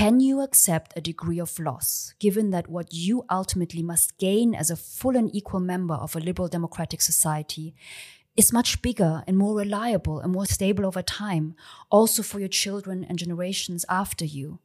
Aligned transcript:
Can 0.00 0.18
you 0.18 0.40
accept 0.40 0.94
a 0.96 1.02
degree 1.02 1.38
of 1.38 1.58
loss, 1.58 2.14
given 2.18 2.52
that 2.52 2.70
what 2.70 2.90
you 2.90 3.26
ultimately 3.30 3.82
must 3.82 4.16
gain 4.16 4.54
as 4.54 4.70
a 4.70 4.76
full 4.76 5.14
and 5.14 5.28
equal 5.34 5.60
member 5.60 5.92
of 5.92 6.16
a 6.16 6.20
liberal 6.20 6.48
democratic 6.48 7.02
society 7.02 7.74
is 8.34 8.50
much 8.50 8.80
bigger 8.80 9.22
and 9.26 9.36
more 9.36 9.58
reliable 9.58 10.18
and 10.18 10.32
more 10.32 10.46
stable 10.46 10.86
over 10.86 11.02
time, 11.02 11.54
also 11.90 12.22
for 12.22 12.38
your 12.38 12.48
children 12.48 13.04
and 13.04 13.18
generations 13.18 13.84
after 13.90 14.24
you? 14.24 14.58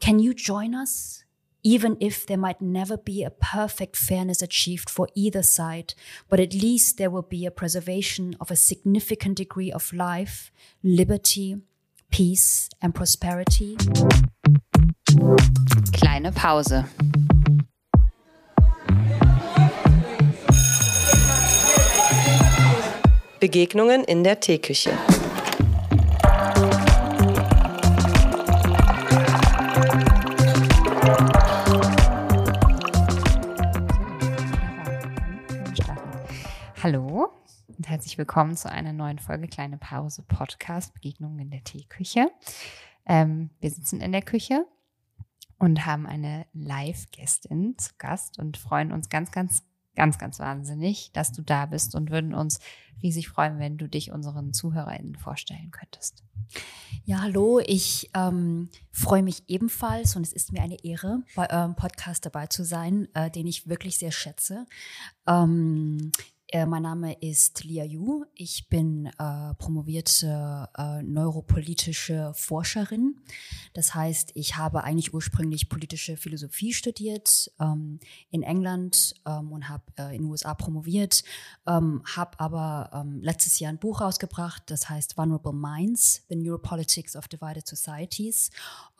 Can 0.00 0.18
you 0.18 0.34
join 0.34 0.74
us? 0.74 1.24
Even 1.62 1.96
if 1.98 2.26
there 2.26 2.36
might 2.36 2.60
never 2.60 2.98
be 2.98 3.24
a 3.24 3.30
perfect 3.30 3.96
fairness 3.96 4.42
achieved 4.42 4.90
for 4.90 5.08
either 5.14 5.42
side, 5.42 5.94
but 6.28 6.40
at 6.40 6.52
least 6.52 6.98
there 6.98 7.08
will 7.08 7.22
be 7.22 7.46
a 7.46 7.50
preservation 7.50 8.36
of 8.38 8.50
a 8.50 8.56
significant 8.56 9.38
degree 9.38 9.72
of 9.72 9.94
life, 9.94 10.52
liberty, 10.82 11.56
peace 12.10 12.68
and 12.82 12.94
prosperity. 12.94 13.78
Kleine 15.92 16.32
Pause. 16.32 16.84
Begegnungen 23.40 24.04
in 24.04 24.22
der 24.22 24.40
Teeküche. 24.40 24.92
Hallo 36.82 37.28
und 37.76 37.88
herzlich 37.88 38.18
willkommen 38.18 38.56
zu 38.56 38.68
einer 38.70 38.92
neuen 38.92 39.20
Folge 39.20 39.46
Kleine 39.46 39.78
Pause 39.78 40.22
Podcast 40.22 40.94
Begegnungen 40.94 41.38
in 41.38 41.50
der 41.50 41.62
Teeküche. 41.62 42.30
Ähm, 43.06 43.50
wir 43.60 43.70
sitzen 43.70 44.00
in 44.00 44.12
der 44.12 44.22
Küche 44.22 44.66
und 45.58 45.86
haben 45.86 46.06
eine 46.06 46.46
Live-Gästin 46.52 47.76
zu 47.78 47.92
Gast 47.98 48.38
und 48.38 48.56
freuen 48.56 48.92
uns 48.92 49.08
ganz, 49.08 49.30
ganz, 49.30 49.62
ganz, 49.94 50.18
ganz 50.18 50.38
wahnsinnig, 50.38 51.12
dass 51.12 51.32
du 51.32 51.42
da 51.42 51.66
bist 51.66 51.94
und 51.94 52.10
würden 52.10 52.34
uns 52.34 52.58
riesig 53.02 53.28
freuen, 53.28 53.58
wenn 53.58 53.78
du 53.78 53.88
dich 53.88 54.12
unseren 54.12 54.52
ZuhörerInnen 54.52 55.16
vorstellen 55.16 55.70
könntest. 55.70 56.22
Ja, 57.04 57.22
hallo, 57.22 57.60
ich 57.64 58.10
ähm, 58.14 58.68
freue 58.90 59.22
mich 59.22 59.42
ebenfalls 59.48 60.14
und 60.16 60.22
es 60.22 60.32
ist 60.32 60.52
mir 60.52 60.62
eine 60.62 60.82
Ehre, 60.84 61.22
bei 61.34 61.50
eurem 61.50 61.74
Podcast 61.74 62.24
dabei 62.24 62.46
zu 62.46 62.64
sein, 62.64 63.08
äh, 63.14 63.30
den 63.30 63.46
ich 63.46 63.68
wirklich 63.68 63.98
sehr 63.98 64.12
schätze. 64.12 64.66
Ähm, 65.26 66.12
äh, 66.52 66.66
mein 66.66 66.82
Name 66.82 67.14
ist 67.14 67.64
Lia 67.64 67.84
Yu. 67.84 68.26
Ich 68.34 68.68
bin 68.68 69.06
äh, 69.06 69.54
promovierte 69.54 70.68
äh, 70.76 71.02
neuropolitische 71.02 72.32
Forscherin. 72.34 73.16
Das 73.72 73.94
heißt, 73.94 74.32
ich 74.34 74.56
habe 74.56 74.84
eigentlich 74.84 75.14
ursprünglich 75.14 75.70
politische 75.70 76.18
Philosophie 76.18 76.74
studiert 76.74 77.50
ähm, 77.58 78.00
in 78.30 78.42
England 78.42 79.14
ähm, 79.24 79.50
und 79.50 79.70
habe 79.70 79.84
äh, 79.98 80.14
in 80.14 80.22
den 80.22 80.30
USA 80.30 80.52
promoviert, 80.52 81.24
ähm, 81.66 82.02
habe 82.04 82.38
aber 82.38 82.90
ähm, 82.92 83.20
letztes 83.22 83.58
Jahr 83.58 83.72
ein 83.72 83.78
Buch 83.78 84.02
rausgebracht, 84.02 84.64
das 84.66 84.90
heißt 84.90 85.16
Vulnerable 85.16 85.54
Minds, 85.54 86.22
The 86.28 86.36
Neuropolitics 86.36 87.16
of 87.16 87.28
Divided 87.28 87.66
Societies 87.66 88.50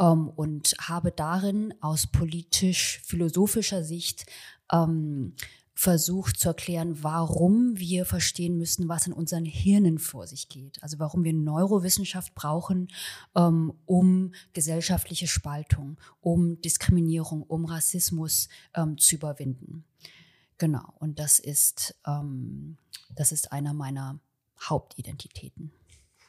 ähm, 0.00 0.30
und 0.30 0.74
habe 0.80 1.12
darin 1.12 1.74
aus 1.82 2.06
politisch-philosophischer 2.06 3.84
Sicht 3.84 4.24
ähm, 4.72 5.34
versucht 5.74 6.38
zu 6.38 6.48
erklären, 6.48 7.02
warum 7.02 7.78
wir 7.78 8.04
verstehen 8.04 8.58
müssen, 8.58 8.88
was 8.88 9.06
in 9.06 9.12
unseren 9.12 9.44
Hirnen 9.44 9.98
vor 9.98 10.26
sich 10.26 10.48
geht. 10.48 10.82
Also 10.82 10.98
warum 10.98 11.24
wir 11.24 11.32
Neurowissenschaft 11.32 12.34
brauchen, 12.34 12.88
ähm, 13.34 13.72
um 13.86 14.32
gesellschaftliche 14.52 15.26
Spaltung, 15.26 15.98
um 16.20 16.60
Diskriminierung, 16.60 17.42
um 17.42 17.64
Rassismus 17.64 18.48
ähm, 18.74 18.98
zu 18.98 19.14
überwinden. 19.14 19.84
Genau, 20.58 20.92
und 20.98 21.18
das 21.18 21.38
ist, 21.38 21.98
ähm, 22.06 22.76
das 23.14 23.32
ist 23.32 23.50
einer 23.50 23.72
meiner 23.72 24.20
Hauptidentitäten. 24.60 25.72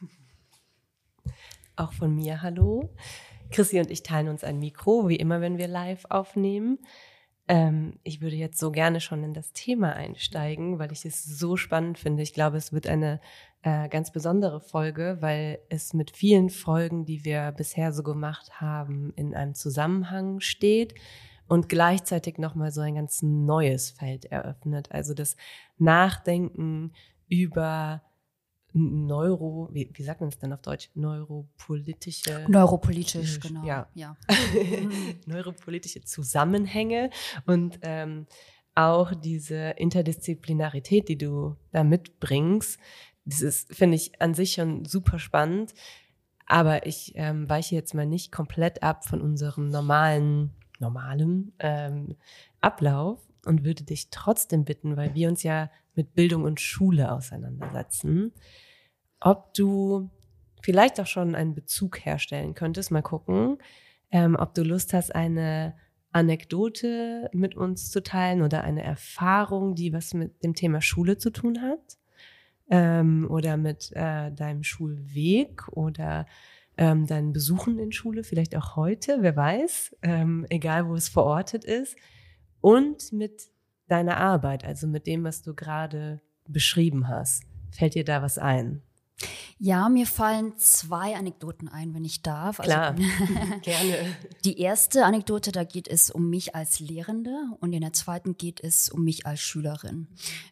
Auch 1.76 1.92
von 1.92 2.14
mir 2.14 2.42
hallo. 2.42 2.94
Chrissy 3.50 3.78
und 3.78 3.90
ich 3.90 4.02
teilen 4.02 4.28
uns 4.28 4.42
ein 4.42 4.58
Mikro, 4.58 5.08
wie 5.08 5.16
immer, 5.16 5.40
wenn 5.40 5.58
wir 5.58 5.68
live 5.68 6.06
aufnehmen. 6.08 6.78
Ähm, 7.46 7.98
ich 8.02 8.20
würde 8.20 8.36
jetzt 8.36 8.58
so 8.58 8.70
gerne 8.70 9.00
schon 9.00 9.22
in 9.22 9.34
das 9.34 9.52
Thema 9.52 9.92
einsteigen, 9.94 10.78
weil 10.78 10.92
ich 10.92 11.04
es 11.04 11.24
so 11.24 11.56
spannend 11.56 11.98
finde. 11.98 12.22
Ich 12.22 12.32
glaube, 12.32 12.56
es 12.56 12.72
wird 12.72 12.86
eine 12.86 13.20
äh, 13.62 13.88
ganz 13.88 14.12
besondere 14.12 14.60
Folge, 14.60 15.18
weil 15.20 15.58
es 15.68 15.92
mit 15.92 16.10
vielen 16.10 16.48
Folgen, 16.48 17.04
die 17.04 17.24
wir 17.24 17.52
bisher 17.52 17.92
so 17.92 18.02
gemacht 18.02 18.60
haben, 18.60 19.12
in 19.16 19.34
einem 19.34 19.54
Zusammenhang 19.54 20.40
steht 20.40 20.94
und 21.46 21.68
gleichzeitig 21.68 22.38
nochmal 22.38 22.72
so 22.72 22.80
ein 22.80 22.94
ganz 22.94 23.22
neues 23.22 23.90
Feld 23.90 24.24
eröffnet. 24.26 24.90
Also 24.92 25.12
das 25.12 25.36
Nachdenken 25.76 26.92
über 27.28 28.02
Neuro, 28.76 29.68
wie, 29.72 29.88
wie 29.92 30.02
sagt 30.02 30.20
man 30.20 30.30
es 30.30 30.38
denn 30.38 30.52
auf 30.52 30.60
Deutsch? 30.60 30.90
Neuropolitische. 30.94 32.44
Neuropolitisch, 32.48 33.38
genau. 33.38 33.64
Ja. 33.64 33.88
ja. 33.94 34.16
Neuropolitische 35.26 36.02
Zusammenhänge 36.02 37.10
und 37.46 37.78
ähm, 37.82 38.26
auch 38.74 39.14
diese 39.14 39.70
Interdisziplinarität, 39.76 41.08
die 41.08 41.16
du 41.16 41.56
da 41.70 41.84
mitbringst. 41.84 42.80
Das 43.24 43.42
ist, 43.42 43.72
finde 43.72 43.94
ich, 43.94 44.20
an 44.20 44.34
sich 44.34 44.54
schon 44.54 44.84
super 44.84 45.20
spannend. 45.20 45.72
Aber 46.46 46.84
ich 46.84 47.12
ähm, 47.14 47.48
weiche 47.48 47.76
jetzt 47.76 47.94
mal 47.94 48.06
nicht 48.06 48.32
komplett 48.32 48.82
ab 48.82 49.04
von 49.06 49.20
unserem 49.20 49.68
normalen, 49.68 50.50
normalen 50.80 51.52
ähm, 51.60 52.16
Ablauf 52.60 53.20
und 53.46 53.64
würde 53.64 53.84
dich 53.84 54.10
trotzdem 54.10 54.64
bitten, 54.64 54.96
weil 54.96 55.14
wir 55.14 55.28
uns 55.28 55.44
ja 55.44 55.70
mit 55.94 56.14
Bildung 56.14 56.44
und 56.44 56.60
Schule 56.60 57.12
auseinandersetzen, 57.12 58.32
ob 59.20 59.54
du 59.54 60.10
vielleicht 60.62 61.00
auch 61.00 61.06
schon 61.06 61.34
einen 61.34 61.54
Bezug 61.54 62.04
herstellen 62.04 62.54
könntest. 62.54 62.90
Mal 62.90 63.02
gucken, 63.02 63.58
ähm, 64.10 64.36
ob 64.36 64.54
du 64.54 64.62
Lust 64.62 64.92
hast, 64.92 65.14
eine 65.14 65.74
Anekdote 66.12 67.28
mit 67.32 67.56
uns 67.56 67.90
zu 67.90 68.02
teilen 68.02 68.42
oder 68.42 68.62
eine 68.62 68.82
Erfahrung, 68.82 69.74
die 69.74 69.92
was 69.92 70.14
mit 70.14 70.44
dem 70.44 70.54
Thema 70.54 70.80
Schule 70.80 71.18
zu 71.18 71.30
tun 71.30 71.60
hat 71.60 71.98
ähm, 72.70 73.26
oder 73.28 73.56
mit 73.56 73.90
äh, 73.94 74.30
deinem 74.32 74.62
Schulweg 74.62 75.68
oder 75.72 76.26
ähm, 76.76 77.06
deinen 77.06 77.32
Besuchen 77.32 77.78
in 77.78 77.92
Schule, 77.92 78.24
vielleicht 78.24 78.56
auch 78.56 78.76
heute, 78.76 79.18
wer 79.20 79.36
weiß, 79.36 79.96
ähm, 80.02 80.46
egal 80.50 80.88
wo 80.88 80.94
es 80.94 81.08
verortet 81.08 81.64
ist, 81.64 81.96
und 82.60 83.12
mit 83.12 83.48
deiner 83.88 84.16
Arbeit, 84.16 84.64
also 84.64 84.86
mit 84.86 85.06
dem, 85.06 85.24
was 85.24 85.42
du 85.42 85.54
gerade 85.54 86.20
beschrieben 86.46 87.08
hast. 87.08 87.44
Fällt 87.70 87.94
dir 87.94 88.04
da 88.04 88.22
was 88.22 88.38
ein? 88.38 88.82
Ja, 89.58 89.88
mir 89.88 90.06
fallen 90.06 90.58
zwei 90.58 91.16
Anekdoten 91.16 91.68
ein, 91.68 91.94
wenn 91.94 92.04
ich 92.04 92.22
darf. 92.22 92.58
Also 92.58 92.70
Klar, 92.70 92.90
also, 92.90 93.02
gerne. 93.62 94.16
Die 94.44 94.58
erste 94.58 95.04
Anekdote, 95.04 95.52
da 95.52 95.62
geht 95.64 95.86
es 95.86 96.10
um 96.10 96.28
mich 96.28 96.54
als 96.54 96.80
Lehrende 96.80 97.34
und 97.60 97.72
in 97.72 97.80
der 97.80 97.92
zweiten 97.92 98.36
geht 98.36 98.62
es 98.62 98.90
um 98.90 99.04
mich 99.04 99.26
als 99.26 99.40
Schülerin. 99.40 100.08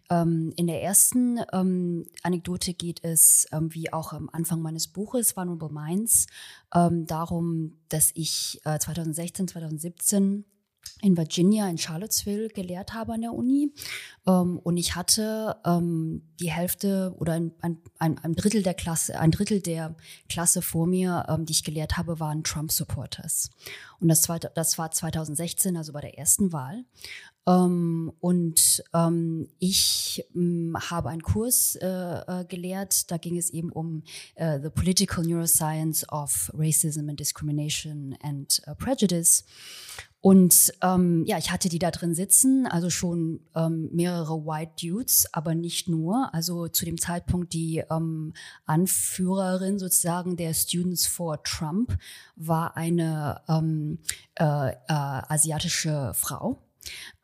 Ähm, 0.09 0.53
in 0.56 0.69
der 0.69 0.82
ersten 0.82 1.41
ähm, 1.53 2.06
Anekdote 2.22 2.75
geht 2.75 3.03
es, 3.03 3.47
ähm, 3.53 3.75
wie 3.75 3.93
auch 3.93 4.12
am 4.12 4.31
Anfang 4.32 4.62
meines 4.62 4.87
Buches, 4.87 5.37
Vulnerable 5.37 5.70
Minds, 5.70 6.28
ähm, 6.75 7.06
darum, 7.06 7.75
dass 7.88 8.12
ich 8.14 8.60
äh, 8.64 8.78
2016, 8.78 9.49
2017 9.49 10.44
in 11.03 11.16
Virginia, 11.16 11.69
in 11.69 11.78
Charlottesville 11.78 12.48
gelehrt 12.48 12.94
habe 12.94 13.15
an 13.15 13.22
der 13.22 13.32
Uni. 13.32 13.72
Ähm, 14.26 14.59
und 14.59 14.76
ich 14.76 14.94
hatte 14.94 15.56
ähm, 15.66 16.22
die 16.41 16.50
Hälfte 16.50 17.15
oder 17.19 17.34
ein, 17.34 17.53
ein, 17.60 17.78
ein, 17.98 18.34
Drittel 18.34 18.62
der 18.62 18.75
Klasse, 18.75 19.19
ein 19.19 19.32
Drittel 19.32 19.60
der 19.60 19.97
Klasse 20.28 20.62
vor 20.62 20.87
mir, 20.87 21.26
ähm, 21.28 21.44
die 21.44 21.53
ich 21.53 21.65
gelehrt 21.65 21.97
habe, 21.97 22.20
waren 22.20 22.44
Trump-Supporters. 22.44 23.50
Und 24.00 24.09
das, 24.09 24.22
zweite, 24.22 24.52
das 24.55 24.79
war 24.79 24.90
2016, 24.90 25.76
also 25.76 25.93
bei 25.93 26.00
der 26.00 26.19
ersten 26.19 26.52
Wahl. 26.52 26.85
Ähm, 27.46 28.12
und 28.20 28.84
ähm, 28.94 29.48
ich 29.58 30.24
ähm, 30.34 30.76
habe 30.78 31.08
einen 31.08 31.22
Kurs 31.22 31.76
äh, 31.76 31.86
äh, 31.86 32.44
gelehrt, 32.44 33.10
da 33.10 33.16
ging 33.16 33.36
es 33.36 33.50
eben 33.50 33.72
um 33.72 34.04
äh, 34.36 34.60
The 34.60 34.70
Political 34.70 35.24
Neuroscience 35.24 36.08
of 36.08 36.52
Racism 36.54 37.08
and 37.08 37.18
Discrimination 37.18 38.16
and 38.22 38.62
uh, 38.68 38.74
Prejudice. 38.76 39.44
Und 40.20 40.72
ähm, 40.82 41.24
ja, 41.26 41.36
ich 41.36 41.50
hatte 41.50 41.68
die 41.68 41.80
da 41.80 41.90
drin 41.90 42.14
sitzen, 42.14 42.68
also 42.68 42.90
schon 42.90 43.40
ähm, 43.56 43.88
mehrere 43.92 44.46
White 44.46 44.74
Dudes, 44.80 45.26
aber 45.32 45.56
nicht 45.56 45.88
nur. 45.88 46.32
Also 46.32 46.68
zu 46.68 46.84
dem 46.84 46.96
Zeitpunkt 46.96 47.52
die 47.52 47.82
ähm, 47.90 48.32
Anführerin 48.64 49.80
sozusagen 49.80 50.36
der 50.36 50.54
Students 50.54 51.08
for 51.08 51.42
Trump 51.42 51.98
war 52.36 52.76
eine 52.76 53.40
ähm, 53.48 53.98
äh, 54.38 54.70
äh, 54.70 54.74
asiatische 54.86 56.12
Frau. 56.14 56.62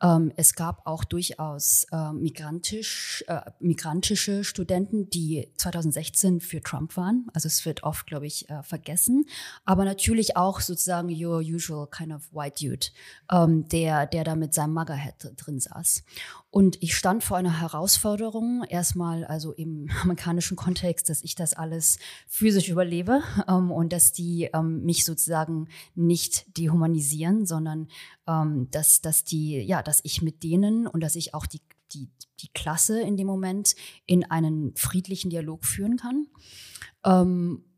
Ähm, 0.01 0.31
es 0.35 0.53
gab 0.53 0.85
auch 0.85 1.03
durchaus 1.03 1.85
äh, 1.91 2.13
migrantisch, 2.13 3.23
äh, 3.27 3.41
migrantische 3.59 4.43
Studenten, 4.43 5.09
die 5.09 5.51
2016 5.57 6.39
für 6.39 6.61
Trump 6.61 6.95
waren. 6.97 7.27
Also 7.33 7.47
es 7.47 7.65
wird 7.65 7.83
oft, 7.83 8.07
glaube 8.07 8.27
ich, 8.27 8.49
äh, 8.49 8.63
vergessen. 8.63 9.25
Aber 9.65 9.85
natürlich 9.85 10.37
auch 10.37 10.61
sozusagen 10.61 11.09
your 11.09 11.39
usual 11.39 11.87
kind 11.89 12.13
of 12.13 12.33
white 12.33 12.65
dude, 12.65 12.87
ähm, 13.31 13.67
der, 13.69 14.05
der 14.05 14.23
da 14.23 14.35
mit 14.35 14.53
seinem 14.53 14.73
Magerhead 14.73 15.33
drin 15.35 15.59
saß. 15.59 16.03
Und 16.51 16.81
ich 16.81 16.95
stand 16.95 17.23
vor 17.23 17.37
einer 17.37 17.61
Herausforderung, 17.61 18.63
erstmal 18.67 19.23
also 19.25 19.53
im 19.53 19.89
amerikanischen 20.01 20.57
Kontext, 20.57 21.09
dass 21.09 21.23
ich 21.23 21.35
das 21.35 21.53
alles 21.53 21.99
physisch 22.27 22.69
überlebe 22.69 23.21
ähm, 23.47 23.71
und 23.71 23.93
dass 23.93 24.11
die 24.11 24.49
ähm, 24.53 24.83
mich 24.83 25.05
sozusagen 25.05 25.67
nicht 25.93 26.57
dehumanisieren, 26.57 27.45
sondern 27.45 27.87
ähm, 28.27 28.67
dass, 28.71 29.01
dass 29.01 29.23
die, 29.23 29.59
ja, 29.59 29.83
dass 29.83 29.99
ich 30.03 30.21
mit 30.21 30.43
denen 30.43 30.87
und 30.87 31.01
dass 31.01 31.15
ich 31.15 31.33
auch 31.33 31.45
die, 31.45 31.61
die, 31.93 32.09
die 32.39 32.49
Klasse 32.53 32.99
in 33.01 33.15
dem 33.15 33.27
Moment 33.27 33.75
in 34.05 34.29
einen 34.29 34.75
friedlichen 34.75 35.29
Dialog 35.29 35.65
führen 35.65 35.97
kann. 35.97 36.27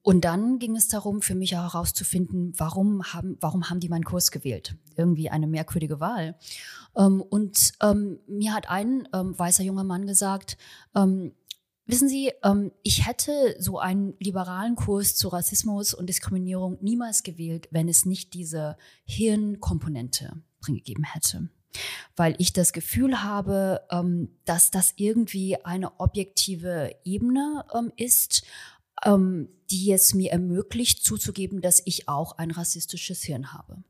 Und 0.03 0.25
dann 0.25 0.57
ging 0.57 0.75
es 0.75 0.87
darum, 0.87 1.21
für 1.21 1.35
mich 1.35 1.55
auch 1.55 1.73
herauszufinden, 1.73 2.53
warum 2.57 3.03
haben, 3.13 3.37
warum 3.39 3.69
haben 3.69 3.79
die 3.79 3.89
meinen 3.89 4.03
Kurs 4.03 4.31
gewählt? 4.31 4.75
Irgendwie 4.95 5.29
eine 5.29 5.47
merkwürdige 5.47 5.99
Wahl. 5.99 6.37
Ähm, 6.95 7.21
und 7.21 7.73
ähm, 7.81 8.19
mir 8.27 8.53
hat 8.53 8.69
ein 8.69 9.07
ähm, 9.13 9.37
weißer 9.37 9.63
junger 9.63 9.83
Mann 9.83 10.07
gesagt, 10.07 10.57
wissen 11.85 12.07
Sie, 12.07 12.31
ich 12.83 13.05
hätte 13.05 13.55
so 13.59 13.79
einen 13.79 14.13
liberalen 14.19 14.75
Kurs 14.75 15.15
zu 15.15 15.27
Rassismus 15.27 15.93
und 15.93 16.07
Diskriminierung 16.07 16.77
niemals 16.81 17.23
gewählt, 17.23 17.67
wenn 17.71 17.89
es 17.89 18.05
nicht 18.05 18.33
diese 18.33 18.77
Hirnkomponente 19.05 20.41
drin 20.61 20.75
gegeben 20.75 21.03
hätte 21.03 21.49
weil 22.17 22.35
ich 22.37 22.51
das 22.51 22.73
Gefühl 22.73 23.23
habe, 23.23 23.81
dass 24.43 24.71
das 24.71 24.93
irgendwie 24.97 25.63
eine 25.63 25.99
objektive 26.01 26.93
Ebene 27.05 27.63
ist, 27.95 28.43
ähm, 29.05 29.49
die 29.69 29.91
es 29.91 30.13
mir 30.13 30.31
ermöglicht 30.31 31.03
zuzugeben, 31.03 31.61
dass 31.61 31.81
ich 31.85 32.07
auch 32.07 32.37
ein 32.37 32.51
rassistisches 32.51 33.23
Hirn 33.23 33.53
habe. 33.53 33.83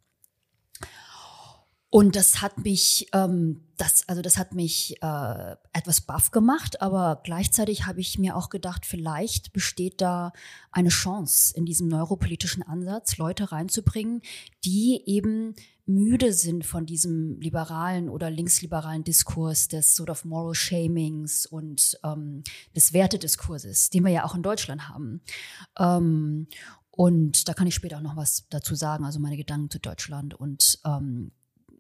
Und 1.94 2.16
das 2.16 2.42
hat 2.42 2.58
mich, 2.60 3.10
ähm, 3.12 3.66
das, 3.76 4.08
also 4.08 4.22
das 4.22 4.38
hat 4.38 4.54
mich 4.54 4.96
äh, 5.04 5.56
etwas 5.74 6.00
baff 6.00 6.32
gemacht, 6.32 6.82
aber 6.82 7.20
gleichzeitig 7.22 7.86
habe 7.86 8.00
ich 8.00 8.18
mir 8.18 8.38
auch 8.38 8.48
gedacht, 8.48 8.86
vielleicht 8.86 9.52
besteht 9.52 10.00
da 10.00 10.32
eine 10.72 10.88
Chance 10.88 11.54
in 11.54 11.66
diesem 11.66 11.90
neuropolitischen 11.90 12.64
Ansatz, 12.64 13.18
Leute 13.18 13.52
reinzubringen, 13.52 14.22
die 14.64 15.04
eben 15.06 15.54
müde 15.94 16.34
sind 16.34 16.66
von 16.66 16.86
diesem 16.86 17.40
liberalen 17.40 18.10
oder 18.10 18.30
linksliberalen 18.30 19.04
Diskurs 19.04 19.68
des 19.68 19.96
sort 19.96 20.10
of 20.10 20.26
moral 20.26 20.56
shamings 20.56 21.46
und 21.46 22.00
ähm, 22.04 22.44
des 22.76 22.94
Wertediskurses, 22.94 23.90
den 23.90 24.04
wir 24.04 24.12
ja 24.12 24.26
auch 24.26 24.36
in 24.36 24.44
Deutschland 24.44 24.90
haben. 24.90 25.22
Ähm, 25.78 26.48
und 26.92 27.48
da 27.48 27.54
kann 27.54 27.68
ich 27.68 27.76
später 27.76 27.98
auch 27.98 28.02
noch 28.02 28.16
was 28.16 28.48
dazu 28.50 28.76
sagen, 28.76 29.06
also 29.06 29.20
meine 29.20 29.38
Gedanken 29.38 29.70
zu 29.70 29.80
Deutschland 29.80 30.34
und 30.34 30.80
ähm, 30.86 31.32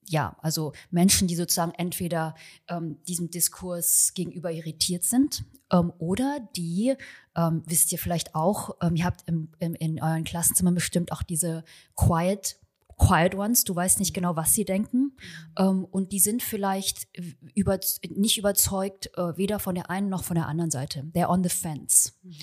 ja, 0.07 0.35
also 0.41 0.73
Menschen, 0.89 1.27
die 1.27 1.35
sozusagen 1.35 1.73
entweder 1.77 2.35
ähm, 2.67 2.97
diesem 3.07 3.29
Diskurs 3.29 4.13
gegenüber 4.13 4.51
irritiert 4.51 5.03
sind 5.03 5.45
ähm, 5.71 5.93
oder 5.99 6.39
die, 6.55 6.95
ähm, 7.35 7.63
wisst 7.65 7.91
ihr 7.91 7.97
vielleicht 7.97 8.35
auch, 8.35 8.77
ähm, 8.81 8.95
ihr 8.95 9.05
habt 9.05 9.27
im, 9.27 9.49
im, 9.59 9.73
in 9.75 10.01
euren 10.01 10.23
Klassenzimmern 10.23 10.75
bestimmt 10.75 11.11
auch 11.11 11.23
diese 11.23 11.63
Quiet 11.95 12.57
Quiet 13.01 13.33
Ones, 13.33 13.63
du 13.63 13.75
weißt 13.75 13.99
nicht 13.99 14.13
genau, 14.13 14.35
was 14.35 14.53
sie 14.53 14.63
denken. 14.63 15.17
Ähm, 15.57 15.85
und 15.85 16.11
die 16.11 16.19
sind 16.19 16.43
vielleicht 16.43 17.07
über, 17.55 17.79
nicht 18.09 18.37
überzeugt, 18.37 19.09
äh, 19.17 19.35
weder 19.37 19.59
von 19.59 19.73
der 19.73 19.89
einen 19.89 20.09
noch 20.09 20.23
von 20.23 20.35
der 20.35 20.47
anderen 20.47 20.69
Seite. 20.69 21.01
They're 21.15 21.29
on 21.29 21.43
the 21.43 21.49
fence. 21.49 22.13
Mhm. 22.21 22.33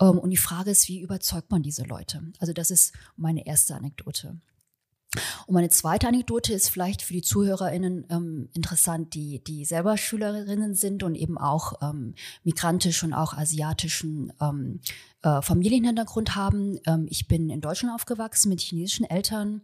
Ähm, 0.00 0.18
und 0.18 0.30
die 0.30 0.36
Frage 0.36 0.70
ist, 0.70 0.88
wie 0.88 1.00
überzeugt 1.00 1.50
man 1.50 1.62
diese 1.62 1.82
Leute? 1.82 2.22
Also 2.38 2.52
das 2.52 2.70
ist 2.70 2.94
meine 3.16 3.44
erste 3.44 3.74
Anekdote. 3.74 4.38
Und 5.46 5.54
meine 5.54 5.68
zweite 5.68 6.08
Anekdote 6.08 6.52
ist 6.52 6.68
vielleicht 6.68 7.02
für 7.02 7.12
die 7.12 7.22
ZuhörerInnen 7.22 8.06
ähm, 8.10 8.48
interessant, 8.54 9.14
die, 9.14 9.42
die 9.42 9.64
selber 9.64 9.96
Schülerinnen 9.96 10.74
sind 10.74 11.02
und 11.02 11.14
eben 11.14 11.38
auch 11.38 11.74
ähm, 11.82 12.14
migrantisch 12.42 13.02
und 13.02 13.12
auch 13.12 13.34
asiatischen 13.34 14.32
ähm, 14.40 14.80
äh, 15.22 15.42
Familienhintergrund 15.42 16.36
haben. 16.36 16.78
Ähm, 16.86 17.06
ich 17.08 17.28
bin 17.28 17.50
in 17.50 17.60
Deutschland 17.60 17.94
aufgewachsen 17.94 18.48
mit 18.48 18.60
chinesischen 18.60 19.08
Eltern. 19.08 19.62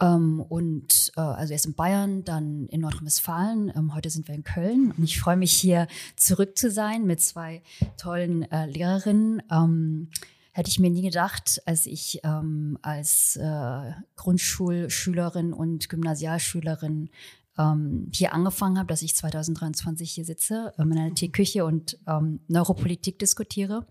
Ähm, 0.00 0.40
und 0.40 1.12
äh, 1.16 1.20
also 1.20 1.52
erst 1.52 1.66
in 1.66 1.74
Bayern, 1.74 2.24
dann 2.24 2.66
in 2.68 2.82
Nordrhein-Westfalen. 2.82 3.72
Ähm, 3.74 3.94
heute 3.94 4.10
sind 4.10 4.28
wir 4.28 4.34
in 4.34 4.44
Köln 4.44 4.92
und 4.96 5.02
ich 5.02 5.20
freue 5.20 5.36
mich 5.36 5.52
hier 5.52 5.88
zurück 6.16 6.56
zu 6.56 6.70
sein 6.70 7.04
mit 7.04 7.20
zwei 7.20 7.62
tollen 7.96 8.50
äh, 8.50 8.66
Lehrerinnen. 8.66 9.42
Ähm, 9.50 10.10
hätte 10.58 10.70
ich 10.70 10.80
mir 10.80 10.90
nie 10.90 11.02
gedacht, 11.02 11.62
als 11.66 11.86
ich 11.86 12.20
ähm, 12.24 12.78
als 12.82 13.36
äh, 13.36 13.92
Grundschulschülerin 14.16 15.52
und 15.52 15.88
Gymnasialschülerin 15.88 17.10
ähm, 17.56 18.08
hier 18.12 18.32
angefangen 18.34 18.76
habe, 18.76 18.88
dass 18.88 19.02
ich 19.02 19.14
2023 19.14 20.10
hier 20.10 20.24
sitze 20.24 20.74
ähm, 20.76 20.90
in 20.90 20.98
einer 20.98 21.14
Teeküche 21.14 21.64
und 21.64 21.96
ähm, 22.08 22.40
Neuropolitik 22.48 23.20
diskutiere. 23.20 23.86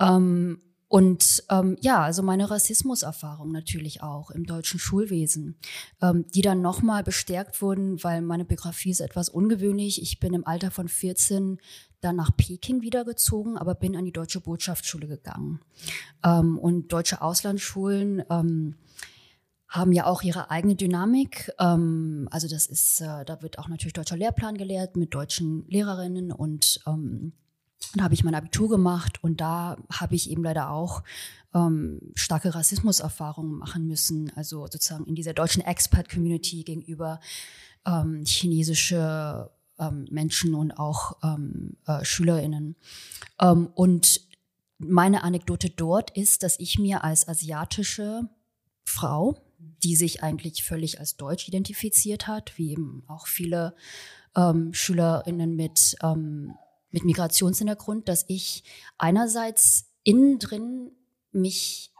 Ähm, 0.00 0.60
und 0.88 1.42
ähm, 1.50 1.76
ja, 1.80 2.02
also 2.02 2.22
meine 2.22 2.48
Rassismuserfahrung 2.48 3.50
natürlich 3.50 4.02
auch 4.02 4.30
im 4.30 4.44
deutschen 4.44 4.78
Schulwesen, 4.78 5.56
ähm, 6.00 6.26
die 6.32 6.42
dann 6.42 6.62
nochmal 6.62 7.02
bestärkt 7.02 7.60
wurden, 7.60 8.02
weil 8.04 8.22
meine 8.22 8.44
Biografie 8.44 8.90
ist 8.90 9.00
etwas 9.00 9.28
ungewöhnlich. 9.28 10.00
Ich 10.00 10.20
bin 10.20 10.32
im 10.32 10.46
Alter 10.46 10.70
von 10.70 10.88
14 10.88 11.58
dann 12.00 12.16
nach 12.16 12.36
Peking 12.36 12.82
wiedergezogen, 12.82 13.58
aber 13.58 13.74
bin 13.74 13.96
an 13.96 14.04
die 14.04 14.12
deutsche 14.12 14.40
Botschaftsschule 14.40 15.08
gegangen. 15.08 15.60
Ähm, 16.24 16.56
und 16.56 16.92
deutsche 16.92 17.20
Auslandsschulen 17.20 18.22
ähm, 18.30 18.76
haben 19.66 19.90
ja 19.90 20.06
auch 20.06 20.22
ihre 20.22 20.52
eigene 20.52 20.76
Dynamik. 20.76 21.50
Ähm, 21.58 22.28
also 22.30 22.46
das 22.46 22.66
ist, 22.66 23.00
äh, 23.00 23.24
da 23.24 23.42
wird 23.42 23.58
auch 23.58 23.66
natürlich 23.66 23.94
deutscher 23.94 24.16
Lehrplan 24.16 24.56
gelehrt 24.56 24.96
mit 24.96 25.12
deutschen 25.12 25.66
Lehrerinnen 25.68 26.30
und 26.30 26.80
ähm, 26.86 27.32
dann 27.94 28.04
habe 28.04 28.14
ich 28.14 28.24
mein 28.24 28.34
Abitur 28.34 28.68
gemacht 28.68 29.22
und 29.22 29.40
da 29.40 29.76
habe 29.90 30.14
ich 30.14 30.30
eben 30.30 30.42
leider 30.42 30.70
auch 30.70 31.02
ähm, 31.54 32.00
starke 32.14 32.54
Rassismuserfahrungen 32.54 33.58
machen 33.58 33.86
müssen. 33.86 34.32
Also 34.36 34.66
sozusagen 34.66 35.06
in 35.06 35.14
dieser 35.14 35.32
deutschen 35.32 35.62
Expat-Community 35.62 36.62
gegenüber 36.64 37.20
ähm, 37.86 38.24
chinesische 38.26 39.50
ähm, 39.78 40.06
Menschen 40.10 40.54
und 40.54 40.72
auch 40.72 41.16
ähm, 41.22 41.76
äh, 41.86 42.04
SchülerInnen. 42.04 42.76
Ähm, 43.40 43.68
und 43.74 44.20
meine 44.78 45.22
Anekdote 45.22 45.70
dort 45.70 46.10
ist, 46.16 46.42
dass 46.42 46.58
ich 46.58 46.78
mir 46.78 47.04
als 47.04 47.26
asiatische 47.28 48.28
Frau, 48.84 49.36
die 49.82 49.96
sich 49.96 50.22
eigentlich 50.22 50.62
völlig 50.62 51.00
als 51.00 51.16
deutsch 51.16 51.48
identifiziert 51.48 52.26
hat, 52.26 52.56
wie 52.58 52.72
eben 52.72 53.02
auch 53.06 53.26
viele 53.26 53.74
ähm, 54.36 54.72
SchülerInnen 54.74 55.56
mit, 55.56 55.96
ähm, 56.02 56.54
mit 56.96 57.04
Migrationshintergrund, 57.04 58.08
dass 58.08 58.24
ich 58.26 58.64
einerseits 58.96 59.84
innen 60.02 60.38
drin 60.38 60.92
mich 61.30 61.92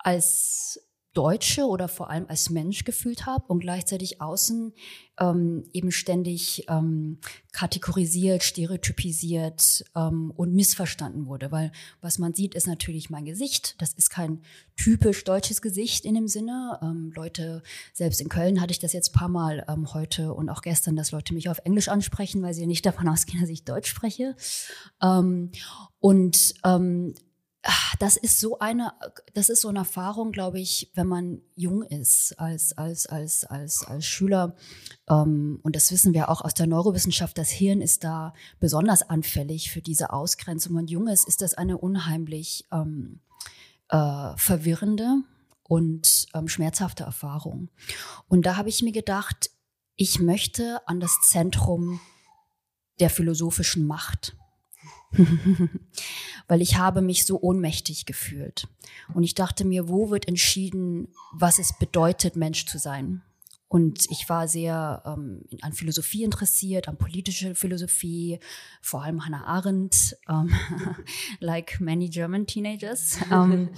als 0.00 0.85
Deutsche 1.16 1.64
oder 1.64 1.88
vor 1.88 2.10
allem 2.10 2.26
als 2.28 2.50
Mensch 2.50 2.84
gefühlt 2.84 3.24
habe 3.24 3.46
und 3.48 3.60
gleichzeitig 3.60 4.20
außen 4.20 4.74
ähm, 5.18 5.64
eben 5.72 5.90
ständig 5.90 6.66
ähm, 6.68 7.18
kategorisiert, 7.52 8.42
stereotypisiert 8.42 9.82
ähm, 9.94 10.30
und 10.36 10.52
missverstanden 10.52 11.26
wurde. 11.26 11.50
Weil 11.50 11.72
was 12.02 12.18
man 12.18 12.34
sieht, 12.34 12.54
ist 12.54 12.66
natürlich 12.66 13.08
mein 13.08 13.24
Gesicht. 13.24 13.80
Das 13.80 13.94
ist 13.94 14.10
kein 14.10 14.42
typisch 14.76 15.24
deutsches 15.24 15.62
Gesicht 15.62 16.04
in 16.04 16.14
dem 16.14 16.28
Sinne. 16.28 16.78
Ähm, 16.82 17.12
Leute, 17.14 17.62
selbst 17.94 18.20
in 18.20 18.28
Köln 18.28 18.60
hatte 18.60 18.72
ich 18.72 18.78
das 18.78 18.92
jetzt 18.92 19.14
paar 19.14 19.28
Mal 19.28 19.64
ähm, 19.68 19.94
heute 19.94 20.34
und 20.34 20.50
auch 20.50 20.60
gestern, 20.60 20.96
dass 20.96 21.12
Leute 21.12 21.32
mich 21.32 21.48
auf 21.48 21.60
Englisch 21.64 21.88
ansprechen, 21.88 22.42
weil 22.42 22.52
sie 22.52 22.66
nicht 22.66 22.84
davon 22.86 23.08
ausgehen, 23.08 23.40
dass 23.40 23.48
ich 23.48 23.64
Deutsch 23.64 23.88
spreche. 23.88 24.36
Ähm, 25.02 25.50
und 25.98 26.52
ähm, 26.62 27.14
das 27.98 28.16
ist 28.16 28.40
so 28.40 28.58
eine, 28.58 28.92
das 29.34 29.48
ist 29.48 29.62
so 29.62 29.68
eine 29.68 29.80
Erfahrung, 29.80 30.32
glaube 30.32 30.60
ich, 30.60 30.90
wenn 30.94 31.06
man 31.06 31.40
jung 31.54 31.82
ist 31.82 32.38
als 32.38 32.76
als 32.76 33.06
als 33.06 33.44
als 33.44 33.84
als 33.84 34.04
Schüler. 34.04 34.54
Ähm, 35.08 35.60
und 35.62 35.76
das 35.76 35.90
wissen 35.90 36.14
wir 36.14 36.28
auch 36.28 36.42
aus 36.42 36.54
der 36.54 36.66
Neurowissenschaft. 36.66 37.36
Das 37.38 37.50
Hirn 37.50 37.80
ist 37.80 38.04
da 38.04 38.34
besonders 38.60 39.08
anfällig 39.08 39.70
für 39.70 39.82
diese 39.82 40.10
Ausgrenzung. 40.12 40.76
Und 40.76 40.90
jung 40.90 41.08
ist, 41.08 41.26
ist 41.26 41.42
das 41.42 41.54
eine 41.54 41.78
unheimlich 41.78 42.66
ähm, 42.72 43.20
äh, 43.88 44.36
verwirrende 44.36 45.22
und 45.62 46.26
ähm, 46.34 46.48
schmerzhafte 46.48 47.04
Erfahrung. 47.04 47.70
Und 48.28 48.46
da 48.46 48.56
habe 48.56 48.68
ich 48.68 48.82
mir 48.82 48.92
gedacht, 48.92 49.50
ich 49.96 50.20
möchte 50.20 50.86
an 50.86 51.00
das 51.00 51.18
Zentrum 51.22 52.00
der 53.00 53.10
philosophischen 53.10 53.86
Macht. 53.86 54.36
weil 56.48 56.62
ich 56.62 56.76
habe 56.76 57.02
mich 57.02 57.24
so 57.24 57.40
ohnmächtig 57.40 58.06
gefühlt. 58.06 58.68
Und 59.14 59.22
ich 59.22 59.34
dachte 59.34 59.64
mir, 59.64 59.88
wo 59.88 60.10
wird 60.10 60.28
entschieden, 60.28 61.08
was 61.32 61.58
es 61.58 61.78
bedeutet, 61.78 62.36
Mensch 62.36 62.66
zu 62.66 62.78
sein? 62.78 63.22
Und 63.68 64.08
ich 64.10 64.28
war 64.28 64.46
sehr 64.46 65.02
ähm, 65.04 65.42
an 65.60 65.72
Philosophie 65.72 66.22
interessiert, 66.22 66.86
an 66.86 66.98
politische 66.98 67.56
Philosophie, 67.56 68.38
vor 68.80 69.02
allem 69.02 69.26
Hannah 69.26 69.44
Arendt, 69.44 70.16
ähm, 70.28 70.54
like 71.40 71.80
many 71.80 72.08
German 72.08 72.46
teenagers. 72.46 73.18
Ähm, 73.28 73.70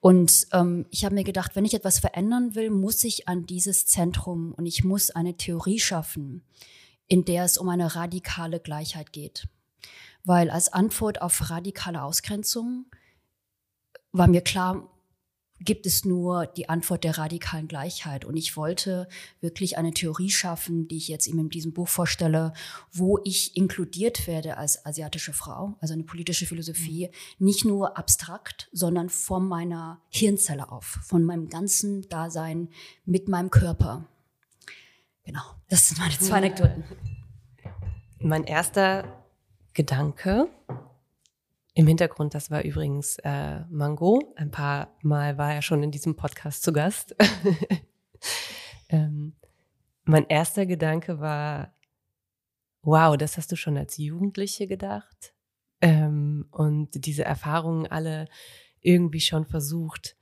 und 0.00 0.48
ähm, 0.52 0.86
ich 0.90 1.04
habe 1.04 1.14
mir 1.14 1.22
gedacht, 1.22 1.54
wenn 1.54 1.64
ich 1.64 1.74
etwas 1.74 2.00
verändern 2.00 2.54
will, 2.54 2.70
muss 2.70 3.04
ich 3.04 3.28
an 3.28 3.46
dieses 3.46 3.86
Zentrum 3.86 4.52
und 4.52 4.66
ich 4.66 4.82
muss 4.82 5.10
eine 5.10 5.36
Theorie 5.36 5.78
schaffen, 5.78 6.42
in 7.06 7.24
der 7.24 7.44
es 7.44 7.56
um 7.56 7.68
eine 7.68 7.94
radikale 7.94 8.58
Gleichheit 8.58 9.12
geht. 9.12 9.46
Weil 10.26 10.50
als 10.50 10.72
Antwort 10.72 11.22
auf 11.22 11.50
radikale 11.50 12.02
Ausgrenzung 12.02 12.86
war 14.10 14.26
mir 14.26 14.40
klar, 14.40 14.90
gibt 15.60 15.86
es 15.86 16.04
nur 16.04 16.46
die 16.46 16.68
Antwort 16.68 17.04
der 17.04 17.16
radikalen 17.16 17.68
Gleichheit. 17.68 18.24
Und 18.24 18.36
ich 18.36 18.56
wollte 18.56 19.08
wirklich 19.40 19.78
eine 19.78 19.92
Theorie 19.92 20.30
schaffen, 20.30 20.88
die 20.88 20.96
ich 20.96 21.06
jetzt 21.08 21.28
eben 21.28 21.38
in 21.38 21.48
diesem 21.48 21.72
Buch 21.72 21.88
vorstelle, 21.88 22.52
wo 22.92 23.20
ich 23.24 23.56
inkludiert 23.56 24.26
werde 24.26 24.56
als 24.56 24.84
asiatische 24.84 25.32
Frau, 25.32 25.76
also 25.80 25.94
eine 25.94 26.02
politische 26.02 26.44
Philosophie, 26.44 27.10
nicht 27.38 27.64
nur 27.64 27.96
abstrakt, 27.96 28.68
sondern 28.72 29.08
von 29.08 29.46
meiner 29.46 30.02
Hirnzelle 30.08 30.72
auf, 30.72 30.98
von 31.04 31.22
meinem 31.24 31.48
ganzen 31.48 32.08
Dasein 32.08 32.68
mit 33.04 33.28
meinem 33.28 33.50
Körper. 33.50 34.04
Genau, 35.24 35.42
das 35.68 35.88
sind 35.88 36.00
meine 36.00 36.18
zwei 36.18 36.38
Anekdoten. 36.38 36.84
Mein 38.18 38.44
erster 38.44 39.25
Gedanke 39.76 40.48
im 41.74 41.86
Hintergrund, 41.86 42.32
das 42.32 42.50
war 42.50 42.64
übrigens 42.64 43.18
äh, 43.22 43.60
Mango. 43.68 44.32
Ein 44.34 44.50
paar 44.50 44.96
Mal 45.02 45.36
war 45.36 45.52
er 45.52 45.60
schon 45.60 45.82
in 45.82 45.90
diesem 45.90 46.16
Podcast 46.16 46.62
zu 46.62 46.72
Gast. 46.72 47.14
ähm, 48.88 49.34
mein 50.04 50.26
erster 50.28 50.64
Gedanke 50.64 51.20
war, 51.20 51.74
wow, 52.80 53.18
das 53.18 53.36
hast 53.36 53.52
du 53.52 53.56
schon 53.56 53.76
als 53.76 53.98
Jugendliche 53.98 54.66
gedacht. 54.66 55.34
Ähm, 55.82 56.46
und 56.52 57.04
diese 57.04 57.26
Erfahrungen 57.26 57.86
alle 57.86 58.28
irgendwie 58.80 59.20
schon 59.20 59.44
versucht 59.44 60.16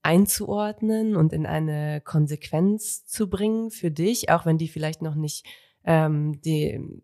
einzuordnen 0.00 1.14
und 1.14 1.34
in 1.34 1.44
eine 1.44 2.00
Konsequenz 2.00 3.04
zu 3.04 3.28
bringen 3.28 3.70
für 3.70 3.90
dich, 3.90 4.30
auch 4.30 4.46
wenn 4.46 4.56
die 4.56 4.68
vielleicht 4.68 5.02
noch 5.02 5.14
nicht 5.14 5.44
ähm, 5.84 6.40
die, 6.40 7.02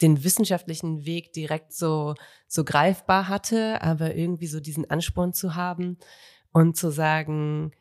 den 0.00 0.24
wissenschaftlichen 0.24 1.04
Weg 1.06 1.32
direkt 1.32 1.72
so, 1.72 2.14
so 2.46 2.64
greifbar 2.64 3.28
hatte, 3.28 3.82
aber 3.82 4.14
irgendwie 4.14 4.46
so 4.46 4.60
diesen 4.60 4.88
Ansporn 4.90 5.32
zu 5.32 5.54
haben 5.54 5.98
und 6.52 6.76
zu 6.76 6.90
sagen, 6.90 7.72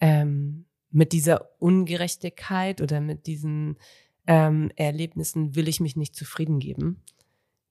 ähm, 0.00 0.66
mit 0.90 1.12
dieser 1.12 1.50
Ungerechtigkeit 1.60 2.80
oder 2.80 3.00
mit 3.00 3.26
diesen 3.26 3.76
ähm, 4.26 4.70
Erlebnissen 4.76 5.54
will 5.54 5.68
ich 5.68 5.80
mich 5.80 5.96
nicht 5.96 6.16
zufrieden 6.16 6.58
geben. 6.58 7.02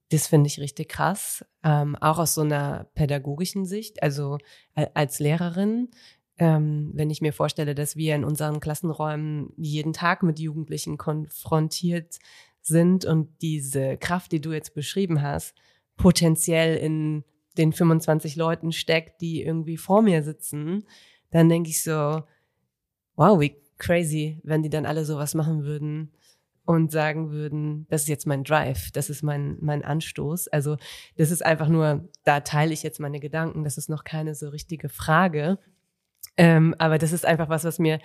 Das 0.09 0.27
finde 0.27 0.47
ich 0.47 0.59
richtig 0.59 0.89
krass, 0.89 1.43
ähm, 1.63 1.95
auch 1.95 2.19
aus 2.19 2.35
so 2.35 2.41
einer 2.41 2.85
pädagogischen 2.93 3.65
Sicht, 3.65 4.03
also 4.03 4.37
als 4.75 5.19
Lehrerin. 5.19 5.89
Ähm, 6.37 6.91
wenn 6.93 7.09
ich 7.09 7.21
mir 7.21 7.33
vorstelle, 7.33 7.75
dass 7.75 7.95
wir 7.95 8.13
in 8.13 8.25
unseren 8.25 8.59
Klassenräumen 8.59 9.53
jeden 9.57 9.93
Tag 9.93 10.21
mit 10.21 10.39
Jugendlichen 10.39 10.97
konfrontiert 10.97 12.19
sind 12.67 13.05
und 13.05 13.29
diese 13.41 13.97
Kraft, 13.97 14.31
die 14.31 14.41
du 14.41 14.51
jetzt 14.51 14.73
beschrieben 14.73 15.21
hast, 15.21 15.55
potenziell 15.97 16.77
in 16.77 17.23
den 17.57 17.71
25 17.71 18.35
Leuten 18.35 18.71
steckt, 18.71 19.21
die 19.21 19.43
irgendwie 19.43 19.77
vor 19.77 20.01
mir 20.01 20.23
sitzen, 20.23 20.85
dann 21.31 21.49
denke 21.49 21.69
ich 21.69 21.83
so, 21.83 22.23
wow, 23.15 23.39
wie 23.39 23.55
crazy, 23.77 24.39
wenn 24.43 24.63
die 24.63 24.69
dann 24.69 24.85
alle 24.85 25.05
sowas 25.05 25.35
machen 25.35 25.63
würden 25.63 26.11
und 26.65 26.91
sagen 26.91 27.31
würden, 27.31 27.85
das 27.89 28.03
ist 28.03 28.09
jetzt 28.09 28.25
mein 28.25 28.43
Drive, 28.43 28.91
das 28.91 29.09
ist 29.09 29.21
mein, 29.21 29.57
mein 29.61 29.83
Anstoß. 29.83 30.47
Also 30.47 30.77
das 31.15 31.31
ist 31.31 31.45
einfach 31.45 31.69
nur, 31.69 32.09
da 32.23 32.39
teile 32.39 32.73
ich 32.73 32.83
jetzt 32.83 32.99
meine 32.99 33.19
Gedanken, 33.19 33.63
das 33.63 33.77
ist 33.77 33.89
noch 33.89 34.03
keine 34.03 34.35
so 34.35 34.49
richtige 34.49 34.89
Frage. 34.89 35.59
Ähm, 36.37 36.75
aber 36.79 36.97
das 36.97 37.11
ist 37.11 37.25
einfach 37.25 37.49
was, 37.49 37.63
was 37.63 37.79
mir 37.79 37.99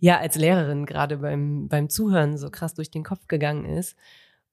ja 0.00 0.18
als 0.18 0.36
Lehrerin 0.36 0.86
gerade 0.86 1.18
beim, 1.18 1.68
beim 1.68 1.88
Zuhören 1.88 2.36
so 2.36 2.50
krass 2.50 2.74
durch 2.74 2.90
den 2.90 3.04
Kopf 3.04 3.28
gegangen 3.28 3.66
ist. 3.66 3.96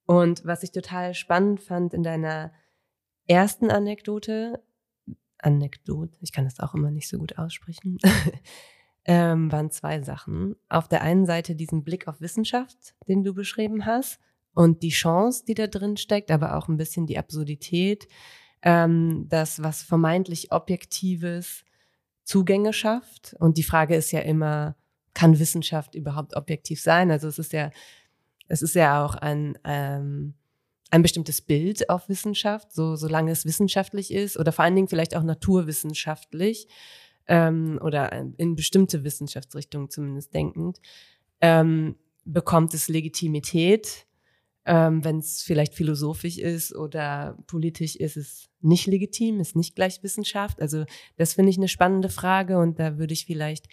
Und 0.06 0.46
was 0.46 0.63
ich 0.63 0.72
total 0.72 1.13
spannend 1.13 1.62
fand 1.62 1.94
in 1.94 2.04
deiner 2.04 2.51
ersten 3.25 3.72
Anekdote, 3.72 4.62
Anekdote, 5.39 6.18
ich 6.22 6.32
kann 6.32 6.46
das 6.46 6.60
auch 6.60 6.74
immer 6.74 6.92
nicht 6.92 7.08
so 7.08 7.18
gut 7.18 7.38
aussprechen, 7.38 7.98
ähm, 9.06 9.51
waren 9.51 9.72
zwei 9.72 10.01
Sachen. 10.01 10.56
Auf 10.70 10.88
der 10.88 11.01
einen 11.01 11.25
Seite 11.25 11.56
diesen 11.56 11.84
Blick 11.84 12.08
auf 12.08 12.22
Wissenschaft, 12.22 12.96
den 13.08 13.24
du 13.24 13.34
beschrieben 13.34 13.86
hast, 13.86 14.20
und 14.54 14.82
die 14.82 14.89
Chance, 14.89 15.46
die 15.46 15.54
da 15.54 15.68
drin 15.68 15.98
steckt, 15.98 16.32
aber 16.32 16.58
auch 16.58 16.68
ein 16.68 16.77
bisschen 16.77 17.06
die 17.06 17.20
Absurdität, 17.20 18.08
ähm, 18.63 19.27
das, 19.30 19.62
was 19.62 19.84
vermeintlich 19.84 20.51
Objektives 20.51 21.63
Zugänge 22.24 22.74
schafft. 22.74 23.36
Und 23.39 23.58
die 23.58 23.63
Frage 23.63 23.96
ist 23.96 24.12
ja 24.12 24.22
immer, 24.22 24.75
kann 25.18 25.40
Wissenschaft 25.40 25.96
überhaupt 25.96 26.36
objektiv 26.36 26.80
sein? 26.80 27.10
Also 27.10 27.28
es 27.28 27.40
ist 27.40 27.52
ja, 27.52 27.72
es 28.48 28.62
ist 28.62 28.76
ja 28.76 29.04
auch 29.04 29.16
ein, 29.16 29.58
ähm, 29.64 30.36
ein 30.92 31.02
bestimmtes 31.02 31.42
Bild 31.42 31.90
auf 31.90 32.08
Wissenschaft, 32.08 32.72
so 32.72 32.96
solange 32.96 33.32
es 33.32 33.44
wissenschaftlich 33.44 34.14
ist 34.14 34.38
oder 34.38 34.52
vor 34.52 34.64
allen 34.64 34.76
Dingen 34.76 34.88
vielleicht 34.88 35.16
auch 35.16 35.24
naturwissenschaftlich 35.24 36.68
ähm, 37.28 37.80
oder 37.82 38.12
in 38.12 38.56
bestimmte 38.56 39.04
Wissenschaftsrichtungen 39.04 39.90
zumindest 39.90 40.36
denkend, 40.36 40.80
ähm, 41.42 41.96
bekommt 42.24 42.76
es 42.76 42.88
Legitimität. 42.88 44.06
Ähm, 44.66 45.04
Wenn 45.04 45.18
es 45.18 45.42
vielleicht 45.42 45.74
philosophisch 45.74 46.38
ist 46.38 46.76
oder 46.76 47.40
politisch 47.48 47.96
ist 47.96 48.18
es 48.18 48.50
nicht 48.62 48.86
legitim, 48.86 49.40
ist 49.40 49.56
nicht 49.56 49.76
gleich 49.76 50.04
Wissenschaft. 50.04 50.62
Also 50.62 50.86
das 51.16 51.34
finde 51.34 51.50
ich 51.50 51.58
eine 51.58 51.70
spannende 51.70 52.10
Frage 52.10 52.60
und 52.60 52.78
da 52.78 53.00
würde 53.00 53.14
ich 53.14 53.26
vielleicht 53.26 53.66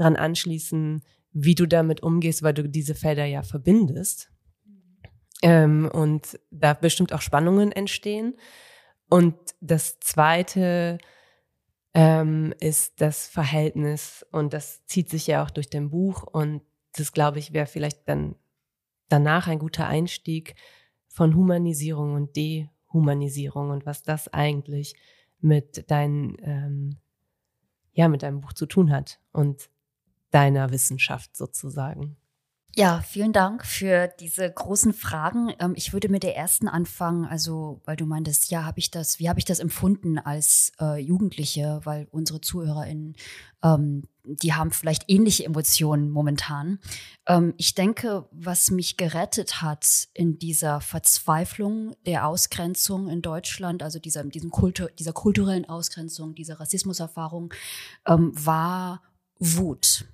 dran 0.00 0.16
anschließen, 0.16 1.02
wie 1.32 1.54
du 1.54 1.66
damit 1.66 2.02
umgehst, 2.02 2.42
weil 2.42 2.54
du 2.54 2.68
diese 2.68 2.94
Felder 2.94 3.24
ja 3.24 3.42
verbindest. 3.42 4.30
Ähm, 5.42 5.88
und 5.92 6.38
da 6.50 6.74
bestimmt 6.74 7.12
auch 7.12 7.20
Spannungen 7.20 7.72
entstehen. 7.72 8.36
Und 9.08 9.36
das 9.60 10.00
zweite 10.00 10.98
ähm, 11.94 12.54
ist 12.60 13.00
das 13.00 13.26
Verhältnis, 13.26 14.24
und 14.32 14.52
das 14.52 14.84
zieht 14.86 15.08
sich 15.08 15.26
ja 15.26 15.44
auch 15.44 15.50
durch 15.50 15.70
dein 15.70 15.90
Buch. 15.90 16.22
Und 16.22 16.62
das, 16.92 17.12
glaube 17.12 17.38
ich, 17.38 17.52
wäre 17.52 17.66
vielleicht 17.66 18.08
dann 18.08 18.36
danach 19.08 19.48
ein 19.48 19.58
guter 19.58 19.86
Einstieg 19.86 20.54
von 21.08 21.34
Humanisierung 21.34 22.14
und 22.14 22.36
Dehumanisierung 22.36 23.70
und 23.70 23.86
was 23.86 24.02
das 24.02 24.32
eigentlich 24.32 24.94
mit 25.40 25.90
deinen, 25.90 26.36
ähm, 26.42 26.96
ja, 27.92 28.08
mit 28.08 28.22
deinem 28.22 28.40
Buch 28.40 28.52
zu 28.52 28.66
tun 28.66 28.90
hat. 28.92 29.20
Und 29.32 29.68
deiner 30.30 30.70
Wissenschaft 30.70 31.36
sozusagen? 31.36 32.16
Ja, 32.76 33.02
vielen 33.02 33.32
Dank 33.32 33.66
für 33.66 34.08
diese 34.20 34.48
großen 34.48 34.92
Fragen. 34.92 35.52
Ähm, 35.58 35.72
ich 35.74 35.92
würde 35.92 36.08
mit 36.08 36.22
der 36.22 36.36
ersten 36.36 36.68
anfangen, 36.68 37.24
also 37.24 37.80
weil 37.84 37.96
du 37.96 38.06
meintest, 38.06 38.50
ja, 38.50 38.64
habe 38.64 38.78
ich 38.78 38.92
das, 38.92 39.18
wie 39.18 39.28
habe 39.28 39.40
ich 39.40 39.44
das 39.44 39.58
empfunden 39.58 40.18
als 40.18 40.70
äh, 40.80 40.98
Jugendliche, 41.00 41.80
weil 41.82 42.06
unsere 42.12 42.40
ZuhörerInnen, 42.40 43.16
ähm, 43.64 44.04
die 44.22 44.54
haben 44.54 44.70
vielleicht 44.70 45.10
ähnliche 45.10 45.44
Emotionen 45.44 46.10
momentan. 46.10 46.78
Ähm, 47.26 47.54
ich 47.56 47.74
denke, 47.74 48.28
was 48.30 48.70
mich 48.70 48.96
gerettet 48.96 49.62
hat 49.62 50.08
in 50.14 50.38
dieser 50.38 50.80
Verzweiflung 50.80 51.96
der 52.06 52.28
Ausgrenzung 52.28 53.08
in 53.08 53.20
Deutschland, 53.20 53.82
also 53.82 53.98
dieser, 53.98 54.22
diesem 54.22 54.50
Kultur, 54.50 54.90
dieser 54.96 55.12
kulturellen 55.12 55.68
Ausgrenzung, 55.68 56.36
dieser 56.36 56.60
Rassismuserfahrung, 56.60 57.52
ähm, 58.06 58.30
war 58.34 59.02
Wut. 59.40 60.06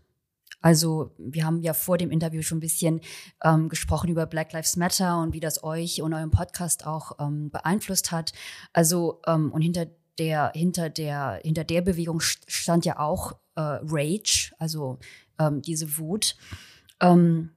Also 0.60 1.12
wir 1.18 1.44
haben 1.44 1.62
ja 1.62 1.75
vor 1.75 1.98
dem 1.98 2.10
Interview 2.10 2.42
schon 2.42 2.58
ein 2.58 2.60
bisschen 2.60 3.00
ähm, 3.44 3.68
gesprochen 3.68 4.10
über 4.10 4.26
Black 4.26 4.52
Lives 4.52 4.76
Matter 4.76 5.20
und 5.20 5.32
wie 5.32 5.40
das 5.40 5.62
euch 5.62 6.02
und 6.02 6.12
euren 6.14 6.30
Podcast 6.30 6.86
auch 6.86 7.12
ähm, 7.20 7.50
beeinflusst 7.50 8.10
hat. 8.10 8.32
Also 8.72 9.20
ähm, 9.26 9.52
und 9.52 9.62
hinter 9.62 9.86
der 10.18 10.52
hinter 10.54 10.90
der 10.90 11.40
hinter 11.42 11.64
der 11.64 11.82
Bewegung 11.82 12.20
stand 12.20 12.84
ja 12.84 12.98
auch 12.98 13.32
äh, 13.54 13.60
Rage, 13.60 14.52
also 14.58 14.98
ähm, 15.38 15.62
diese 15.62 15.98
Wut. 15.98 16.36
Ähm, 17.00 17.50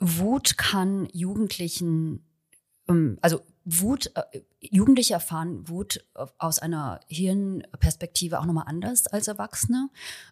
Wut 0.00 0.56
kann 0.56 1.08
Jugendlichen, 1.12 2.24
ähm, 2.88 3.18
also 3.20 3.40
Wut, 3.64 4.10
äh, 4.14 4.40
Jugendliche 4.60 5.14
erfahren 5.14 5.68
Wut 5.68 6.04
aus 6.38 6.58
einer 6.58 7.00
Hirnperspektive 7.08 8.38
auch 8.38 8.44
nochmal 8.44 8.66
anders 8.66 9.06
als 9.06 9.26
Erwachsene. 9.26 9.88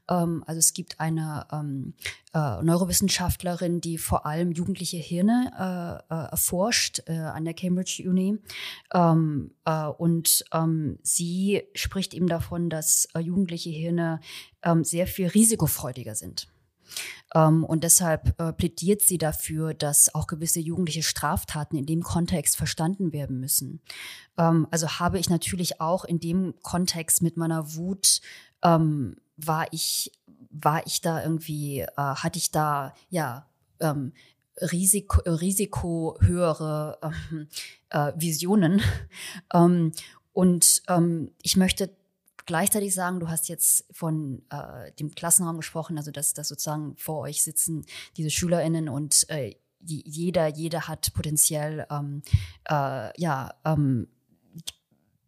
Ähm, 0.08 0.44
also 0.46 0.58
es 0.58 0.74
gibt 0.74 1.00
eine 1.00 1.46
ähm, 1.50 1.94
äh, 2.34 2.62
Neurowissenschaftlerin, 2.62 3.80
die 3.80 3.96
vor 3.96 4.26
allem 4.26 4.52
jugendliche 4.52 4.98
Hirne 4.98 6.02
äh, 6.10 6.14
äh, 6.14 6.30
erforscht 6.30 7.02
äh, 7.06 7.16
an 7.16 7.46
der 7.46 7.54
Cambridge 7.54 8.02
Uni. 8.06 8.38
Ähm, 8.92 9.52
äh, 9.64 9.86
und 9.86 10.44
ähm, 10.52 10.98
sie 11.02 11.62
spricht 11.74 12.12
eben 12.12 12.26
davon, 12.26 12.68
dass 12.68 13.08
äh, 13.14 13.20
jugendliche 13.20 13.70
Hirne 13.70 14.20
ähm, 14.62 14.84
sehr 14.84 15.06
viel 15.06 15.28
risikofreudiger 15.28 16.14
sind. 16.14 16.48
Ähm, 17.34 17.64
und 17.64 17.84
deshalb 17.84 18.40
äh, 18.40 18.52
plädiert 18.52 19.02
sie 19.02 19.18
dafür, 19.18 19.74
dass 19.74 20.14
auch 20.14 20.26
gewisse 20.26 20.60
jugendliche 20.60 21.02
Straftaten 21.02 21.76
in 21.76 21.86
dem 21.86 22.02
Kontext 22.02 22.56
verstanden 22.56 23.12
werden 23.12 23.40
müssen. 23.40 23.80
Ähm, 24.36 24.66
also 24.70 24.88
habe 24.88 25.18
ich 25.18 25.28
natürlich 25.28 25.80
auch 25.80 26.04
in 26.04 26.20
dem 26.20 26.54
Kontext 26.62 27.22
mit 27.22 27.36
meiner 27.36 27.74
Wut 27.74 28.20
ähm, 28.62 29.16
war 29.36 29.66
ich 29.72 30.12
war 30.50 30.86
ich 30.86 31.00
da 31.00 31.22
irgendwie 31.22 31.80
äh, 31.80 31.86
hatte 31.96 32.38
ich 32.38 32.50
da 32.50 32.94
ja 33.10 33.46
Risiko, 34.60 35.20
Risiko 35.20 36.16
höhere 36.20 36.98
äh, 37.90 38.12
Visionen. 38.16 38.82
und 40.32 40.82
ich 41.42 41.56
möchte 41.56 41.90
gleichzeitig 42.48 42.94
sagen, 42.94 43.20
du 43.20 43.28
hast 43.28 43.48
jetzt 43.48 43.84
von 43.92 44.42
äh, 44.50 44.90
dem 44.98 45.14
Klassenraum 45.14 45.58
gesprochen, 45.58 45.98
also 45.98 46.10
dass, 46.10 46.32
dass 46.32 46.48
sozusagen 46.48 46.96
vor 46.96 47.20
euch 47.20 47.44
sitzen 47.44 47.84
diese 48.16 48.30
SchülerInnen 48.30 48.88
und 48.88 49.28
äh, 49.28 49.54
jeder, 49.80 50.48
jeder 50.48 50.88
hat 50.88 51.12
potenziell 51.14 51.86
ähm, 51.90 52.22
äh, 52.68 53.20
ja 53.20 53.54
ähm, 53.64 54.08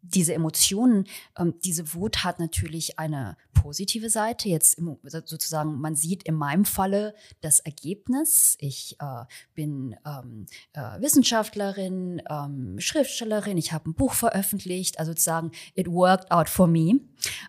diese 0.03 0.35
Emotionen, 0.35 1.05
ähm, 1.39 1.55
diese 1.65 1.95
Wut 1.95 2.25
hat 2.25 2.39
natürlich 2.39 2.99
eine 2.99 3.37
positive 3.53 4.09
Seite. 4.09 4.49
Jetzt 4.49 4.79
im, 4.79 4.97
sozusagen, 5.03 5.81
man 5.81 5.95
sieht 5.95 6.23
in 6.23 6.35
meinem 6.35 6.65
Falle 6.65 7.15
das 7.41 7.61
Ergebnis. 7.61 8.57
Ich 8.59 8.97
äh, 9.01 9.25
bin 9.55 9.97
ähm, 10.07 10.47
äh, 10.73 11.01
Wissenschaftlerin, 11.01 12.23
ähm, 12.29 12.81
Schriftstellerin, 12.81 13.59
ich 13.59 13.73
habe 13.73 13.91
ein 13.91 13.95
Buch 13.95 14.15
veröffentlicht, 14.15 14.99
also 14.99 15.13
sozusagen, 15.13 15.53
it 15.75 15.89
worked 15.89 16.31
out 16.31 16.49
for 16.49 16.67
me. 16.67 17.01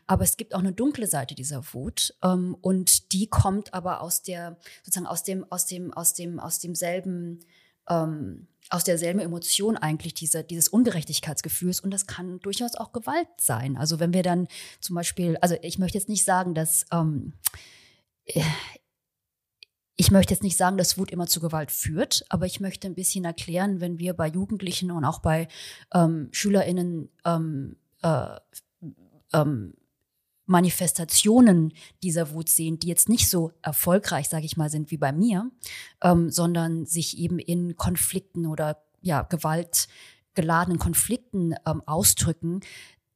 Aber 0.08 0.24
es 0.24 0.38
gibt 0.38 0.54
auch 0.54 0.60
eine 0.60 0.74
dunkle 0.74 1.08
Seite 1.08 1.36
dieser 1.36 1.64
Wut 1.74 2.14
ähm, 2.24 2.58
und 2.62 3.14
die 3.14 3.28
kommt 3.28 3.74
aber 3.74 4.02
aus 4.02 4.22
der, 4.22 4.58
sozusagen 4.84 5.08
aus 5.08 5.24
dem, 5.24 5.46
aus 5.50 5.66
dem, 5.66 5.94
aus 5.94 6.14
dem, 6.14 6.40
aus 6.40 6.60
demselben 6.60 7.40
ähm, 7.90 8.48
aus 8.72 8.84
derselben 8.84 9.20
Emotion 9.20 9.78
eigentlich 9.78 10.14
diese, 10.14 10.44
dieses 10.44 10.70
Ungerechtigkeitsgefühls 10.70 11.82
und 11.82 11.92
das 11.92 12.08
kann 12.08 12.40
durchaus 12.40 12.76
auch 12.76 12.94
Gewalt 12.94 13.28
sein. 13.40 13.78
Also 13.78 14.00
wenn 14.00 14.14
wir 14.14 14.24
dann 14.24 14.48
zum 14.80 14.96
Beispiel, 14.96 15.38
also 15.42 15.56
ich 15.62 15.78
möchte 15.78 15.98
jetzt 15.98 16.10
nicht 16.10 16.24
sagen, 16.24 16.56
dass 16.56 16.86
ähm, 16.92 17.34
ich 19.98 20.10
möchte 20.10 20.34
jetzt 20.34 20.44
nicht 20.44 20.58
sagen, 20.58 20.78
dass 20.78 20.98
Wut 20.98 21.12
immer 21.12 21.28
zu 21.28 21.42
Gewalt 21.42 21.70
führt, 21.70 22.26
aber 22.30 22.46
ich 22.46 22.62
möchte 22.62 22.88
ein 22.88 22.96
bisschen 22.96 23.26
erklären, 23.26 23.82
wenn 23.82 24.00
wir 24.00 24.14
bei 24.14 24.28
Jugendlichen 24.28 24.90
und 24.90 25.04
auch 25.04 25.20
bei 25.20 25.48
ähm, 25.94 26.30
SchülerInnen 26.32 27.10
ähm, 27.26 27.76
äh, 28.02 28.38
ähm, 29.34 29.74
Manifestationen 30.46 31.74
dieser 32.04 32.32
Wut 32.32 32.50
sehen, 32.50 32.80
die 32.80 32.88
jetzt 32.88 33.10
nicht 33.10 33.30
so 33.30 33.52
erfolgreich, 33.62 34.28
sage 34.30 34.46
ich 34.46 34.58
mal, 34.58 34.70
sind 34.70 34.92
wie 34.92 34.98
bei 34.98 35.12
mir, 35.12 35.50
ähm, 36.02 36.30
sondern 36.30 36.86
sich 36.86 37.18
eben 37.18 37.40
in 37.40 37.78
Konflikten 37.78 38.46
oder 38.46 38.84
ja 39.02 39.22
gewaltgeladenen 39.24 40.80
Konflikten 40.80 41.54
ähm, 41.66 41.82
ausdrücken, 41.86 42.62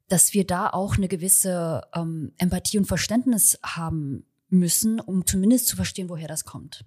dass 0.07 0.33
wir 0.33 0.45
da 0.45 0.69
auch 0.69 0.97
eine 0.97 1.07
gewisse 1.07 1.81
ähm, 1.93 2.31
Empathie 2.37 2.77
und 2.77 2.85
Verständnis 2.85 3.59
haben 3.63 4.25
müssen, 4.49 4.99
um 4.99 5.25
zumindest 5.25 5.67
zu 5.67 5.75
verstehen, 5.75 6.09
woher 6.09 6.27
das 6.27 6.45
kommt. 6.45 6.85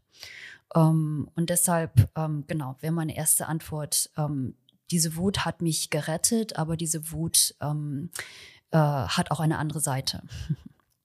Ähm, 0.75 1.28
und 1.35 1.50
deshalb, 1.50 2.11
ähm, 2.16 2.45
genau, 2.47 2.76
wäre 2.80 2.92
meine 2.92 3.16
erste 3.16 3.47
Antwort, 3.47 4.11
ähm, 4.16 4.54
diese 4.90 5.16
Wut 5.16 5.45
hat 5.45 5.61
mich 5.61 5.90
gerettet, 5.90 6.57
aber 6.57 6.76
diese 6.76 7.12
Wut 7.12 7.54
äh, 8.70 8.78
hat 8.78 9.30
auch 9.30 9.40
eine 9.40 9.58
andere 9.58 9.80
Seite. 9.80 10.22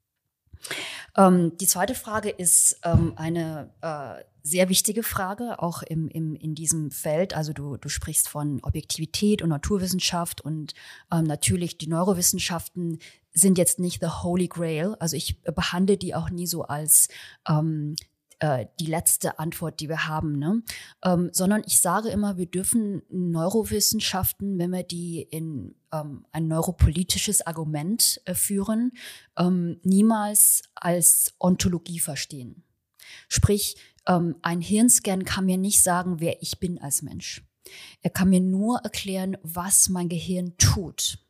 ähm, 1.18 1.58
die 1.58 1.68
zweite 1.68 1.96
Frage 1.96 2.30
ist 2.30 2.80
ähm, 2.84 3.14
eine 3.16 3.70
äh, 3.82 4.24
sehr 4.44 4.68
wichtige 4.68 5.04
Frage, 5.04 5.62
auch 5.62 5.82
im, 5.84 6.10
im, 6.10 6.36
in 6.36 6.54
diesem 6.54 6.92
Feld. 6.92 7.34
Also 7.34 7.54
du, 7.54 7.78
du 7.78 7.88
sprichst 7.88 8.28
von 8.28 8.60
Objektivität 8.62 9.42
und 9.42 9.50
Naturwissenschaft 9.50 10.42
und 10.42 10.74
ähm, 11.12 11.24
natürlich 11.24 11.78
die 11.78 11.88
Neurowissenschaften 11.88 13.00
sind 13.32 13.58
jetzt 13.58 13.80
nicht 13.80 14.02
the 14.02 14.10
Holy 14.22 14.48
Grail. 14.48 14.96
Also 15.00 15.16
ich 15.16 15.42
behandle 15.42 15.98
die 15.98 16.14
auch 16.14 16.30
nie 16.30 16.46
so 16.46 16.64
als 16.64 17.08
ähm, 17.48 17.96
äh, 18.44 18.66
die 18.78 18.88
letzte 18.88 19.40
Antwort, 19.40 19.80
die 19.80 19.88
wir 19.88 20.06
haben, 20.10 20.38
ne? 20.38 20.62
Ähm, 21.02 21.30
sondern 21.32 21.64
ich 21.66 21.80
sage 21.80 22.10
immer, 22.10 22.36
wir 22.36 22.46
dürfen 22.46 23.02
Neurowissenschaften, 23.10 24.60
wenn 24.60 24.72
wir 24.72 24.84
die 24.84 25.22
in 25.22 25.76
ähm, 25.94 26.26
ein 26.34 26.50
neuropolitisches 26.50 27.48
Argument 27.48 28.20
äh, 28.26 28.34
führen, 28.34 28.92
ähm, 29.38 29.80
niemals 29.84 30.64
als 30.76 31.34
Ontologie 31.40 32.00
verstehen. 32.00 32.66
Sprich, 33.30 33.78
ähm, 34.08 34.36
ein 34.42 34.60
Hirnscan 34.60 35.24
kann 35.24 35.46
mir 35.46 35.58
nicht 35.58 35.82
sagen, 35.82 36.20
wer 36.20 36.42
ich 36.42 36.60
bin 36.60 36.80
als 36.80 37.02
Mensch. 37.02 37.46
Er 38.02 38.10
kann 38.10 38.30
mir 38.30 38.42
nur 38.42 38.80
erklären, 38.80 39.38
was 39.44 39.88
mein 39.88 40.10
Gehirn 40.10 40.58
tut. 40.58 41.23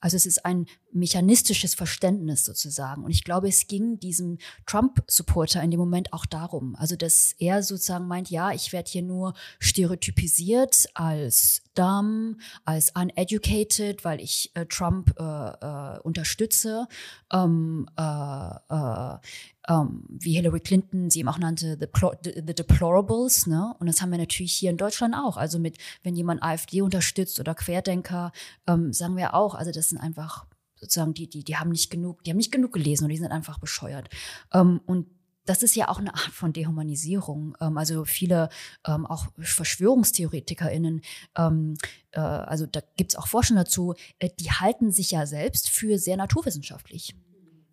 Also 0.00 0.16
es 0.16 0.26
ist 0.26 0.44
ein 0.44 0.66
mechanistisches 0.92 1.74
Verständnis 1.74 2.44
sozusagen. 2.44 3.04
Und 3.04 3.10
ich 3.10 3.24
glaube, 3.24 3.48
es 3.48 3.66
ging 3.66 3.98
diesem 3.98 4.38
Trump-Supporter 4.66 5.62
in 5.62 5.70
dem 5.70 5.80
Moment 5.80 6.12
auch 6.12 6.26
darum. 6.26 6.76
Also, 6.76 6.96
dass 6.96 7.34
er 7.38 7.62
sozusagen 7.62 8.06
meint, 8.06 8.30
ja, 8.30 8.52
ich 8.52 8.72
werde 8.72 8.90
hier 8.90 9.02
nur 9.02 9.34
stereotypisiert 9.58 10.86
als 10.94 11.62
dumb, 11.74 12.38
als 12.64 12.92
uneducated, 12.94 14.04
weil 14.04 14.20
ich 14.20 14.50
äh, 14.54 14.66
Trump 14.66 15.14
äh, 15.18 15.22
äh, 15.22 16.00
unterstütze. 16.00 16.86
Ähm, 17.32 17.88
äh, 17.96 18.02
äh, 18.02 19.18
ähm, 19.68 20.04
wie 20.08 20.34
Hillary 20.34 20.60
Clinton 20.60 21.10
sie 21.10 21.20
eben 21.20 21.28
auch 21.28 21.38
nannte, 21.38 21.78
the, 21.78 22.32
the, 22.34 22.54
Deplorables. 22.54 23.46
Ne? 23.46 23.74
Und 23.78 23.86
das 23.86 24.00
haben 24.00 24.10
wir 24.10 24.18
natürlich 24.18 24.54
hier 24.54 24.70
in 24.70 24.78
Deutschland 24.78 25.14
auch. 25.14 25.36
Also 25.36 25.58
mit, 25.58 25.76
wenn 26.02 26.16
jemand 26.16 26.42
AfD 26.42 26.80
unterstützt 26.80 27.38
oder 27.38 27.54
Querdenker, 27.54 28.32
ähm, 28.66 28.92
sagen 28.92 29.16
wir 29.16 29.34
auch, 29.34 29.54
also 29.54 29.70
das 29.70 29.90
sind 29.90 29.98
einfach 29.98 30.46
sozusagen 30.76 31.12
die, 31.12 31.28
die, 31.28 31.44
die 31.44 31.56
haben 31.56 31.70
nicht 31.70 31.90
genug, 31.90 32.24
die 32.24 32.30
haben 32.30 32.38
nicht 32.38 32.52
genug 32.52 32.72
gelesen 32.72 33.04
und 33.04 33.10
die 33.10 33.18
sind 33.18 33.30
einfach 33.30 33.58
bescheuert. 33.58 34.08
Ähm, 34.52 34.80
und 34.86 35.06
das 35.44 35.62
ist 35.62 35.74
ja 35.74 35.88
auch 35.88 35.98
eine 35.98 36.14
Art 36.14 36.32
von 36.32 36.52
Dehumanisierung. 36.52 37.56
Ähm, 37.60 37.76
also 37.76 38.04
viele, 38.04 38.48
ähm, 38.86 39.04
auch 39.06 39.26
VerschwörungstheoretikerInnen, 39.38 41.02
ähm, 41.36 41.74
äh, 42.12 42.20
also 42.20 42.66
da 42.66 42.80
gibt 42.96 43.12
es 43.12 43.18
auch 43.18 43.26
Forschung 43.26 43.56
dazu, 43.56 43.94
äh, 44.18 44.30
die 44.38 44.50
halten 44.50 44.92
sich 44.92 45.10
ja 45.10 45.26
selbst 45.26 45.68
für 45.68 45.98
sehr 45.98 46.16
naturwissenschaftlich 46.16 47.14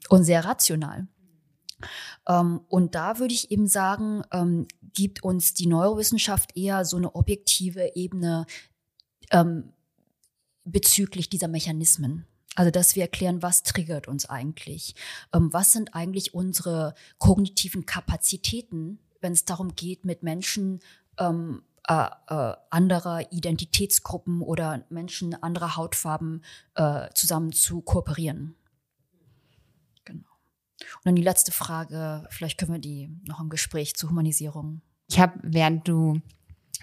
und 0.10 0.23
sehr 0.23 0.43
rational. 0.43 1.08
Ähm, 2.27 2.61
und 2.69 2.95
da 2.95 3.19
würde 3.19 3.33
ich 3.33 3.51
eben 3.51 3.67
sagen, 3.67 4.23
ähm, 4.31 4.67
gibt 4.93 5.23
uns 5.23 5.53
die 5.53 5.67
Neurowissenschaft 5.67 6.55
eher 6.57 6.85
so 6.85 6.97
eine 6.97 7.15
objektive 7.15 7.95
Ebene 7.95 8.45
ähm, 9.31 9.73
bezüglich 10.63 11.29
dieser 11.29 11.47
Mechanismen. 11.47 12.25
Also, 12.55 12.71
dass 12.71 12.95
wir 12.95 13.03
erklären, 13.03 13.41
was 13.41 13.63
triggert 13.63 14.07
uns 14.07 14.29
eigentlich? 14.29 14.95
Was 15.31 15.73
sind 15.73 15.93
eigentlich 15.93 16.33
unsere 16.33 16.93
kognitiven 17.17 17.85
Kapazitäten, 17.85 18.99
wenn 19.19 19.33
es 19.33 19.43
darum 19.43 19.75
geht, 19.75 20.05
mit 20.05 20.23
Menschen 20.23 20.79
ähm, 21.19 21.63
äh, 21.88 22.07
äh, 22.29 22.55
anderer 22.71 23.31
Identitätsgruppen 23.31 24.41
oder 24.41 24.83
Menschen 24.89 25.35
anderer 25.35 25.75
Hautfarben 25.75 26.43
äh, 26.73 27.09
zusammen 27.13 27.51
zu 27.51 27.81
kooperieren? 27.81 28.55
Und 30.98 31.06
dann 31.06 31.15
die 31.15 31.21
letzte 31.21 31.52
Frage, 31.52 32.26
vielleicht 32.30 32.58
können 32.58 32.74
wir 32.74 32.80
die 32.80 33.10
noch 33.26 33.39
im 33.39 33.50
Gespräch 33.50 33.95
zur 33.95 34.10
Humanisierung. 34.10 34.82
Ich 35.08 35.19
habe, 35.19 35.34
während 35.43 35.88
du 35.88 36.21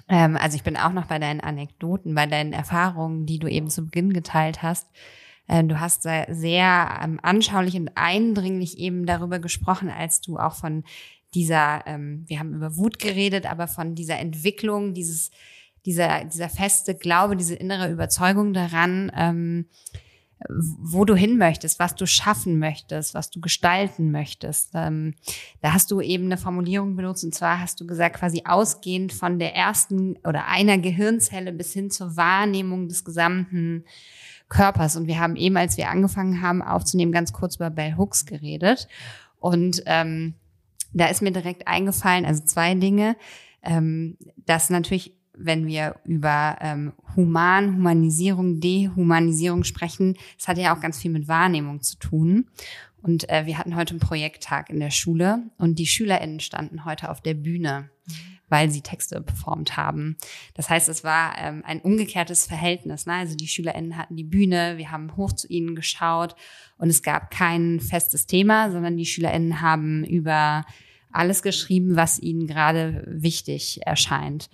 ähm, 0.09 0.37
also 0.37 0.57
ich 0.57 0.63
bin 0.63 0.77
auch 0.77 0.93
noch 0.93 1.07
bei 1.07 1.19
deinen 1.19 1.41
Anekdoten, 1.41 2.15
bei 2.15 2.27
deinen 2.27 2.53
Erfahrungen, 2.53 3.27
die 3.27 3.39
du 3.39 3.49
eben 3.49 3.71
zu 3.71 3.85
Beginn 3.85 4.13
geteilt 4.13 4.63
hast, 4.63 4.89
äh, 5.49 5.65
du 5.65 5.81
hast 5.81 6.03
sehr 6.03 7.01
ähm, 7.03 7.21
anschaulich 7.23 7.77
und 7.77 7.91
eindringlich 7.95 8.79
eben 8.79 9.07
darüber 9.07 9.39
gesprochen, 9.39 9.91
als 9.91 10.21
du 10.21 10.39
auch 10.39 10.55
von 10.55 10.85
dieser, 11.35 11.87
ähm, 11.87 12.25
wir 12.27 12.39
haben 12.39 12.55
über 12.55 12.77
Wut 12.77 12.99
geredet, 12.99 13.51
aber 13.51 13.67
von 13.67 13.95
dieser 13.95 14.19
Entwicklung, 14.19 14.95
dieses, 14.95 15.31
dieser, 15.87 16.25
dieser 16.25 16.49
feste 16.49 16.95
Glaube, 16.95 17.37
diese 17.37 17.55
innere 17.55 17.91
Überzeugung 17.91 18.53
daran, 18.53 19.11
ähm, 19.17 19.67
wo 20.49 21.05
du 21.05 21.15
hin 21.15 21.39
möchtest, 21.39 21.79
was 21.79 21.95
du 21.95 22.07
schaffen 22.07 22.59
möchtest, 22.59 23.15
was 23.15 23.31
du 23.31 23.41
gestalten 23.41 24.11
möchtest. 24.11 24.71
Ähm, 24.75 25.15
da 25.61 25.73
hast 25.73 25.91
du 25.91 26.01
eben 26.01 26.25
eine 26.25 26.37
Formulierung 26.37 26.97
benutzt 26.97 27.25
und 27.25 27.35
zwar 27.35 27.61
hast 27.61 27.81
du 27.81 27.87
gesagt, 27.87 28.17
quasi 28.17 28.43
ausgehend 28.45 29.13
von 29.13 29.39
der 29.39 29.55
ersten 29.55 30.17
oder 30.25 30.47
einer 30.47 30.79
Gehirnzelle 30.79 31.53
bis 31.53 31.73
hin 31.73 31.91
zur 31.91 32.17
Wahrnehmung 32.17 32.89
des 32.89 33.05
gesamten 33.05 33.85
Körpers. 34.49 34.97
Und 34.97 35.07
wir 35.07 35.19
haben 35.19 35.37
eben, 35.37 35.57
als 35.57 35.77
wir 35.77 35.89
angefangen 35.89 36.43
haben 36.43 36.63
aufzunehmen, 36.63 37.13
ganz 37.13 37.33
kurz 37.33 37.57
über 37.57 37.71
Bell 37.71 37.97
Hooks 37.97 38.27
geredet. 38.27 38.87
Und 39.39 39.83
ähm, 39.87 40.35
da 40.93 41.07
ist 41.07 41.23
mir 41.23 41.33
direkt 41.33 41.67
eingefallen, 41.67 42.27
also 42.27 42.45
zwei 42.45 42.75
Dinge, 42.75 43.17
ähm, 43.63 44.19
dass 44.37 44.71
natürlich, 44.71 45.15
wenn 45.37 45.67
wir 45.67 45.97
über 46.05 46.59
ähm, 46.61 46.93
Human, 47.17 47.77
Humanisierung, 47.77 48.61
Dehumanisierung 48.61 49.65
sprechen, 49.65 50.17
es 50.39 50.49
hat 50.49 50.59
ja 50.59 50.75
auch 50.75 50.81
ganz 50.81 50.99
viel 50.99 51.11
mit 51.11 51.29
Wahrnehmung 51.29 51.81
zu 51.81 51.97
tun. 51.99 52.47
Und 53.03 53.29
äh, 53.29 53.47
wir 53.47 53.59
hatten 53.59 53.75
heute 53.75 53.93
einen 53.93 54.01
Projekttag 54.01 54.71
in 54.71 54.79
der 54.79 54.91
Schule 54.91 55.43
und 55.59 55.79
die 55.79 55.87
SchülerInnen 55.87 56.41
standen 56.41 56.85
heute 56.85 57.11
auf 57.11 57.21
der 57.21 57.35
Bühne, 57.35 57.91
weil 58.49 58.71
sie 58.71 58.81
Texte 58.81 59.21
performt 59.21 59.77
haben. 59.77 60.17
Das 60.55 60.71
heißt, 60.71 60.89
es 60.89 61.03
war 61.03 61.37
ähm, 61.39 61.63
ein 61.67 61.81
umgekehrtes 61.81 62.47
Verhältnis. 62.47 63.07
Ne? 63.07 63.15
Also 63.15 63.35
die 63.35 63.49
SchülerInnen 63.49 63.97
hatten 63.97 64.15
die 64.15 64.25
Bühne, 64.25 64.79
wir 64.79 64.93
haben 64.93 65.17
hoch 65.17 65.33
zu 65.33 65.49
ihnen 65.49 65.75
geschaut 65.75 66.37
und 66.79 66.91
es 66.91 67.03
gab 67.03 67.33
kein 67.33 67.81
festes 67.81 68.27
Thema, 68.27 68.71
sondern 68.71 68.97
die 68.97 69.07
SchülerInnen 69.07 69.61
haben 69.61 70.05
über 70.05 70.65
alles 71.13 71.43
geschrieben, 71.43 71.97
was 71.97 72.19
ihnen 72.19 72.47
gerade 72.47 73.05
wichtig 73.07 73.81
erscheint. 73.85 74.49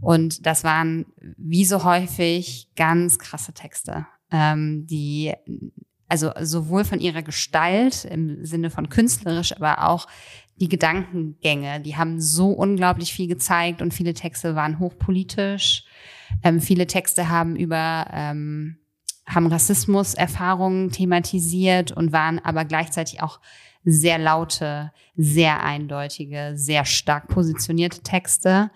Und 0.00 0.46
das 0.46 0.64
waren 0.64 1.06
wie 1.36 1.64
so 1.64 1.84
häufig 1.84 2.68
ganz 2.76 3.18
krasse 3.18 3.52
Texte, 3.52 4.06
ähm, 4.30 4.86
die 4.86 5.32
also 6.08 6.30
sowohl 6.40 6.84
von 6.84 7.00
ihrer 7.00 7.22
Gestalt 7.22 8.04
im 8.04 8.44
Sinne 8.44 8.68
von 8.68 8.90
künstlerisch, 8.90 9.56
aber 9.56 9.88
auch 9.88 10.06
die 10.56 10.68
Gedankengänge, 10.68 11.80
die 11.80 11.96
haben 11.96 12.20
so 12.20 12.50
unglaublich 12.50 13.14
viel 13.14 13.28
gezeigt 13.28 13.80
und 13.80 13.94
viele 13.94 14.12
Texte 14.12 14.54
waren 14.54 14.78
hochpolitisch. 14.78 15.84
Ähm, 16.42 16.60
viele 16.60 16.86
Texte 16.86 17.30
haben 17.30 17.56
über 17.56 18.06
ähm, 18.12 18.76
haben 19.26 19.46
Rassismuserfahrungen 19.46 20.90
thematisiert 20.90 21.92
und 21.92 22.12
waren 22.12 22.38
aber 22.38 22.64
gleichzeitig 22.64 23.22
auch 23.22 23.40
sehr 23.84 24.18
laute, 24.18 24.92
sehr 25.16 25.62
eindeutige, 25.62 26.52
sehr 26.54 26.84
stark 26.84 27.28
positionierte 27.28 28.02
Texte. 28.02 28.70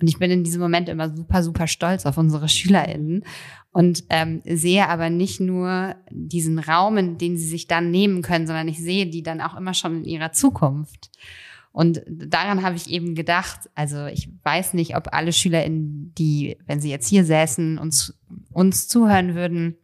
Und 0.00 0.08
ich 0.08 0.18
bin 0.18 0.30
in 0.30 0.44
diesem 0.44 0.60
Moment 0.60 0.88
immer 0.88 1.14
super, 1.14 1.42
super 1.42 1.66
stolz 1.66 2.06
auf 2.06 2.18
unsere 2.18 2.48
SchülerInnen 2.48 3.24
und 3.72 4.04
ähm, 4.10 4.42
sehe 4.44 4.88
aber 4.88 5.10
nicht 5.10 5.40
nur 5.40 5.94
diesen 6.10 6.58
Raum, 6.58 6.98
in 6.98 7.18
den 7.18 7.36
sie 7.36 7.46
sich 7.46 7.68
dann 7.68 7.90
nehmen 7.90 8.20
können, 8.22 8.46
sondern 8.46 8.68
ich 8.68 8.78
sehe 8.78 9.06
die 9.06 9.22
dann 9.22 9.40
auch 9.40 9.56
immer 9.56 9.74
schon 9.74 9.98
in 9.98 10.04
ihrer 10.04 10.32
Zukunft. 10.32 11.10
Und 11.72 12.02
daran 12.06 12.62
habe 12.62 12.76
ich 12.76 12.90
eben 12.90 13.14
gedacht, 13.14 13.70
also 13.74 14.06
ich 14.06 14.28
weiß 14.42 14.74
nicht, 14.74 14.94
ob 14.94 15.14
alle 15.14 15.32
SchülerInnen, 15.32 16.12
die, 16.18 16.58
wenn 16.66 16.80
sie 16.80 16.90
jetzt 16.90 17.08
hier 17.08 17.24
säßen, 17.24 17.78
uns, 17.78 18.14
uns 18.52 18.88
zuhören 18.88 19.34
würden, 19.34 19.78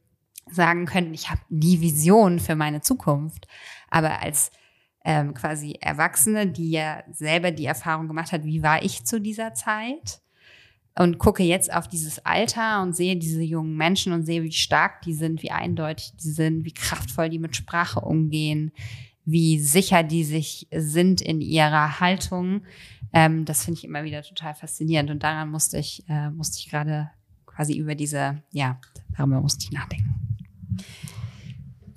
sagen 0.51 0.85
könnten, 0.85 1.15
ich 1.15 1.31
habe 1.31 1.41
die 1.49 1.81
Vision 1.81 2.41
für 2.41 2.57
meine 2.57 2.83
Zukunft. 2.83 3.47
Aber 3.91 4.21
als 4.23 4.51
ähm, 5.09 5.33
quasi 5.33 5.75
Erwachsene, 5.81 6.47
die 6.47 6.73
ja 6.73 7.03
selber 7.11 7.51
die 7.51 7.65
Erfahrung 7.65 8.09
gemacht 8.09 8.31
hat, 8.31 8.45
wie 8.45 8.63
war 8.63 8.83
ich 8.83 9.07
zu 9.07 9.19
dieser 9.23 9.55
Zeit? 9.55 10.21
Und 10.99 11.19
gucke 11.19 11.43
jetzt 11.43 11.73
auf 11.73 11.89
dieses 11.89 12.27
Alter 12.27 12.83
und 12.83 12.95
sehe 12.95 13.17
diese 13.17 13.41
jungen 13.41 13.75
Menschen 13.75 14.13
und 14.13 14.25
sehe, 14.25 14.43
wie 14.43 14.53
stark 14.53 15.01
die 15.03 15.15
sind, 15.15 15.43
wie 15.43 15.51
eindeutig 15.51 16.13
die 16.17 16.31
sind, 16.31 16.67
wie 16.67 16.75
kraftvoll 16.75 17.31
die 17.31 17.39
mit 17.39 17.57
Sprache 17.57 18.01
umgehen, 18.01 18.71
wie 19.25 19.59
sicher 19.59 20.03
die 20.03 20.25
sich 20.25 20.69
sind 20.75 21.23
in 21.23 21.41
ihrer 21.41 22.01
Haltung. 22.01 22.65
Ähm, 23.15 23.47
das 23.47 23.65
finde 23.65 23.79
ich 23.79 23.85
immer 23.85 24.05
wieder 24.05 24.23
total 24.23 24.55
faszinierend. 24.55 25.11
Und 25.11 25.23
daran 25.23 25.51
musste 25.51 25.79
ich, 25.79 26.05
äh, 26.09 26.29
musste 26.29 26.59
ich 26.59 26.69
gerade 26.69 27.11
quasi 27.47 27.79
über 27.79 27.95
diese, 27.95 28.43
ja, 28.51 28.79
darüber 29.17 29.41
musste 29.41 29.65
ich 29.65 29.73
nachdenken. 29.73 30.15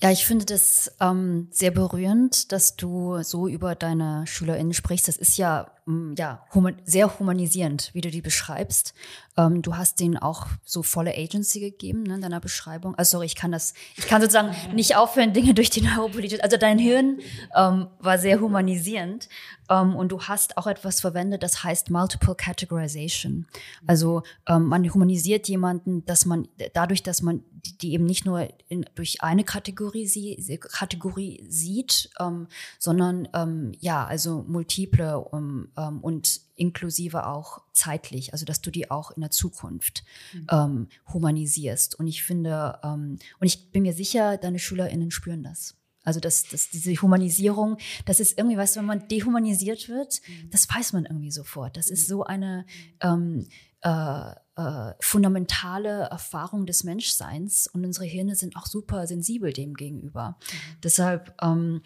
Ja, 0.03 0.09
ich 0.09 0.25
finde 0.25 0.45
das 0.45 0.91
ähm, 0.99 1.47
sehr 1.51 1.69
berührend, 1.69 2.51
dass 2.51 2.75
du 2.75 3.21
so 3.21 3.47
über 3.47 3.75
deine 3.75 4.25
SchülerInnen 4.25 4.73
sprichst. 4.73 5.07
Das 5.07 5.17
ist 5.17 5.37
ja, 5.37 5.71
ja 6.17 6.45
human 6.53 6.75
sehr 6.85 7.19
humanisierend, 7.19 7.89
wie 7.93 8.01
du 8.01 8.11
die 8.11 8.21
beschreibst. 8.21 8.93
Ähm, 9.37 9.61
du 9.61 9.77
hast 9.77 9.99
denen 9.99 10.17
auch 10.17 10.47
so 10.65 10.83
volle 10.83 11.15
Agency 11.17 11.59
gegeben 11.59 12.03
ne, 12.03 12.15
in 12.15 12.21
deiner 12.21 12.39
Beschreibung. 12.39 12.95
Also 12.95 13.17
sorry, 13.17 13.25
ich 13.27 13.35
kann 13.35 13.51
das, 13.51 13.73
ich 13.95 14.07
kann 14.07 14.21
sozusagen 14.21 14.53
nicht 14.75 14.95
aufhören, 14.95 15.33
Dinge 15.33 15.53
durch 15.53 15.69
die 15.69 15.81
Neuropolitik. 15.81 16.43
Also 16.43 16.57
dein 16.57 16.77
Hirn 16.79 17.19
ähm, 17.55 17.87
war 17.99 18.17
sehr 18.17 18.39
humanisierend 18.39 19.29
ähm, 19.69 19.95
und 19.95 20.11
du 20.11 20.21
hast 20.21 20.57
auch 20.57 20.67
etwas 20.67 20.99
verwendet, 20.99 21.43
das 21.43 21.63
heißt 21.63 21.89
Multiple 21.89 22.35
Categorization. 22.35 23.47
Also 23.87 24.23
ähm, 24.47 24.67
man 24.67 24.83
humanisiert 24.93 25.47
jemanden, 25.47 26.05
dass 26.05 26.25
man 26.25 26.47
dadurch, 26.73 27.03
dass 27.03 27.21
man 27.21 27.43
die 27.81 27.93
eben 27.93 28.05
nicht 28.05 28.25
nur 28.25 28.47
in, 28.67 28.85
durch 28.95 29.21
eine 29.21 29.43
Kategorie, 29.43 30.07
sie, 30.07 30.59
Kategorie 30.59 31.45
sieht, 31.47 32.09
ähm, 32.19 32.47
sondern 32.79 33.27
ähm, 33.33 33.71
ja, 33.79 34.05
also 34.05 34.43
multiple 34.47 35.19
um, 35.19 35.69
ähm, 35.81 35.99
und 35.99 36.41
inklusive 36.55 37.25
auch 37.25 37.61
zeitlich, 37.73 38.33
also 38.33 38.45
dass 38.45 38.61
du 38.61 38.71
die 38.71 38.91
auch 38.91 39.11
in 39.11 39.21
der 39.21 39.31
Zukunft 39.31 40.03
mhm. 40.33 40.47
ähm, 40.51 40.87
humanisierst. 41.11 41.95
Und 41.95 42.07
ich 42.07 42.23
finde, 42.23 42.79
ähm, 42.83 43.17
und 43.39 43.47
ich 43.47 43.71
bin 43.71 43.83
mir 43.83 43.93
sicher, 43.93 44.37
deine 44.37 44.59
SchülerInnen 44.59 45.11
spüren 45.11 45.43
das. 45.43 45.75
Also 46.03 46.19
dass, 46.19 46.43
dass 46.43 46.69
diese 46.69 46.93
Humanisierung, 46.93 47.77
das 48.05 48.19
ist 48.19 48.37
irgendwie, 48.37 48.57
weißt 48.57 48.75
du, 48.75 48.79
wenn 48.79 48.87
man 48.87 49.07
dehumanisiert 49.07 49.87
wird, 49.87 50.21
mhm. 50.27 50.49
das 50.49 50.67
weiß 50.67 50.93
man 50.93 51.05
irgendwie 51.05 51.31
sofort. 51.31 51.77
Das 51.77 51.89
ist 51.89 52.07
so 52.07 52.23
eine 52.23 52.65
ähm, 53.01 53.47
äh, 53.81 54.31
äh, 54.55 54.93
fundamentale 54.99 56.03
Erfahrung 56.03 56.65
des 56.65 56.83
Menschseins 56.83 57.67
und 57.67 57.85
unsere 57.85 58.05
Hirne 58.05 58.35
sind 58.35 58.55
auch 58.55 58.65
super 58.65 59.07
sensibel 59.07 59.53
dem 59.53 59.75
gegenüber. 59.75 60.37
Mhm. 60.39 60.81
Deshalb 60.83 61.35
ähm, 61.41 61.81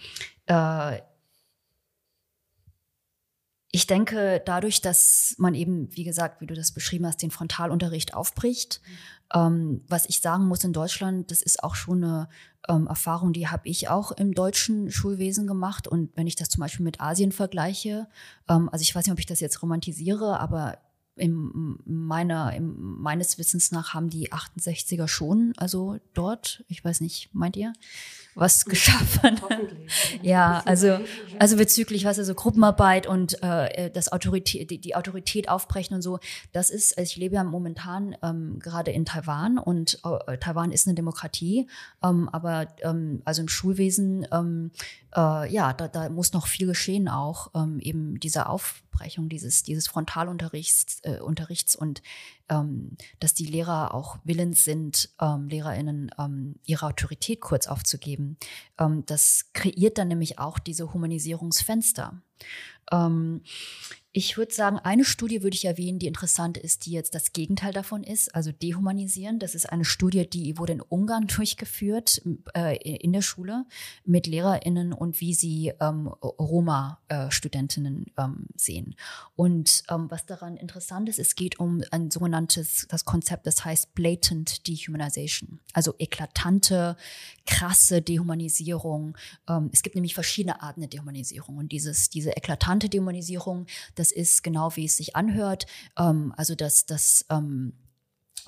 äh, 0.45 0.99
ich 3.75 3.87
denke, 3.87 4.41
dadurch, 4.45 4.79
dass 4.79 5.35
man 5.37 5.53
eben, 5.53 5.93
wie 5.93 6.05
gesagt, 6.05 6.39
wie 6.39 6.47
du 6.47 6.55
das 6.55 6.71
beschrieben 6.71 7.05
hast, 7.05 7.21
den 7.21 7.29
Frontalunterricht 7.29 8.13
aufbricht, 8.13 8.79
mhm. 8.85 9.37
ähm, 9.37 9.81
was 9.89 10.05
ich 10.05 10.21
sagen 10.21 10.47
muss 10.47 10.63
in 10.63 10.71
Deutschland, 10.71 11.29
das 11.29 11.41
ist 11.41 11.61
auch 11.61 11.75
schon 11.75 12.01
eine 12.01 12.29
ähm, 12.69 12.87
Erfahrung, 12.87 13.33
die 13.33 13.49
habe 13.49 13.67
ich 13.67 13.89
auch 13.89 14.13
im 14.13 14.33
deutschen 14.33 14.91
Schulwesen 14.91 15.45
gemacht. 15.45 15.89
Und 15.89 16.15
wenn 16.15 16.25
ich 16.25 16.37
das 16.37 16.47
zum 16.47 16.61
Beispiel 16.61 16.85
mit 16.85 17.01
Asien 17.01 17.33
vergleiche, 17.33 18.07
ähm, 18.47 18.69
also 18.71 18.81
ich 18.81 18.95
weiß 18.95 19.05
nicht, 19.05 19.11
ob 19.11 19.19
ich 19.19 19.25
das 19.25 19.41
jetzt 19.41 19.61
romantisiere, 19.61 20.39
aber 20.39 20.77
in 21.17 21.77
meiner, 21.85 22.53
in 22.53 22.75
meines 22.77 23.37
Wissens 23.37 23.73
nach 23.73 23.93
haben 23.93 24.09
die 24.09 24.31
68er 24.31 25.09
schon, 25.09 25.51
also 25.57 25.97
dort, 26.13 26.63
ich 26.69 26.83
weiß 26.83 27.01
nicht, 27.01 27.29
meint 27.33 27.57
ihr? 27.57 27.73
Was 28.35 28.65
geschaffen. 28.65 29.39
ja, 30.21 30.61
also, 30.65 30.99
also 31.39 31.55
bezüglich, 31.55 32.03
was 32.03 32.19
also 32.19 32.35
Gruppenarbeit 32.35 33.07
und 33.07 33.41
äh, 33.41 33.89
das 33.89 34.11
Autorität, 34.11 34.69
die, 34.69 34.77
die 34.77 34.95
Autorität 34.95 35.49
aufbrechen 35.49 35.95
und 35.95 36.01
so. 36.01 36.19
Das 36.51 36.69
ist, 36.69 36.97
also 36.97 37.09
ich 37.09 37.15
lebe 37.15 37.35
ja 37.35 37.43
momentan 37.43 38.15
ähm, 38.21 38.59
gerade 38.59 38.91
in 38.91 39.05
Taiwan 39.05 39.57
und 39.57 39.99
äh, 40.27 40.37
Taiwan 40.37 40.71
ist 40.71 40.85
eine 40.85 40.95
Demokratie, 40.95 41.67
ähm, 42.03 42.29
aber 42.29 42.67
ähm, 42.81 43.21
also 43.23 43.41
im 43.41 43.47
Schulwesen, 43.47 44.27
ähm, 44.31 44.71
äh, 45.15 45.51
ja, 45.51 45.73
da, 45.73 45.87
da 45.87 46.09
muss 46.09 46.33
noch 46.33 46.47
viel 46.47 46.67
geschehen 46.67 47.07
auch, 47.07 47.51
ähm, 47.55 47.79
eben 47.79 48.19
diese 48.19 48.49
Aufbrechung 48.49 49.29
dieses, 49.29 49.63
dieses 49.63 49.87
Frontalunterrichts 49.87 50.99
äh, 51.03 51.19
Unterrichts 51.19 51.75
und 51.75 52.01
ähm, 52.49 52.97
dass 53.19 53.33
die 53.33 53.45
Lehrer 53.45 53.93
auch 53.93 54.17
willens 54.23 54.63
sind, 54.63 55.09
ähm, 55.19 55.47
LehrerInnen 55.47 56.11
ähm, 56.19 56.55
ihre 56.65 56.85
Autorität 56.87 57.41
kurz 57.41 57.67
aufzugeben. 57.67 58.24
Ähm, 58.79 59.03
das 59.05 59.51
kreiert 59.53 59.97
dann 59.97 60.07
nämlich 60.07 60.39
auch 60.39 60.59
diese 60.59 60.93
Humanisierungsfenster. 60.93 62.21
Ähm, 62.91 63.41
ich 64.17 64.37
würde 64.37 64.53
sagen, 64.53 64.79
eine 64.79 65.03
Studie 65.03 65.43
würde 65.43 65.55
ich 65.55 65.65
erwähnen, 65.65 65.99
die 65.99 66.07
interessant 66.07 66.57
ist, 66.57 66.85
die 66.85 66.91
jetzt 66.91 67.15
das 67.15 67.33
Gegenteil 67.33 67.73
davon 67.73 68.01
ist, 68.01 68.33
also 68.33 68.53
dehumanisieren. 68.53 69.39
Das 69.39 69.55
ist 69.55 69.69
eine 69.69 69.83
Studie, 69.83 70.25
die 70.25 70.57
wurde 70.57 70.71
in 70.71 70.81
Ungarn 70.81 71.27
durchgeführt, 71.35 72.21
äh, 72.55 72.77
in 72.77 73.11
der 73.11 73.21
Schule, 73.21 73.65
mit 74.05 74.25
LehrerInnen 74.25 74.93
und 74.93 75.19
wie 75.19 75.33
sie 75.33 75.73
ähm, 75.81 76.07
Roma-Studentinnen 76.07 78.05
äh, 78.15 78.21
ähm, 78.21 78.45
sehen. 78.55 78.95
Und 79.35 79.83
ähm, 79.89 80.09
was 80.09 80.25
daran 80.25 80.55
interessant 80.55 81.09
ist, 81.09 81.19
es 81.19 81.35
geht 81.35 81.59
um 81.59 81.83
ein 81.91 82.09
sogenanntes, 82.09 82.87
das 82.87 83.03
Konzept, 83.03 83.45
das 83.45 83.65
heißt 83.65 83.95
Blatant 83.95 84.65
Dehumanization, 84.65 85.59
also 85.73 85.93
eklatante, 85.99 86.95
krasse 87.45 88.01
Dehumanisierung. 88.01 89.17
Ähm, 89.49 89.69
es 89.73 89.83
gibt 89.83 89.95
nämlich 89.95 90.13
verschiedene 90.13 90.61
Arten 90.61 90.79
der 90.79 90.89
Dehumanisierung 90.89 91.57
und 91.57 91.73
dieses, 91.73 92.09
diese 92.09 92.31
eklatante 92.31 92.87
Dehumanisierung, 92.87 93.65
das 93.95 94.04
das 94.05 94.11
ist 94.11 94.43
genau 94.43 94.75
wie 94.75 94.85
es 94.85 94.97
sich 94.97 95.15
anhört. 95.15 95.65
Ähm, 95.97 96.33
also 96.37 96.53
dass, 96.55 96.85
dass 96.85 97.25
ähm, 97.29 97.73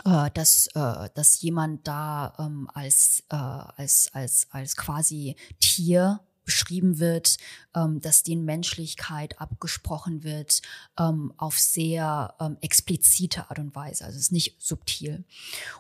äh, 0.06 0.30
dass, 0.36 0.68
äh, 0.76 1.10
dass 1.16 1.42
jemand 1.42 1.88
da 1.88 2.34
ähm, 2.38 2.70
als, 2.72 3.24
äh, 3.30 3.36
als, 3.36 4.10
als, 4.14 4.48
als 4.52 4.76
quasi 4.76 5.36
Tier 5.60 6.22
beschrieben 6.46 7.00
wird, 7.00 7.38
ähm, 7.76 8.00
dass 8.00 8.22
denen 8.22 8.46
Menschlichkeit 8.46 9.42
abgesprochen 9.42 10.24
wird 10.24 10.62
ähm, 11.00 11.34
auf 11.38 11.58
sehr 11.58 12.36
ähm, 12.40 12.58
explizite 12.62 13.50
Art 13.50 13.58
und 13.58 13.76
Weise. 13.76 14.06
Also 14.06 14.18
es 14.18 14.26
ist 14.26 14.32
nicht 14.32 14.62
subtil. 14.62 15.26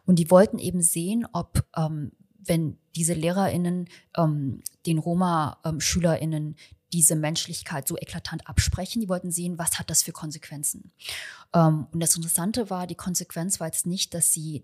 Und 0.06 0.18
die 0.18 0.32
wollten 0.32 0.58
eben 0.58 0.82
sehen, 0.82 1.28
ob 1.32 1.63
ähm, 1.78 2.12
wenn 2.40 2.80
diese 2.96 3.13
LehrerInnen 3.13 3.88
ähm, 4.18 4.62
den 4.88 4.98
Roma-SchülerInnen 4.98 6.56
diese 6.93 7.15
Menschlichkeit 7.15 7.88
so 7.88 7.97
eklatant 7.97 8.47
absprechen. 8.47 9.02
Die 9.02 9.10
wollten 9.10 9.32
sehen, 9.32 9.58
was 9.58 9.80
hat 9.80 9.89
das 9.89 10.04
für 10.04 10.12
Konsequenzen. 10.12 10.91
Ähm, 11.54 11.88
und 11.91 12.00
das 12.00 12.15
Interessante 12.15 12.69
war, 12.69 12.88
die 12.88 12.95
Konsequenz 12.95 13.60
war 13.60 13.67
jetzt 13.67 13.86
nicht, 13.86 14.13
dass 14.13 14.32
sie 14.32 14.63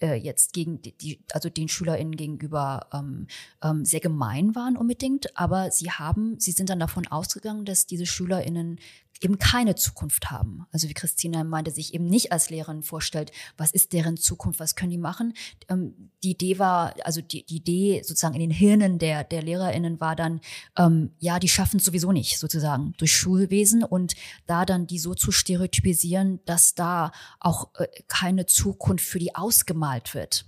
äh, 0.00 0.14
jetzt 0.14 0.52
gegen 0.52 0.82
die, 0.82 1.20
also 1.32 1.48
den 1.48 1.68
SchülerInnen 1.68 2.16
gegenüber 2.16 2.88
ähm, 2.92 3.26
ähm, 3.62 3.84
sehr 3.84 4.00
gemein 4.00 4.54
waren 4.54 4.76
unbedingt, 4.76 5.36
aber 5.38 5.70
sie 5.70 5.90
haben, 5.90 6.38
sie 6.40 6.52
sind 6.52 6.68
dann 6.68 6.80
davon 6.80 7.06
ausgegangen, 7.06 7.64
dass 7.64 7.86
diese 7.86 8.06
SchülerInnen 8.06 8.80
eben 9.20 9.38
keine 9.38 9.74
Zukunft 9.74 10.30
haben. 10.30 10.66
Also 10.72 10.88
wie 10.88 10.94
Christina 10.94 11.44
meinte, 11.44 11.70
sich 11.70 11.94
eben 11.94 12.06
nicht 12.06 12.32
als 12.32 12.50
Lehrerin 12.50 12.82
vorstellt, 12.82 13.32
was 13.56 13.70
ist 13.70 13.92
deren 13.92 14.16
Zukunft, 14.16 14.60
was 14.60 14.74
können 14.74 14.90
die 14.90 14.98
machen. 14.98 15.34
Ähm, 15.68 16.10
die 16.22 16.32
Idee 16.32 16.58
war, 16.58 16.94
also 17.04 17.20
die, 17.20 17.44
die 17.46 17.56
Idee 17.56 18.02
sozusagen 18.02 18.34
in 18.34 18.40
den 18.40 18.50
Hirnen 18.50 18.98
der, 18.98 19.24
der 19.24 19.42
LehrerInnen 19.42 20.00
war 20.00 20.16
dann, 20.16 20.40
ähm, 20.76 21.12
ja, 21.18 21.38
die 21.38 21.48
schaffen 21.48 21.78
es 21.78 21.84
sowieso 21.84 22.12
nicht 22.12 22.38
sozusagen 22.38 22.94
durch 22.98 23.16
Schulwesen 23.16 23.84
und 23.84 24.14
da 24.46 24.64
dann 24.64 24.86
die 24.86 24.98
so 24.98 25.14
zu 25.14 25.32
stereotypisieren, 25.32 26.40
dass 26.44 26.74
da 26.74 27.12
auch 27.40 27.74
äh, 27.76 27.86
keine 28.08 28.46
Zukunft 28.46 29.04
für 29.04 29.18
die 29.18 29.34
ausgemalt 29.34 30.14
wird 30.14 30.46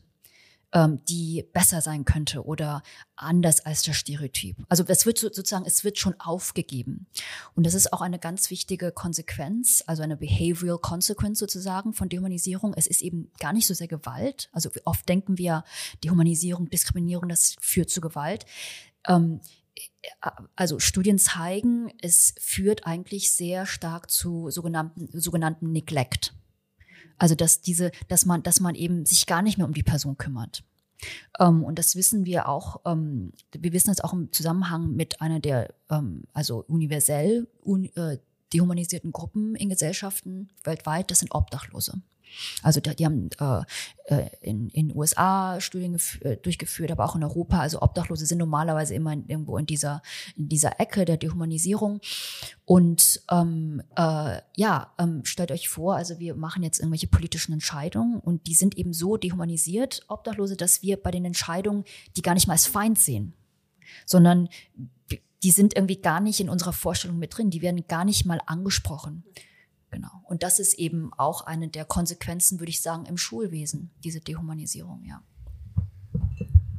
ähm, 0.77 1.03
die 1.09 1.43
besser 1.55 1.81
sein 1.81 2.05
könnte 2.05 2.45
oder 2.45 2.83
anders 3.17 3.65
als 3.65 3.83
der 3.83 3.95
Stereotyp. 3.95 4.59
Also 4.69 4.85
es 4.87 5.07
wird 5.07 5.17
sozusagen, 5.17 5.65
es 5.65 5.85
wird 5.85 5.99
schon 5.99 6.21
aufgegeben. 6.21 7.07
Und 7.55 7.65
das 7.65 7.73
ist 7.73 7.95
auch 7.95 8.03
eine 8.03 8.19
ganz 8.19 8.51
wichtige 8.51 8.93
Konsequenz, 8.93 9.83
also 9.87 10.03
eine 10.03 10.19
behavioral 10.19 10.79
consequence 10.79 11.39
sozusagen 11.39 11.95
von 11.95 12.11
Dehumanisierung. 12.11 12.75
Es 12.75 12.87
ist 12.87 13.01
eben 13.01 13.31
gar 13.41 13.55
nicht 13.55 13.67
so 13.67 13.73
sehr 13.73 13.89
Gewalt. 13.89 14.51
Also 14.53 14.69
oft 14.85 15.09
denken 15.09 15.39
wir, 15.39 15.65
Dehumanisierung, 16.05 16.69
Diskriminierung, 16.69 17.31
das 17.31 17.57
führt 17.59 17.89
zu 17.89 18.03
Gewalt. 18.03 18.45
Ähm, 19.09 19.41
also 20.57 20.79
Studien 20.79 21.19
zeigen, 21.19 21.91
es 22.03 22.35
führt 22.39 22.87
eigentlich 22.87 23.33
sehr 23.33 23.65
stark 23.65 24.11
zu 24.11 24.51
sogenannten, 24.51 25.09
sogenannten 25.19 25.73
Neglect. 25.73 26.35
Also 27.19 27.35
dass 27.35 27.61
diese, 27.61 27.91
dass 28.09 28.27
man, 28.27 28.43
dass 28.43 28.61
man 28.61 28.75
eben 28.75 29.07
sich 29.07 29.27
gar 29.27 29.43
nicht 29.43 29.59
mehr 29.59 29.67
um 29.67 29.75
die 29.75 29.83
Person 29.83 30.17
kümmert. 30.17 30.63
Ähm, 31.39 31.63
und 31.65 31.79
das 31.79 31.97
wissen 31.97 32.25
wir 32.25 32.49
auch, 32.49 32.81
ähm, 32.85 33.33
wir 33.53 33.73
wissen 33.73 33.89
das 33.89 34.01
auch 34.01 34.13
im 34.13 34.33
Zusammenhang 34.33 34.95
mit 34.95 35.21
einer 35.21 35.41
der, 35.41 35.75
ähm, 35.91 36.25
also 36.33 36.65
universell 36.67 37.49
un, 37.65 37.85
äh, 37.97 38.19
dehumanisierten 38.53 39.13
Gruppen 39.13 39.55
in 39.57 39.69
Gesellschaften 39.69 40.49
weltweit, 40.65 41.11
das 41.11 41.19
sind 41.19 41.35
Obdachlose. 41.35 42.01
Also 42.62 42.81
die, 42.81 42.95
die 42.95 43.05
haben 43.05 43.31
äh, 43.41 43.62
äh 44.07 44.29
in 44.41 44.69
den 44.69 44.95
USA 44.95 45.61
Studien 45.61 45.99
äh, 46.21 46.37
durchgeführt, 46.37 46.91
aber 46.91 47.05
auch 47.05 47.17
in 47.17 47.25
Europa. 47.25 47.61
Also 47.61 47.83
Obdachlose 47.83 48.27
sind 48.27 48.39
normalerweise 48.39 48.95
immer 48.95 49.12
irgendwo 49.12 49.57
in 49.59 49.67
dieser, 49.67 50.03
in 50.37 50.49
dieser 50.49 50.81
Ecke 50.81 51.05
der 51.05 51.17
Dehumanisierung. 51.17 52.01
Und 52.65 53.23
ähm, 53.31 53.83
äh, 53.97 54.41
ja, 54.57 54.93
ähm, 54.99 55.25
stellt 55.25 55.53
euch 55.53 55.69
vor, 55.69 55.97
also 55.97 56.19
wir 56.19 56.35
machen 56.35 56.62
jetzt 56.62 56.79
irgendwelche 56.79 57.07
politischen 57.07 57.53
Entscheidungen 57.53 58.21
und 58.21 58.47
die 58.47 58.55
sind 58.55 58.77
eben 58.77 58.93
so 58.93 59.17
dehumanisiert, 59.17 60.03
Obdachlose, 60.09 60.57
dass 60.57 60.83
wir 60.83 60.97
bei 60.97 61.11
den 61.11 61.25
Entscheidungen 61.25 61.85
die 62.17 62.23
gar 62.23 62.35
nicht 62.35 62.47
mal 62.47 62.55
als 62.55 62.67
Feind 62.67 62.99
sehen, 62.99 63.35
sondern 64.05 64.49
die 65.43 65.51
sind 65.51 65.77
irgendwie 65.77 66.01
gar 66.01 66.21
nicht 66.21 66.41
in 66.41 66.49
unserer 66.49 66.73
Vorstellung 66.73 67.19
mit 67.19 67.37
drin, 67.37 67.51
die 67.51 67.62
werden 67.62 67.87
gar 67.89 68.05
nicht 68.05 68.25
mal 68.25 68.41
angesprochen. 68.47 69.25
Genau. 69.90 70.22
Und 70.25 70.42
das 70.42 70.59
ist 70.59 70.75
eben 70.75 71.12
auch 71.16 71.42
eine 71.42 71.68
der 71.68 71.85
Konsequenzen, 71.85 72.59
würde 72.61 72.70
ich 72.70 72.83
sagen, 72.83 73.07
im 73.07 73.16
Schulwesen, 73.16 73.90
diese 74.03 74.20
Dehumanisierung, 74.20 75.05
ja. 75.05 75.22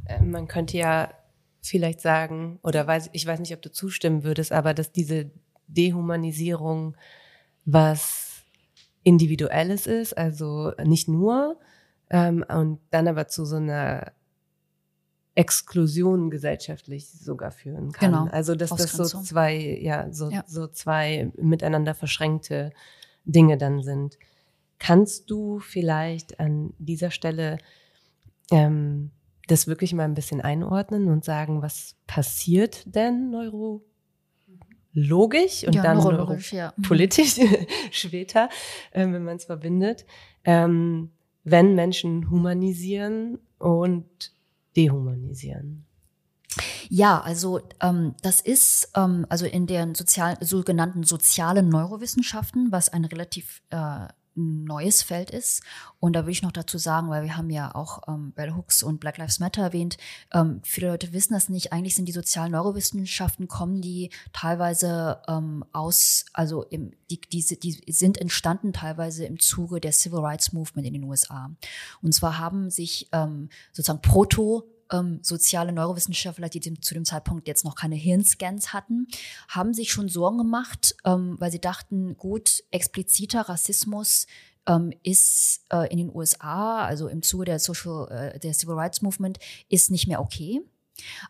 Äh, 0.05 0.21
man 0.21 0.47
könnte 0.47 0.77
ja 0.77 1.13
vielleicht 1.61 2.01
sagen, 2.01 2.59
oder 2.63 2.85
weiß, 2.85 3.09
ich 3.13 3.25
weiß 3.25 3.39
nicht, 3.39 3.53
ob 3.53 3.61
du 3.61 3.71
zustimmen 3.71 4.23
würdest, 4.23 4.51
aber 4.51 4.73
dass 4.73 4.91
diese 4.91 5.31
Dehumanisierung 5.67 6.95
was 7.65 8.43
Individuelles 9.03 9.87
ist, 9.87 10.17
also 10.17 10.71
nicht 10.83 11.07
nur, 11.07 11.59
ähm, 12.09 12.45
und 12.47 12.79
dann 12.91 13.07
aber 13.07 13.27
zu 13.27 13.45
so 13.45 13.57
einer 13.57 14.11
Exklusion 15.38 16.32
gesellschaftlich 16.32 17.08
sogar 17.08 17.52
führen 17.52 17.91
kann. 17.91 18.12
Genau. 18.12 18.28
Also 18.32 18.56
dass 18.56 18.71
das 18.71 18.93
so 18.93 19.04
zwei, 19.21 19.56
ja, 19.56 20.12
so, 20.12 20.32
ja. 20.32 20.43
so 20.47 20.65
zwei 20.65 21.32
miteinander 21.38 21.93
verschränkte 21.93 22.71
Dinge 23.23 23.60
dann 23.60 23.84
sind. 23.84 24.17
Kannst 24.80 25.30
du 25.30 25.60
vielleicht 25.60 26.39
an 26.39 26.73
dieser 26.80 27.12
Stelle 27.12 27.60
ähm, 28.50 29.12
das 29.45 29.67
wirklich 29.67 29.93
mal 29.93 30.06
ein 30.06 30.15
bisschen 30.15 30.41
einordnen 30.41 31.08
und 31.08 31.23
sagen, 31.23 31.62
was 31.62 31.95
passiert 32.08 32.95
denn 32.95 33.30
neurologisch 33.30 33.84
und 35.67 35.76
ja, 35.76 35.84
dann 35.84 35.97
neurologisch, 35.97 36.52
ja. 36.52 36.73
Mhm. 36.78 36.82
politisch 36.82 37.36
später, 37.91 38.50
äh, 38.89 39.02
wenn 39.02 39.23
man 39.23 39.36
es 39.36 39.45
verbindet, 39.45 40.08
ähm, 40.45 41.12
wenn 41.43 41.76
Menschen 41.76 42.32
humanisieren 42.32 43.38
und 43.60 44.36
dehumanisieren? 44.77 45.85
Ja, 46.89 47.19
also 47.19 47.61
ähm, 47.81 48.15
das 48.21 48.39
ist 48.41 48.91
ähm, 48.95 49.25
also 49.29 49.45
in 49.45 49.67
den 49.67 49.95
sozial, 49.95 50.37
sogenannten 50.41 51.03
sozialen 51.03 51.69
Neurowissenschaften, 51.69 52.71
was 52.71 52.89
ein 52.89 53.05
relativ 53.05 53.61
äh, 53.69 54.07
neues 54.38 55.02
Feld 55.02 55.32
ist. 55.32 55.63
Und 56.00 56.13
da 56.13 56.26
will 56.26 56.32
ich 56.32 56.43
noch 56.43 56.52
dazu 56.52 56.78
sagen, 56.78 57.10
weil 57.10 57.23
wir 57.23 57.36
haben 57.36 57.50
ja 57.50 57.73
auch 57.73 58.08
ähm, 58.08 58.32
Bell 58.34 58.54
Hooks 58.56 58.84
und 58.84 59.00
Black 59.00 59.17
Lives 59.17 59.39
Matter 59.39 59.63
erwähnt. 59.63 59.97
Ähm, 60.34 60.62
viele 60.63 60.89
Leute 60.89 61.12
wissen 61.12 61.34
das 61.34 61.50
nicht. 61.50 61.73
Eigentlich 61.73 61.95
sind 61.95 62.06
die 62.06 62.13
sozialen 62.13 62.52
Neurowissenschaften, 62.52 63.47
kommen 63.47 63.82
die 63.82 64.12
teilweise 64.34 65.21
ähm, 65.28 65.65
aus, 65.73 66.26
also 66.34 66.63
im, 66.63 66.91
die, 67.10 67.19
die, 67.19 67.60
die 67.60 67.91
sind 67.91 68.19
entstanden 68.19 68.73
teilweise 68.73 69.26
im 69.26 69.39
Zuge 69.39 69.80
der 69.82 69.91
Civil 69.91 70.19
Rights 70.19 70.54
Movement 70.54 70.88
in 70.88 70.93
den 70.93 71.04
USA. 71.04 71.52
Und 72.02 72.13
zwar 72.13 72.38
haben 72.38 72.69
sich 72.69 73.10
ähm, 73.12 73.50
sozusagen 73.73 74.02
Proto 74.02 74.69
ähm, 74.91 75.19
soziale 75.21 75.71
Neurowissenschaftler, 75.71 76.50
die 76.50 76.62
zu 76.80 76.93
dem 76.93 77.06
Zeitpunkt 77.06 77.47
jetzt 77.47 77.65
noch 77.65 77.76
keine 77.76 77.95
Hirnscans 77.95 78.73
hatten, 78.73 79.08
haben 79.50 79.73
sich 79.73 79.91
schon 79.91 80.10
Sorgen 80.10 80.38
gemacht, 80.38 80.95
ähm, 81.06 81.36
weil 81.39 81.52
sie 81.52 81.62
dachten, 81.62 82.17
gut, 82.17 82.63
expliziter 82.71 83.41
Rassismus 83.41 84.28
ähm, 84.67 84.93
ist 85.04 85.62
äh, 85.71 85.89
in 85.91 85.97
den 85.97 86.13
USA, 86.13 86.86
also 86.86 87.08
im 87.08 87.21
Zuge 87.21 87.45
der 87.45 87.60
Social, 87.60 88.34
äh, 88.36 88.39
der 88.39 88.54
Civil 88.54 88.76
Rights 88.76 89.02
Movement, 89.02 89.39
ist 89.69 89.91
nicht 89.91 90.08
mehr 90.08 90.21
okay. 90.21 90.62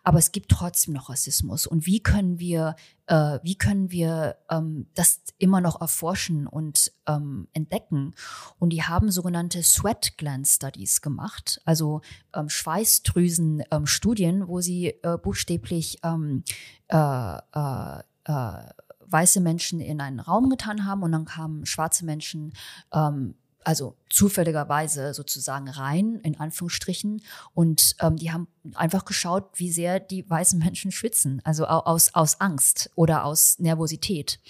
Aber 0.02 0.18
es 0.18 0.32
gibt 0.32 0.50
trotzdem 0.50 0.94
noch 0.94 1.08
Rassismus. 1.08 1.66
Und 1.66 1.86
wie 1.86 2.02
können 2.02 2.38
wir, 2.38 2.76
äh, 3.06 3.38
wie 3.42 3.56
können 3.56 3.90
wir 3.90 4.36
ähm, 4.50 4.86
das 4.94 5.20
immer 5.38 5.60
noch 5.60 5.80
erforschen 5.80 6.46
und 6.46 6.92
ähm, 7.06 7.48
entdecken? 7.52 8.14
Und 8.58 8.70
die 8.70 8.82
haben 8.82 9.10
sogenannte 9.10 9.62
Sweat 9.62 10.18
Gland 10.18 10.46
Studies 10.46 11.00
gemacht, 11.00 11.60
also 11.64 12.00
ähm, 12.34 12.48
Schweißdrüsen-Studien, 12.48 14.40
ähm, 14.42 14.48
wo 14.48 14.60
sie 14.60 14.88
äh, 15.02 15.18
buchstäblich 15.22 15.98
ähm, 16.02 16.44
äh, 16.88 17.36
äh, 17.36 17.98
äh, 18.24 18.70
weiße 19.10 19.40
Menschen 19.40 19.80
in 19.80 20.00
einen 20.00 20.20
Raum 20.20 20.50
getan 20.50 20.84
haben 20.84 21.02
und 21.02 21.12
dann 21.12 21.24
kamen 21.24 21.66
schwarze 21.66 22.04
Menschen 22.04 22.52
ähm, 22.92 23.34
also 23.68 23.98
zufälligerweise 24.08 25.12
sozusagen 25.12 25.68
rein, 25.68 26.20
in 26.22 26.40
Anführungsstrichen. 26.40 27.20
Und 27.52 27.96
ähm, 28.00 28.16
die 28.16 28.32
haben 28.32 28.48
einfach 28.72 29.04
geschaut, 29.04 29.50
wie 29.56 29.70
sehr 29.70 30.00
die 30.00 30.28
weißen 30.28 30.58
Menschen 30.58 30.90
schwitzen, 30.90 31.42
also 31.44 31.66
aus, 31.66 32.14
aus 32.14 32.40
Angst 32.40 32.90
oder 32.94 33.26
aus 33.26 33.58
Nervosität. 33.58 34.40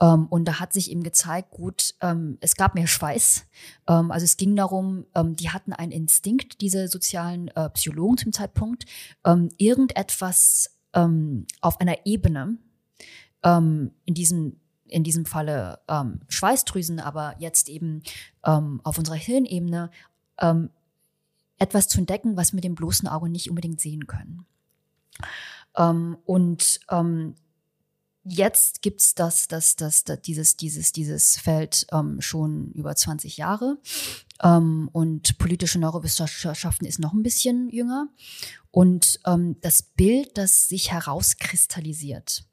Ähm, 0.00 0.26
und 0.26 0.46
da 0.46 0.58
hat 0.58 0.72
sich 0.72 0.90
eben 0.90 1.04
gezeigt, 1.04 1.52
gut, 1.52 1.94
ähm, 2.00 2.36
es 2.40 2.56
gab 2.56 2.74
mehr 2.74 2.88
Schweiß. 2.88 3.44
Ähm, 3.86 4.10
also 4.10 4.24
es 4.24 4.36
ging 4.36 4.56
darum, 4.56 5.06
ähm, 5.14 5.36
die 5.36 5.50
hatten 5.50 5.72
einen 5.72 5.92
Instinkt, 5.92 6.60
diese 6.60 6.88
sozialen 6.88 7.46
äh, 7.54 7.70
Psychologen 7.70 8.18
zum 8.18 8.32
Zeitpunkt, 8.32 8.86
ähm, 9.24 9.50
irgendetwas 9.58 10.76
ähm, 10.94 11.46
auf 11.60 11.80
einer 11.80 12.06
Ebene, 12.06 12.58
ähm, 13.44 13.92
in 14.04 14.14
diesem 14.14 14.56
in 14.88 15.04
diesem 15.04 15.24
Falle 15.24 15.80
ähm, 15.88 16.20
Schweißdrüsen, 16.28 17.00
aber 17.00 17.34
jetzt 17.38 17.68
eben 17.68 18.02
ähm, 18.44 18.80
auf 18.84 18.98
unserer 18.98 19.16
Hirnebene 19.16 19.90
ähm, 20.40 20.70
etwas 21.58 21.88
zu 21.88 21.98
entdecken, 21.98 22.36
was 22.36 22.52
wir 22.52 22.56
mit 22.56 22.64
dem 22.64 22.74
bloßen 22.74 23.08
Auge 23.08 23.28
nicht 23.28 23.48
unbedingt 23.50 23.80
sehen 23.80 24.06
können. 24.06 24.46
Ähm, 25.76 26.16
und 26.24 26.80
ähm, 26.90 27.34
jetzt 28.24 28.82
gibt's 28.82 29.14
das, 29.14 29.48
das, 29.48 29.76
das, 29.76 30.04
das, 30.04 30.22
dieses, 30.22 30.56
dieses, 30.56 30.92
dieses 30.92 31.38
Feld 31.38 31.86
ähm, 31.92 32.20
schon 32.20 32.72
über 32.72 32.94
20 32.94 33.36
Jahre. 33.36 33.78
Ähm, 34.42 34.88
und 34.92 35.38
politische 35.38 35.78
Neurowissenschaften 35.78 36.86
ist 36.86 36.98
noch 36.98 37.12
ein 37.12 37.22
bisschen 37.22 37.68
jünger. 37.70 38.08
Und 38.70 39.20
ähm, 39.26 39.56
das 39.60 39.82
Bild, 39.82 40.36
das 40.36 40.68
sich 40.68 40.92
herauskristallisiert, 40.92 42.44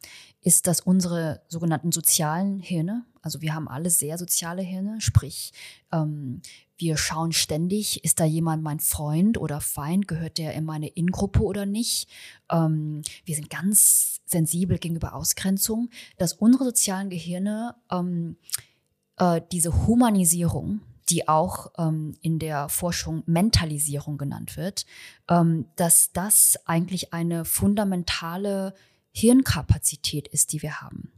ist, 0.46 0.68
dass 0.68 0.80
unsere 0.80 1.42
sogenannten 1.48 1.92
sozialen 1.92 2.60
Hirne, 2.60 3.04
also 3.24 3.42
wir 3.42 3.56
haben 3.56 3.68
alle 3.68 3.90
sehr 3.90 4.20
soziale 4.20 4.62
Hirne, 4.62 5.02
sprich, 5.02 5.54
ähm, 5.92 6.42
wir 6.78 6.98
schauen 6.98 7.32
ständig, 7.32 8.04
ist 8.04 8.20
da 8.20 8.26
jemand 8.26 8.62
mein 8.62 8.80
Freund 8.80 9.40
oder 9.40 9.60
Feind, 9.60 10.08
gehört 10.08 10.38
der 10.38 10.54
in 10.54 10.64
meine 10.64 10.88
In-Gruppe 10.88 11.42
oder 11.42 11.66
nicht? 11.66 12.10
Ähm, 12.52 13.02
wir 13.26 13.36
sind 13.36 13.50
ganz 13.50 14.22
sensibel 14.26 14.78
gegenüber 14.78 15.16
Ausgrenzung, 15.16 15.90
dass 16.18 16.34
unsere 16.34 16.66
sozialen 16.66 17.10
Gehirne 17.10 17.76
ähm, 17.92 18.38
äh, 19.18 19.42
diese 19.52 19.88
Humanisierung 19.88 20.82
die 21.10 21.28
auch 21.28 21.72
ähm, 21.78 22.16
in 22.22 22.40
der 22.40 22.68
Forschung 22.68 23.22
Mentalisierung 23.28 24.18
genannt 24.18 24.58
wird, 24.58 24.88
ähm, 25.30 25.66
dass 25.76 26.12
das 26.14 26.58
eigentlich 26.66 27.14
eine 27.14 27.46
fundamentale 27.46 28.74
Hirnkapazität 29.16 30.28
ist, 30.28 30.52
die 30.52 30.62
wir 30.62 30.82
haben. 30.82 31.14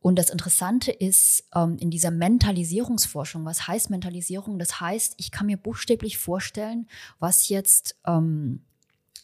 Und 0.00 0.16
das 0.16 0.30
Interessante 0.30 0.92
ist 0.92 1.44
ähm, 1.54 1.76
in 1.78 1.90
dieser 1.90 2.12
Mentalisierungsforschung, 2.12 3.44
was 3.44 3.66
heißt 3.66 3.90
Mentalisierung? 3.90 4.58
Das 4.60 4.80
heißt, 4.80 5.14
ich 5.16 5.32
kann 5.32 5.46
mir 5.46 5.56
buchstäblich 5.56 6.18
vorstellen, 6.18 6.88
was 7.18 7.48
jetzt 7.48 7.96
ähm, 8.06 8.64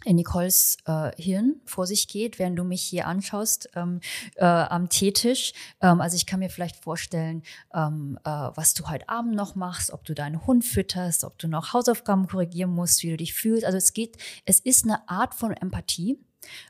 in 0.05 0.17
Nicoles 0.17 0.77
äh, 0.87 1.13
Hirn 1.17 1.61
vor 1.65 1.87
sich 1.87 2.09
geht, 2.09 2.41
während 2.41 2.59
du 2.59 2.65
mich 2.65 2.83
hier 2.83 3.07
anschaust 3.07 3.71
ähm, 3.77 4.01
äh, 4.35 4.45
am 4.45 4.89
Teetisch. 4.89 5.53
Also 5.79 6.17
ich 6.17 6.27
kann 6.27 6.41
mir 6.41 6.51
vielleicht 6.51 6.77
vorstellen, 6.77 7.43
äh, 7.73 7.79
was 7.79 8.75
du 8.75 8.89
heute 8.89 9.09
Abend 9.09 9.37
noch 9.37 9.55
machst, 9.55 9.93
ob 9.93 10.05
du 10.05 10.13
deinen 10.13 10.45
Hund 10.47 10.65
fütterst, 10.65 11.25
ob 11.25 11.39
du 11.39 11.49
noch 11.49 11.73
Hausaufgaben 11.73 12.27
korrigieren 12.27 12.75
musst, 12.75 13.03
wie 13.05 13.11
du 13.11 13.17
dich 13.17 13.33
fühlst. 13.33 13.65
Also 13.65 13.79
es 13.79 13.95
geht, 13.95 14.19
es 14.45 14.61
ist 14.61 14.85
eine 14.85 15.09
Art 15.09 15.35
von 15.35 15.53
Empathie, 15.53 16.19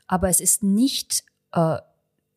aber 0.07 0.29
es 0.29 0.39
ist 0.39 0.63
nicht 0.63 1.23
äh, 1.51 1.77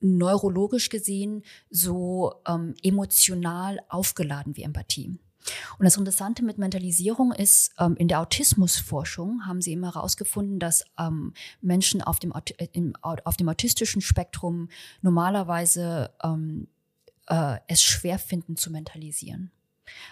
neurologisch 0.01 0.91
gesehen 0.91 1.43
so 1.71 2.35
ähm, 2.47 2.75
emotional 2.83 3.81
aufgeladen 3.89 4.57
wie 4.57 4.63
Empathie. 4.63 5.19
Und 5.79 5.85
das 5.85 5.97
Interessante 5.97 6.45
mit 6.45 6.59
Mentalisierung 6.59 7.33
ist, 7.33 7.73
ähm, 7.79 7.97
in 7.97 8.09
der 8.09 8.21
Autismusforschung 8.21 9.47
haben 9.47 9.63
sie 9.63 9.73
immer 9.73 9.95
herausgefunden, 9.95 10.59
dass 10.59 10.85
ähm, 10.99 11.33
Menschen 11.61 12.03
auf 12.03 12.19
dem, 12.19 12.33
äh, 12.33 12.69
im, 12.73 12.95
auf 13.03 13.37
dem 13.37 13.49
autistischen 13.49 14.01
Spektrum 14.03 14.69
normalerweise 15.01 16.11
ähm, 16.23 16.69
äh, 17.27 17.59
es 17.67 17.83
schwer 17.83 18.19
finden 18.19 18.57
zu 18.57 18.71
mentalisieren. 18.71 19.51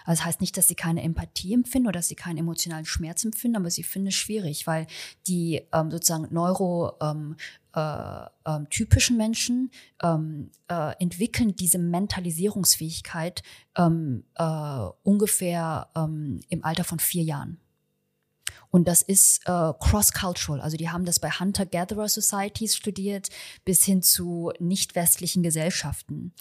Also 0.05 0.19
das 0.19 0.25
heißt 0.25 0.41
nicht, 0.41 0.57
dass 0.57 0.67
sie 0.67 0.75
keine 0.75 1.03
Empathie 1.03 1.53
empfinden 1.53 1.87
oder 1.87 1.99
dass 1.99 2.07
sie 2.07 2.15
keinen 2.15 2.37
emotionalen 2.37 2.85
Schmerz 2.85 3.23
empfinden, 3.23 3.57
aber 3.57 3.69
sie 3.69 3.83
finden 3.83 4.09
es 4.09 4.15
schwierig, 4.15 4.67
weil 4.67 4.87
die 5.27 5.61
ähm, 5.73 5.91
sozusagen 5.91 6.27
neuro 6.33 6.93
ähm, 7.01 7.35
äh, 7.75 8.25
äh, 8.45 8.65
typischen 8.69 9.17
Menschen 9.17 9.71
ähm, 10.01 10.49
äh, 10.67 10.93
entwickeln 10.99 11.55
diese 11.55 11.77
Mentalisierungsfähigkeit 11.77 13.43
ähm, 13.77 14.23
äh, 14.35 14.87
ungefähr 15.03 15.89
ähm, 15.95 16.39
im 16.49 16.63
Alter 16.63 16.83
von 16.83 16.99
vier 16.99 17.23
Jahren. 17.23 17.59
Und 18.77 18.87
das 18.87 19.01
ist 19.01 19.39
äh, 19.45 19.73
cross-cultural. 19.79 20.61
Also 20.61 20.77
die 20.77 20.91
haben 20.91 21.03
das 21.03 21.19
bei 21.19 21.31
Hunter-Gatherer 21.31 22.07
Societies 22.07 22.75
studiert 22.75 23.29
bis 23.65 23.83
hin 23.83 24.03
zu 24.03 24.51
nicht-westlichen 24.59 25.41
Gesellschaften. 25.41 26.31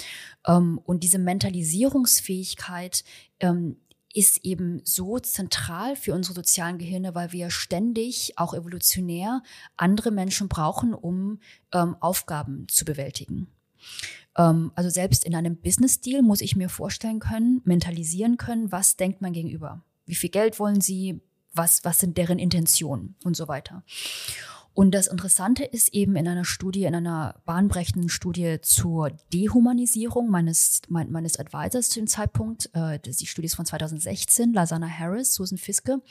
Ähm, 0.46 0.78
und 0.84 1.02
diese 1.02 1.18
Mentalisierungsfähigkeit 1.18 3.04
ähm, 3.40 3.78
ist 4.12 4.44
eben 4.44 4.82
so 4.84 5.18
zentral 5.18 5.96
für 5.96 6.12
unsere 6.12 6.34
sozialen 6.34 6.76
Gehirne, 6.76 7.14
weil 7.14 7.32
wir 7.32 7.48
ständig, 7.48 8.34
auch 8.36 8.52
evolutionär, 8.52 9.42
andere 9.78 10.10
Menschen 10.10 10.48
brauchen, 10.48 10.92
um 10.92 11.40
ähm, 11.72 11.96
Aufgaben 12.00 12.68
zu 12.68 12.84
bewältigen. 12.84 13.46
Ähm, 14.36 14.72
also 14.74 14.90
selbst 14.90 15.24
in 15.24 15.34
einem 15.34 15.56
Business-Deal 15.56 16.20
muss 16.20 16.42
ich 16.42 16.54
mir 16.54 16.68
vorstellen 16.68 17.18
können, 17.18 17.62
mentalisieren 17.64 18.36
können, 18.36 18.70
was 18.72 18.98
denkt 18.98 19.22
man 19.22 19.32
gegenüber? 19.32 19.82
Wie 20.04 20.14
viel 20.14 20.30
Geld 20.30 20.60
wollen 20.60 20.82
Sie? 20.82 21.22
Was, 21.56 21.84
was 21.84 21.98
sind 21.98 22.18
deren 22.18 22.38
Intentionen 22.38 23.16
und 23.24 23.36
so 23.36 23.48
weiter? 23.48 23.82
Und 24.76 24.90
das 24.90 25.06
Interessante 25.06 25.64
ist 25.64 25.94
eben 25.94 26.16
in 26.16 26.28
einer 26.28 26.44
Studie, 26.44 26.84
in 26.84 26.94
einer 26.94 27.40
bahnbrechenden 27.46 28.10
Studie 28.10 28.58
zur 28.60 29.08
Dehumanisierung 29.32 30.28
meines, 30.28 30.82
mein, 30.90 31.10
meines 31.10 31.38
Advisors 31.38 31.88
zu 31.88 31.98
dem 31.98 32.06
Zeitpunkt, 32.06 32.68
äh, 32.74 32.98
die 32.98 33.26
Studie 33.26 33.46
ist 33.46 33.54
von 33.54 33.64
2016, 33.64 34.52
Lasana 34.52 34.86
Harris, 34.86 35.32
Susan 35.32 35.56
Fiske, 35.56 36.02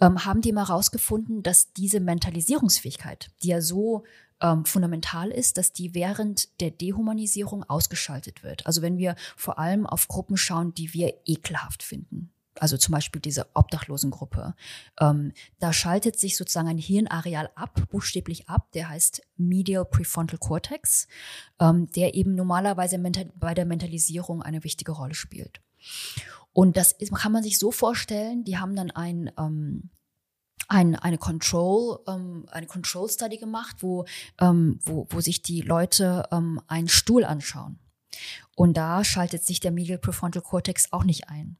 ähm, 0.00 0.24
haben 0.24 0.40
die 0.40 0.50
mal 0.50 0.66
herausgefunden, 0.66 1.44
dass 1.44 1.72
diese 1.74 2.00
Mentalisierungsfähigkeit, 2.00 3.30
die 3.44 3.48
ja 3.48 3.60
so 3.60 4.02
ähm, 4.40 4.64
fundamental 4.64 5.30
ist, 5.30 5.56
dass 5.56 5.72
die 5.72 5.94
während 5.94 6.60
der 6.60 6.72
Dehumanisierung 6.72 7.62
ausgeschaltet 7.70 8.42
wird. 8.42 8.66
Also 8.66 8.82
wenn 8.82 8.98
wir 8.98 9.14
vor 9.36 9.60
allem 9.60 9.86
auf 9.86 10.08
Gruppen 10.08 10.36
schauen, 10.36 10.74
die 10.74 10.92
wir 10.92 11.14
ekelhaft 11.24 11.84
finden, 11.84 12.32
also 12.62 12.76
zum 12.76 12.92
Beispiel 12.92 13.20
diese 13.20 13.46
Obdachlosengruppe, 13.54 14.54
ähm, 15.00 15.32
da 15.58 15.72
schaltet 15.72 16.18
sich 16.18 16.36
sozusagen 16.36 16.68
ein 16.68 16.78
Hirnareal 16.78 17.50
ab, 17.54 17.80
buchstäblich 17.90 18.48
ab, 18.48 18.72
der 18.72 18.88
heißt 18.88 19.22
Medial 19.36 19.84
Prefrontal 19.84 20.38
Cortex, 20.38 21.08
ähm, 21.60 21.90
der 21.92 22.14
eben 22.14 22.34
normalerweise 22.34 22.98
bei 23.36 23.54
der 23.54 23.66
Mentalisierung 23.66 24.42
eine 24.42 24.64
wichtige 24.64 24.92
Rolle 24.92 25.14
spielt. 25.14 25.60
Und 26.52 26.76
das 26.76 26.92
ist, 26.92 27.14
kann 27.14 27.32
man 27.32 27.42
sich 27.42 27.58
so 27.58 27.70
vorstellen, 27.70 28.44
die 28.44 28.58
haben 28.58 28.74
dann 28.74 28.90
ein, 28.90 29.30
ähm, 29.38 29.90
ein, 30.66 30.96
eine 30.96 31.18
Control, 31.18 32.00
ähm, 32.08 32.46
eine 32.50 32.66
Control 32.66 33.08
Study 33.08 33.38
gemacht, 33.38 33.76
wo, 33.80 34.06
ähm, 34.40 34.80
wo, 34.84 35.06
wo 35.10 35.20
sich 35.20 35.42
die 35.42 35.60
Leute 35.60 36.28
ähm, 36.32 36.60
einen 36.66 36.88
Stuhl 36.88 37.24
anschauen. 37.24 37.78
Und 38.56 38.76
da 38.76 39.04
schaltet 39.04 39.44
sich 39.44 39.60
der 39.60 39.70
Medial 39.70 39.98
Prefrontal 39.98 40.42
Cortex 40.42 40.92
auch 40.92 41.04
nicht 41.04 41.28
ein. 41.28 41.56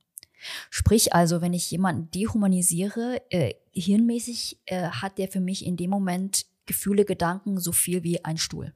Sprich 0.71 1.15
also, 1.15 1.41
wenn 1.41 1.53
ich 1.53 1.71
jemanden 1.71 2.11
dehumanisiere, 2.11 3.21
äh, 3.31 3.55
hirnmäßig 3.73 4.59
äh, 4.67 4.89
hat 4.89 5.19
der 5.19 5.29
für 5.29 5.41
mich 5.41 5.65
in 5.67 5.77
dem 5.77 5.91
Moment 5.91 6.47
Gefühle, 6.67 7.05
Gedanken 7.05 7.59
so 7.59 7.73
viel 7.73 8.03
wie 8.05 8.25
ein 8.25 8.37
Stuhl. 8.39 8.73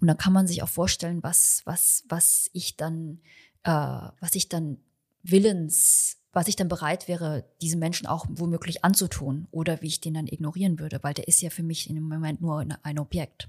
Und 0.00 0.08
dann 0.08 0.16
kann 0.16 0.32
man 0.32 0.46
sich 0.46 0.62
auch 0.62 0.68
vorstellen, 0.68 1.22
was, 1.22 1.62
was, 1.64 2.04
was 2.08 2.48
ich 2.52 2.76
dann, 2.76 3.20
äh, 3.64 3.70
was 3.70 4.34
ich 4.34 4.48
dann 4.48 4.78
willens, 5.22 6.16
was 6.32 6.48
ich 6.48 6.56
dann 6.56 6.68
bereit 6.68 7.08
wäre, 7.08 7.44
diesen 7.60 7.80
Menschen 7.80 8.06
auch 8.06 8.24
womöglich 8.30 8.84
anzutun 8.84 9.46
oder 9.50 9.82
wie 9.82 9.88
ich 9.88 10.00
den 10.00 10.14
dann 10.14 10.26
ignorieren 10.26 10.78
würde, 10.78 11.00
weil 11.02 11.12
der 11.12 11.28
ist 11.28 11.42
ja 11.42 11.50
für 11.50 11.62
mich 11.62 11.90
in 11.90 11.96
dem 11.96 12.08
Moment 12.08 12.40
nur 12.40 12.64
ein 12.82 12.98
Objekt. 12.98 13.48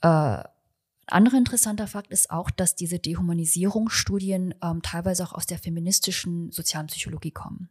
Äh, 0.00 0.42
anderer 1.12 1.38
interessanter 1.38 1.86
Fakt 1.86 2.10
ist 2.10 2.30
auch, 2.30 2.50
dass 2.50 2.74
diese 2.74 2.98
Dehumanisierungsstudien 2.98 4.54
ähm, 4.62 4.82
teilweise 4.82 5.24
auch 5.24 5.32
aus 5.32 5.46
der 5.46 5.58
feministischen 5.58 6.50
Sozialpsychologie 6.50 7.30
kommen. 7.30 7.68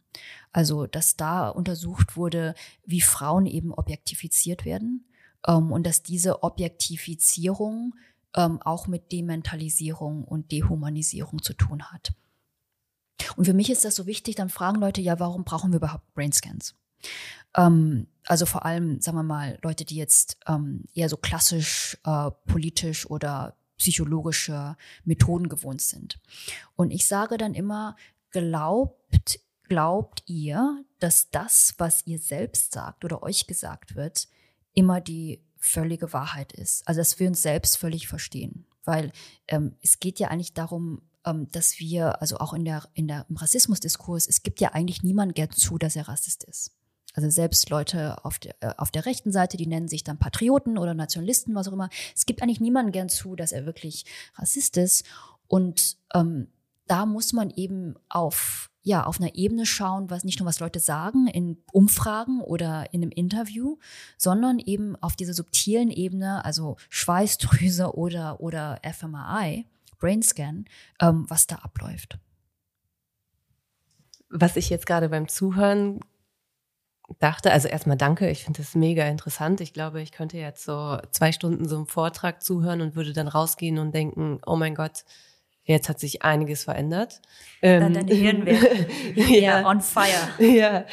Also, 0.52 0.86
dass 0.86 1.16
da 1.16 1.48
untersucht 1.48 2.16
wurde, 2.16 2.54
wie 2.84 3.00
Frauen 3.00 3.46
eben 3.46 3.72
objektifiziert 3.72 4.64
werden 4.64 5.04
ähm, 5.46 5.72
und 5.72 5.86
dass 5.86 6.02
diese 6.02 6.42
Objektifizierung 6.42 7.94
ähm, 8.36 8.60
auch 8.62 8.86
mit 8.86 9.12
Dementalisierung 9.12 10.24
und 10.24 10.52
Dehumanisierung 10.52 11.42
zu 11.42 11.54
tun 11.54 11.84
hat. 11.84 12.12
Und 13.36 13.44
für 13.44 13.54
mich 13.54 13.70
ist 13.70 13.84
das 13.84 13.96
so 13.96 14.06
wichtig, 14.06 14.36
dann 14.36 14.48
fragen 14.48 14.80
Leute, 14.80 15.00
ja, 15.00 15.18
warum 15.20 15.44
brauchen 15.44 15.72
wir 15.72 15.78
überhaupt 15.78 16.12
Brainscans? 16.14 16.74
Ähm, 17.56 18.06
also 18.28 18.44
vor 18.46 18.64
allem, 18.64 19.00
sagen 19.00 19.16
wir 19.16 19.22
mal, 19.22 19.58
Leute, 19.62 19.84
die 19.84 19.96
jetzt 19.96 20.36
ähm, 20.46 20.84
eher 20.94 21.08
so 21.08 21.16
klassisch 21.16 21.98
äh, 22.04 22.30
politisch 22.46 23.08
oder 23.08 23.56
psychologische 23.78 24.76
Methoden 25.04 25.48
gewohnt 25.48 25.80
sind. 25.80 26.20
Und 26.76 26.90
ich 26.90 27.06
sage 27.06 27.38
dann 27.38 27.54
immer, 27.54 27.96
glaubt, 28.30 29.40
glaubt 29.68 30.22
ihr, 30.26 30.84
dass 30.98 31.30
das, 31.30 31.74
was 31.78 32.06
ihr 32.06 32.18
selbst 32.18 32.72
sagt 32.72 33.04
oder 33.04 33.22
euch 33.22 33.46
gesagt 33.46 33.94
wird, 33.94 34.28
immer 34.74 35.00
die 35.00 35.42
völlige 35.56 36.12
Wahrheit 36.12 36.52
ist. 36.52 36.86
Also 36.86 37.00
dass 37.00 37.18
wir 37.18 37.28
uns 37.28 37.42
selbst 37.42 37.78
völlig 37.78 38.08
verstehen. 38.08 38.66
Weil 38.84 39.12
ähm, 39.48 39.76
es 39.82 40.00
geht 40.00 40.18
ja 40.18 40.28
eigentlich 40.28 40.54
darum, 40.54 41.02
ähm, 41.24 41.48
dass 41.52 41.78
wir, 41.78 42.20
also 42.20 42.38
auch 42.38 42.52
in 42.52 42.64
der, 42.64 42.88
in 42.94 43.08
der, 43.08 43.26
im 43.28 43.36
Rassismusdiskurs, 43.36 44.26
es 44.26 44.42
gibt 44.42 44.60
ja 44.60 44.72
eigentlich 44.72 45.02
niemand 45.02 45.34
gern 45.34 45.50
zu, 45.50 45.78
dass 45.78 45.96
er 45.96 46.08
Rassist 46.08 46.44
ist. 46.44 46.77
Also 47.18 47.30
selbst 47.30 47.68
Leute 47.68 48.24
auf 48.24 48.38
der, 48.38 48.54
äh, 48.60 48.74
auf 48.76 48.92
der 48.92 49.04
rechten 49.04 49.32
Seite, 49.32 49.56
die 49.56 49.66
nennen 49.66 49.88
sich 49.88 50.04
dann 50.04 50.20
Patrioten 50.20 50.78
oder 50.78 50.94
Nationalisten, 50.94 51.52
was 51.56 51.66
auch 51.66 51.72
immer. 51.72 51.88
Es 52.14 52.26
gibt 52.26 52.40
eigentlich 52.40 52.60
niemanden 52.60 52.92
gern 52.92 53.08
zu, 53.08 53.34
dass 53.34 53.50
er 53.50 53.66
wirklich 53.66 54.04
Rassist 54.36 54.76
ist. 54.76 55.04
Und 55.48 55.96
ähm, 56.14 56.46
da 56.86 57.06
muss 57.06 57.32
man 57.32 57.50
eben 57.50 57.96
auf 58.08 58.70
ja, 58.82 59.04
auf 59.04 59.20
einer 59.20 59.34
Ebene 59.34 59.66
schauen, 59.66 60.10
was 60.10 60.22
nicht 60.22 60.38
nur 60.38 60.46
was 60.46 60.60
Leute 60.60 60.78
sagen 60.78 61.26
in 61.26 61.58
Umfragen 61.72 62.40
oder 62.40 62.94
in 62.94 63.02
einem 63.02 63.10
Interview, 63.10 63.78
sondern 64.16 64.60
eben 64.60 64.94
auf 65.02 65.16
dieser 65.16 65.34
subtilen 65.34 65.90
Ebene, 65.90 66.44
also 66.44 66.76
Schweißdrüse 66.88 67.94
oder, 67.96 68.40
oder 68.40 68.80
fMRI, 68.84 69.66
Brainscan, 69.98 70.66
ähm, 71.00 71.24
was 71.28 71.48
da 71.48 71.56
abläuft. 71.56 72.16
Was 74.30 74.54
ich 74.54 74.70
jetzt 74.70 74.86
gerade 74.86 75.08
beim 75.08 75.26
Zuhören 75.26 75.98
dachte, 77.18 77.52
also 77.52 77.68
erstmal 77.68 77.96
danke, 77.96 78.28
ich 78.30 78.44
finde 78.44 78.58
das 78.60 78.74
mega 78.74 79.06
interessant. 79.06 79.60
Ich 79.60 79.72
glaube, 79.72 80.02
ich 80.02 80.12
könnte 80.12 80.36
jetzt 80.36 80.64
so 80.64 80.98
zwei 81.10 81.32
Stunden 81.32 81.68
so 81.68 81.76
einem 81.76 81.86
Vortrag 81.86 82.42
zuhören 82.42 82.80
und 82.80 82.96
würde 82.96 83.12
dann 83.12 83.28
rausgehen 83.28 83.78
und 83.78 83.94
denken, 83.94 84.40
oh 84.46 84.56
mein 84.56 84.74
Gott, 84.74 85.04
jetzt 85.64 85.88
hat 85.88 86.00
sich 86.00 86.22
einiges 86.22 86.64
verändert. 86.64 87.20
Dann 87.62 87.82
ähm, 87.82 87.94
dein 87.94 88.08
Hirn 88.08 88.46
wäre 88.46 88.86
ja, 89.40 89.66
on 89.66 89.80
fire. 89.80 90.28
Ja. 90.38 90.84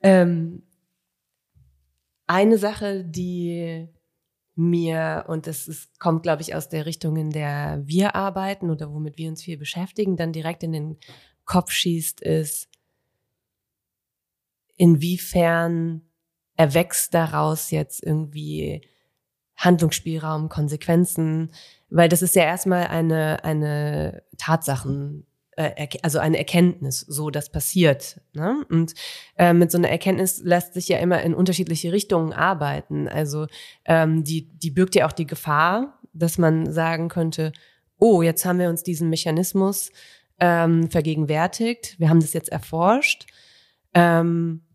Ähm, 0.00 0.62
eine 2.26 2.58
Sache, 2.58 3.04
die 3.04 3.88
mir, 4.54 5.24
und 5.28 5.46
das 5.46 5.68
ist, 5.68 5.98
kommt, 6.00 6.22
glaube 6.22 6.42
ich, 6.42 6.54
aus 6.54 6.68
der 6.68 6.86
Richtung, 6.86 7.16
in 7.16 7.30
der 7.30 7.82
wir 7.84 8.14
arbeiten 8.14 8.70
oder 8.70 8.92
womit 8.92 9.18
wir 9.18 9.28
uns 9.28 9.42
viel 9.42 9.58
beschäftigen, 9.58 10.16
dann 10.16 10.32
direkt 10.32 10.62
in 10.62 10.72
den 10.72 10.96
Kopf 11.44 11.70
schießt, 11.70 12.20
ist, 12.22 12.68
inwiefern 14.76 16.02
erwächst 16.56 17.14
daraus 17.14 17.70
jetzt 17.70 18.02
irgendwie 18.02 18.82
Handlungsspielraum, 19.56 20.48
Konsequenzen, 20.48 21.52
weil 21.88 22.08
das 22.08 22.22
ist 22.22 22.34
ja 22.34 22.42
erstmal 22.42 22.88
eine, 22.88 23.44
eine 23.44 24.22
Tatsachen, 24.38 25.26
äh, 25.52 25.88
also 26.02 26.18
eine 26.18 26.38
Erkenntnis, 26.38 27.00
so 27.00 27.30
das 27.30 27.50
passiert. 27.50 28.20
Ne? 28.32 28.64
Und 28.68 28.94
äh, 29.36 29.52
mit 29.52 29.70
so 29.70 29.78
einer 29.78 29.88
Erkenntnis 29.88 30.40
lässt 30.42 30.74
sich 30.74 30.88
ja 30.88 30.98
immer 30.98 31.22
in 31.22 31.34
unterschiedliche 31.34 31.92
Richtungen 31.92 32.32
arbeiten. 32.32 33.08
Also 33.08 33.46
ähm, 33.84 34.24
die, 34.24 34.48
die 34.58 34.70
birgt 34.70 34.94
ja 34.94 35.06
auch 35.06 35.12
die 35.12 35.26
Gefahr, 35.26 35.98
dass 36.12 36.38
man 36.38 36.70
sagen 36.72 37.08
könnte, 37.08 37.52
oh, 37.98 38.22
jetzt 38.22 38.44
haben 38.44 38.58
wir 38.58 38.68
uns 38.68 38.82
diesen 38.82 39.08
Mechanismus 39.08 39.90
ähm, 40.38 40.90
vergegenwärtigt, 40.90 41.98
wir 41.98 42.10
haben 42.10 42.20
das 42.20 42.34
jetzt 42.34 42.50
erforscht, 42.50 43.26
ähm, 43.94 44.65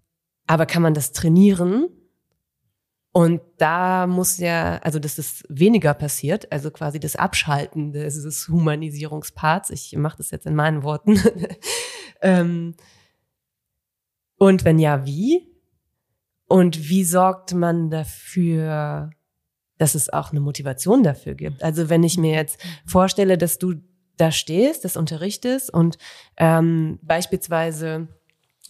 aber 0.51 0.65
kann 0.65 0.81
man 0.81 0.93
das 0.93 1.13
trainieren? 1.13 1.87
Und 3.13 3.39
da 3.57 4.05
muss 4.05 4.37
ja, 4.37 4.79
also 4.79 4.99
dass 4.99 5.17
es 5.17 5.45
weniger 5.47 5.93
passiert, 5.93 6.51
also 6.51 6.71
quasi 6.71 6.99
das 6.99 7.15
Abschalten 7.15 7.93
dieses 7.93 8.49
Humanisierungsparts. 8.49 9.69
Ich 9.69 9.95
mache 9.95 10.17
das 10.17 10.29
jetzt 10.29 10.45
in 10.45 10.55
meinen 10.55 10.83
Worten. 10.83 11.17
ähm, 12.21 12.75
und 14.37 14.65
wenn 14.65 14.77
ja, 14.77 15.05
wie? 15.05 15.47
Und 16.49 16.89
wie 16.89 17.05
sorgt 17.05 17.53
man 17.53 17.89
dafür, 17.89 19.09
dass 19.77 19.95
es 19.95 20.11
auch 20.11 20.31
eine 20.31 20.41
Motivation 20.41 21.01
dafür 21.01 21.35
gibt? 21.35 21.63
Also 21.63 21.89
wenn 21.89 22.03
ich 22.03 22.17
mir 22.17 22.33
jetzt 22.33 22.59
vorstelle, 22.85 23.37
dass 23.37 23.57
du 23.57 23.75
da 24.17 24.33
stehst, 24.33 24.83
das 24.83 24.97
unterrichtest 24.97 25.73
und 25.73 25.97
ähm, 26.35 26.99
beispielsweise 27.03 28.09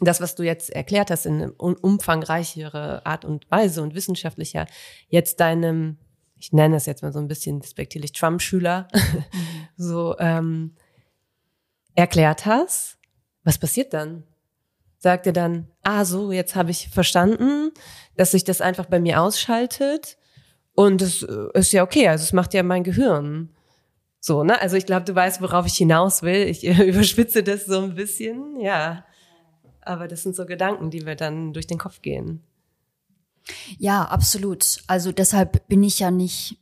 das, 0.08 0.22
was 0.22 0.36
du 0.36 0.43
jetzt 0.43 0.70
erklärt 0.70 1.12
hast, 1.12 1.26
in 1.26 1.52
umfangreichere 1.52 3.06
Art 3.06 3.26
und 3.26 3.49
Weise 3.52 3.82
und 3.82 3.95
wissenschaftlicher, 3.95 4.68
jetzt 5.10 5.39
deinem, 5.39 5.97
ich 6.36 6.52
nenne 6.54 6.76
es 6.76 6.86
jetzt 6.86 7.04
mal 7.04 7.14
so 7.14 7.20
ein 7.20 7.28
bisschen 7.28 7.60
despektierlich, 7.60 8.12
Trump-Schüler, 8.12 8.88
so 9.78 10.18
ähm, 10.20 10.76
erklärt 11.95 12.45
hast, 12.45 12.97
was 13.43 13.58
passiert 13.58 13.93
dann? 13.93 14.24
Sagt 14.97 15.26
er 15.26 15.34
dann, 15.34 15.68
ah 15.84 16.06
so, 16.06 16.32
jetzt 16.32 16.56
habe 16.56 16.72
ich 16.72 16.89
verstanden, 16.89 17.72
dass 18.18 18.32
sich 18.32 18.43
das 18.43 18.62
einfach 18.62 18.86
bei 18.86 18.99
mir 18.99 19.22
ausschaltet 19.22 20.18
und 20.74 21.02
es 21.02 21.24
äh, 21.24 21.47
ist 21.54 21.74
ja 21.74 21.84
okay, 21.84 22.08
also 22.08 22.24
es 22.24 22.34
macht 22.34 22.54
ja 22.54 22.64
mein 22.64 22.84
Gehirn. 22.84 23.49
So, 24.20 24.43
ne? 24.43 24.62
Also 24.62 24.78
ich 24.78 24.86
glaube, 24.86 25.06
du 25.06 25.16
weißt, 25.16 25.41
worauf 25.41 25.66
ich 25.66 25.76
hinaus 25.76 26.22
will. 26.22 26.47
Ich 26.47 26.64
überspitze 26.80 27.43
das 27.43 27.66
so 27.66 27.82
ein 27.82 27.95
bisschen, 27.95 28.60
ja. 28.60 29.04
Aber 29.82 30.08
das 30.08 30.24
sind 30.24 30.36
so 30.36 30.46
Gedanken, 30.46 30.90
die 30.90 31.06
wir 31.06 31.16
dann 31.16 31.54
durch 31.54 31.68
den 31.68 31.78
Kopf 31.78 32.02
gehen. 32.02 32.42
Ja, 33.78 34.04
absolut. 34.04 34.84
Also 34.88 35.12
deshalb 35.12 35.68
bin 35.68 35.84
ich 35.84 36.00
ja 36.00 36.12
nicht 36.12 36.58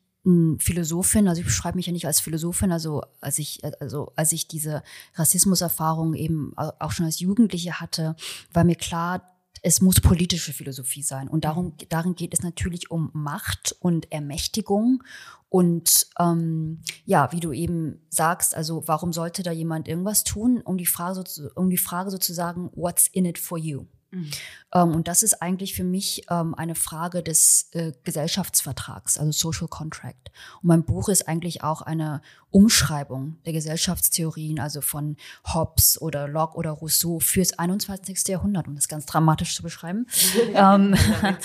Philosophin, 0.59 1.27
also 1.27 1.39
ich 1.39 1.45
beschreibe 1.45 1.77
mich 1.77 1.87
ja 1.87 1.93
nicht 1.93 2.05
als 2.05 2.19
Philosophin, 2.19 2.71
also 2.71 3.03
als 3.21 3.39
ich, 3.39 3.61
also 3.79 4.11
als 4.15 4.31
ich 4.31 4.47
diese 4.47 4.83
Rassismuserfahrung 5.15 6.13
eben 6.13 6.53
auch 6.57 6.91
schon 6.91 7.05
als 7.05 7.19
Jugendliche 7.19 7.79
hatte, 7.79 8.15
war 8.51 8.63
mir 8.63 8.75
klar, 8.75 9.39
es 9.61 9.81
muss 9.81 9.99
politische 9.99 10.53
Philosophie 10.53 11.03
sein. 11.03 11.27
Und 11.27 11.45
darum, 11.45 11.73
darin 11.89 12.15
geht 12.15 12.33
es 12.33 12.43
natürlich 12.43 12.91
um 12.91 13.09
Macht 13.13 13.75
und 13.79 14.11
Ermächtigung. 14.11 15.03
Und 15.49 16.07
ähm, 16.19 16.83
ja, 17.05 17.31
wie 17.31 17.39
du 17.39 17.51
eben 17.51 18.05
sagst, 18.09 18.55
also 18.55 18.83
warum 18.85 19.11
sollte 19.11 19.41
da 19.41 19.51
jemand 19.51 19.87
irgendwas 19.87 20.23
tun, 20.23 20.61
um 20.63 20.77
die 20.77 20.85
Frage, 20.85 21.23
um 21.55 21.71
die 21.71 21.77
Frage 21.77 22.11
sozusagen, 22.11 22.69
what's 22.75 23.07
in 23.07 23.25
it 23.25 23.39
for 23.39 23.57
you? 23.57 23.85
Mhm. 24.11 24.31
Ähm, 24.73 24.95
und 24.95 25.07
das 25.07 25.23
ist 25.23 25.41
eigentlich 25.41 25.73
für 25.73 25.83
mich 25.83 26.23
ähm, 26.29 26.55
eine 26.55 26.75
Frage 26.75 27.23
des 27.23 27.69
äh, 27.71 27.91
Gesellschaftsvertrags, 28.03 29.17
also 29.17 29.31
Social 29.31 29.67
Contract. 29.67 30.31
Und 30.61 30.67
mein 30.67 30.83
Buch 30.83 31.09
ist 31.09 31.27
eigentlich 31.27 31.63
auch 31.63 31.81
eine 31.81 32.21
Umschreibung 32.51 33.37
der 33.45 33.53
Gesellschaftstheorien, 33.53 34.59
also 34.59 34.81
von 34.81 35.17
Hobbes 35.53 36.01
oder 36.01 36.27
Locke 36.27 36.57
oder 36.57 36.71
Rousseau 36.71 37.19
fürs 37.19 37.57
21. 37.57 38.27
Jahrhundert, 38.27 38.67
um 38.67 38.75
das 38.75 38.87
ganz 38.87 39.05
dramatisch 39.05 39.55
zu 39.55 39.61
beschreiben, 39.61 40.07
ähm, 40.53 40.95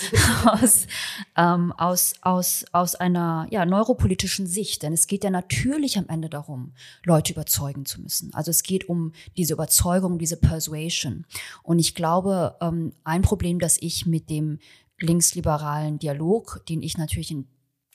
aus, 0.45 0.87
ähm, 1.35 1.71
aus, 1.73 2.13
aus, 2.21 2.65
aus 2.71 2.95
einer 2.95 3.47
ja, 3.51 3.65
neuropolitischen 3.65 4.47
Sicht. 4.47 4.81
Denn 4.81 4.93
es 4.93 5.07
geht 5.07 5.23
ja 5.23 5.29
natürlich 5.29 5.97
am 5.97 6.07
Ende 6.07 6.29
darum, 6.29 6.73
Leute 7.03 7.33
überzeugen 7.33 7.85
zu 7.85 8.01
müssen. 8.01 8.33
Also 8.33 8.49
es 8.49 8.63
geht 8.63 8.89
um 8.89 9.13
diese 9.37 9.53
Überzeugung, 9.53 10.17
diese 10.17 10.37
Persuasion. 10.37 11.25
Und 11.61 11.79
ich 11.79 11.93
glaube, 11.93 12.54
ähm, 12.61 12.93
ein 13.03 13.21
Problem, 13.21 13.59
das 13.59 13.77
ich 13.79 14.05
mit 14.05 14.29
dem 14.29 14.59
linksliberalen 14.99 15.99
Dialog, 15.99 16.61
den 16.67 16.81
ich 16.81 16.97
natürlich 16.97 17.31
in 17.31 17.47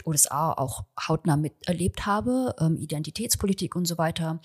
USA 0.07 0.53
auch 0.53 0.85
hautnah 1.09 1.37
miterlebt 1.37 2.07
habe, 2.07 2.55
ähm, 2.59 2.77
Identitätspolitik 2.77 3.77
und 3.77 3.87
so 3.87 3.99
weiter. 3.99 4.41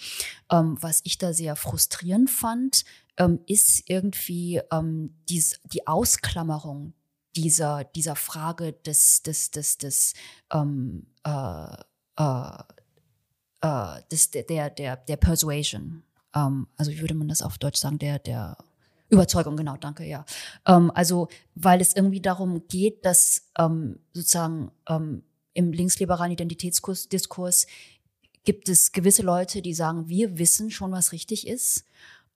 Ähm, 0.51 0.77
was 0.81 1.01
ich 1.03 1.17
da 1.17 1.33
sehr 1.33 1.55
frustrierend 1.55 2.29
fand, 2.29 2.83
ähm, 3.17 3.39
ist 3.47 3.83
irgendwie 3.87 4.61
ähm, 4.71 5.15
dies, 5.29 5.59
die 5.71 5.87
Ausklammerung 5.87 6.93
dieser, 7.35 7.83
dieser 7.83 8.15
Frage 8.15 8.73
des, 8.73 9.21
des, 9.23 9.51
des, 9.51 9.77
des, 9.77 10.13
ähm, 10.53 11.07
äh, 11.23 11.75
äh, 12.17 12.63
äh, 13.61 14.01
des 14.11 14.31
der, 14.31 14.69
der, 14.69 14.97
der 14.97 15.17
Persuasion. 15.17 16.03
Also 16.31 16.91
wie 16.91 16.99
würde 16.99 17.13
man 17.13 17.29
das 17.29 17.41
auf 17.41 17.57
Deutsch 17.57 17.79
sagen, 17.79 17.97
der, 17.97 18.19
der 18.19 18.57
Überzeugung, 19.09 19.55
genau, 19.55 19.77
danke, 19.77 20.05
ja. 20.05 20.25
Ähm, 20.65 20.91
also, 20.93 21.27
weil 21.53 21.81
es 21.81 21.95
irgendwie 21.95 22.21
darum 22.21 22.67
geht, 22.67 23.05
dass 23.05 23.49
ähm, 23.57 23.99
sozusagen 24.13 24.71
ähm, 24.89 25.23
im 25.53 25.71
linksliberalen 25.71 26.31
Identitätsdiskurs 26.31 27.67
gibt 28.43 28.69
es 28.69 28.91
gewisse 28.91 29.23
Leute, 29.23 29.61
die 29.61 29.73
sagen, 29.73 30.07
wir 30.07 30.37
wissen 30.37 30.71
schon, 30.71 30.91
was 30.91 31.11
richtig 31.11 31.47
ist. 31.47 31.85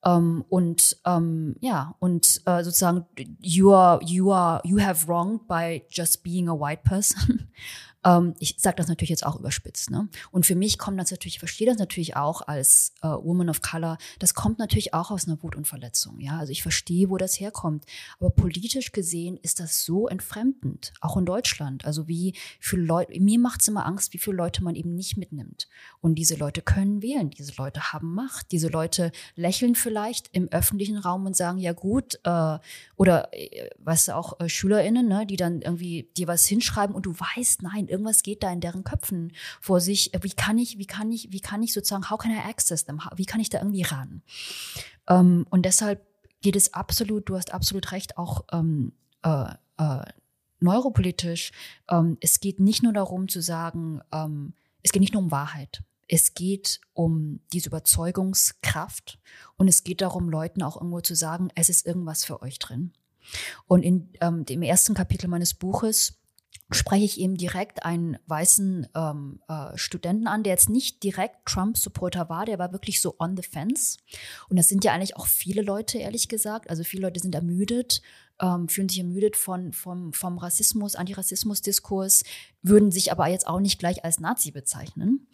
Um, 0.02 0.12
ähm, 0.12 0.44
und 0.48 0.96
um, 1.04 1.12
ähm, 1.12 1.56
ja, 1.60 1.94
und 1.98 2.40
uh, 2.48 2.62
sozusagen, 2.62 3.04
you 3.38 3.70
are, 3.74 4.02
you 4.02 4.32
are, 4.32 4.62
you 4.64 4.80
have 4.80 5.06
wronged 5.06 5.46
by 5.46 5.84
just 5.90 6.22
being 6.22 6.48
a 6.48 6.54
white 6.54 6.82
person. 6.84 7.50
Ähm, 8.04 8.34
ich 8.38 8.56
sage 8.58 8.76
das 8.76 8.88
natürlich 8.88 9.10
jetzt 9.10 9.26
auch 9.26 9.38
überspitzt. 9.38 9.90
Ne? 9.90 10.08
Und 10.30 10.46
für 10.46 10.54
mich 10.54 10.78
kommt 10.78 10.98
das 10.98 11.10
natürlich, 11.10 11.34
ich 11.34 11.38
verstehe 11.38 11.66
das 11.66 11.78
natürlich 11.78 12.16
auch 12.16 12.42
als 12.42 12.92
äh, 13.02 13.08
Woman 13.08 13.50
of 13.50 13.62
Color, 13.62 13.98
das 14.18 14.34
kommt 14.34 14.58
natürlich 14.58 14.94
auch 14.94 15.10
aus 15.10 15.26
einer 15.26 15.42
Wut 15.42 15.56
und 15.56 15.66
Verletzung. 15.66 16.20
Ja? 16.20 16.38
Also 16.38 16.52
ich 16.52 16.62
verstehe, 16.62 17.10
wo 17.10 17.16
das 17.16 17.38
herkommt. 17.38 17.84
Aber 18.18 18.30
politisch 18.30 18.92
gesehen 18.92 19.36
ist 19.36 19.60
das 19.60 19.84
so 19.84 20.08
entfremdend, 20.08 20.92
auch 21.00 21.16
in 21.16 21.26
Deutschland. 21.26 21.84
Also 21.84 22.08
wie 22.08 22.34
viele 22.58 22.82
Leute, 22.82 23.20
mir 23.20 23.38
macht 23.38 23.60
es 23.60 23.68
immer 23.68 23.86
Angst, 23.86 24.12
wie 24.12 24.18
viele 24.18 24.36
Leute 24.36 24.64
man 24.64 24.74
eben 24.74 24.94
nicht 24.94 25.16
mitnimmt. 25.16 25.68
Und 26.00 26.14
diese 26.14 26.36
Leute 26.36 26.62
können 26.62 27.02
wählen, 27.02 27.30
diese 27.30 27.52
Leute 27.56 27.92
haben 27.92 28.14
Macht, 28.14 28.52
diese 28.52 28.68
Leute 28.68 29.12
lächeln 29.36 29.74
vielleicht 29.74 30.28
im 30.32 30.48
öffentlichen 30.48 30.96
Raum 30.96 31.26
und 31.26 31.36
sagen, 31.36 31.58
ja 31.58 31.72
gut, 31.72 32.18
äh, 32.24 32.58
oder 32.96 33.28
äh, 33.32 33.70
weißt 33.78 34.08
du 34.08 34.16
auch 34.16 34.40
äh, 34.40 34.48
SchülerInnen, 34.48 35.06
ne, 35.06 35.26
die 35.26 35.36
dann 35.36 35.62
irgendwie 35.62 36.10
dir 36.16 36.26
was 36.26 36.46
hinschreiben 36.46 36.94
und 36.94 37.06
du 37.06 37.14
weißt, 37.18 37.62
nein, 37.62 37.88
irgendwas 37.90 38.22
geht 38.22 38.42
da 38.42 38.52
in 38.52 38.60
deren 38.60 38.84
Köpfen 38.84 39.32
vor 39.60 39.80
sich. 39.80 40.12
Wie 40.20 40.30
kann 40.30 40.58
ich, 40.58 40.78
wie 40.78 40.86
kann 40.86 41.10
ich, 41.12 41.32
wie 41.32 41.40
kann 41.40 41.62
ich 41.62 41.72
sozusagen, 41.72 42.10
how 42.10 42.18
can 42.18 42.32
I 42.32 42.38
access 42.38 42.84
them? 42.84 43.00
Wie 43.16 43.26
kann 43.26 43.40
ich 43.40 43.50
da 43.50 43.58
irgendwie 43.58 43.82
ran? 43.82 44.22
Ähm, 45.08 45.46
und 45.50 45.64
deshalb 45.64 46.06
geht 46.40 46.56
es 46.56 46.72
absolut, 46.74 47.28
du 47.28 47.36
hast 47.36 47.52
absolut 47.52 47.92
recht, 47.92 48.16
auch 48.16 48.44
ähm, 48.52 48.92
äh, 49.22 49.52
äh, 49.78 50.04
neuropolitisch. 50.60 51.52
Ähm, 51.88 52.16
es 52.20 52.40
geht 52.40 52.60
nicht 52.60 52.82
nur 52.82 52.92
darum 52.92 53.28
zu 53.28 53.40
sagen, 53.42 54.00
ähm, 54.12 54.54
es 54.82 54.92
geht 54.92 55.00
nicht 55.00 55.12
nur 55.12 55.22
um 55.22 55.30
Wahrheit. 55.30 55.82
Es 56.08 56.34
geht 56.34 56.80
um 56.92 57.40
diese 57.52 57.68
Überzeugungskraft 57.68 59.18
und 59.56 59.68
es 59.68 59.84
geht 59.84 60.00
darum, 60.00 60.28
Leuten 60.28 60.62
auch 60.62 60.76
irgendwo 60.76 61.00
zu 61.00 61.14
sagen, 61.14 61.50
es 61.54 61.68
ist 61.68 61.86
irgendwas 61.86 62.24
für 62.24 62.42
euch 62.42 62.58
drin. 62.58 62.92
Und 63.66 63.82
in 63.82 64.10
ähm, 64.20 64.44
dem 64.44 64.62
ersten 64.62 64.94
Kapitel 64.94 65.28
meines 65.28 65.54
Buches 65.54 66.19
spreche 66.72 67.04
ich 67.04 67.18
eben 67.20 67.36
direkt 67.36 67.84
einen 67.84 68.16
weißen 68.26 68.86
ähm, 68.94 69.40
äh, 69.48 69.76
Studenten 69.76 70.28
an, 70.28 70.42
der 70.42 70.52
jetzt 70.52 70.68
nicht 70.68 71.02
direkt 71.02 71.46
Trump-Supporter 71.46 72.28
war, 72.28 72.46
der 72.46 72.58
war 72.58 72.72
wirklich 72.72 73.00
so 73.00 73.16
on 73.18 73.36
the 73.36 73.42
fence. 73.42 73.96
Und 74.48 74.56
das 74.56 74.68
sind 74.68 74.84
ja 74.84 74.92
eigentlich 74.92 75.16
auch 75.16 75.26
viele 75.26 75.62
Leute, 75.62 75.98
ehrlich 75.98 76.28
gesagt. 76.28 76.70
Also 76.70 76.84
viele 76.84 77.02
Leute 77.02 77.20
sind 77.20 77.34
ermüdet, 77.34 78.02
ähm, 78.40 78.68
fühlen 78.68 78.88
sich 78.88 78.98
ermüdet 78.98 79.36
von, 79.36 79.72
vom, 79.72 80.12
vom 80.12 80.38
Rassismus, 80.38 80.94
Antirassismus-Diskurs, 80.94 82.22
würden 82.62 82.92
sich 82.92 83.10
aber 83.10 83.26
jetzt 83.26 83.46
auch 83.46 83.60
nicht 83.60 83.78
gleich 83.78 84.04
als 84.04 84.20
Nazi 84.20 84.52
bezeichnen. 84.52 85.26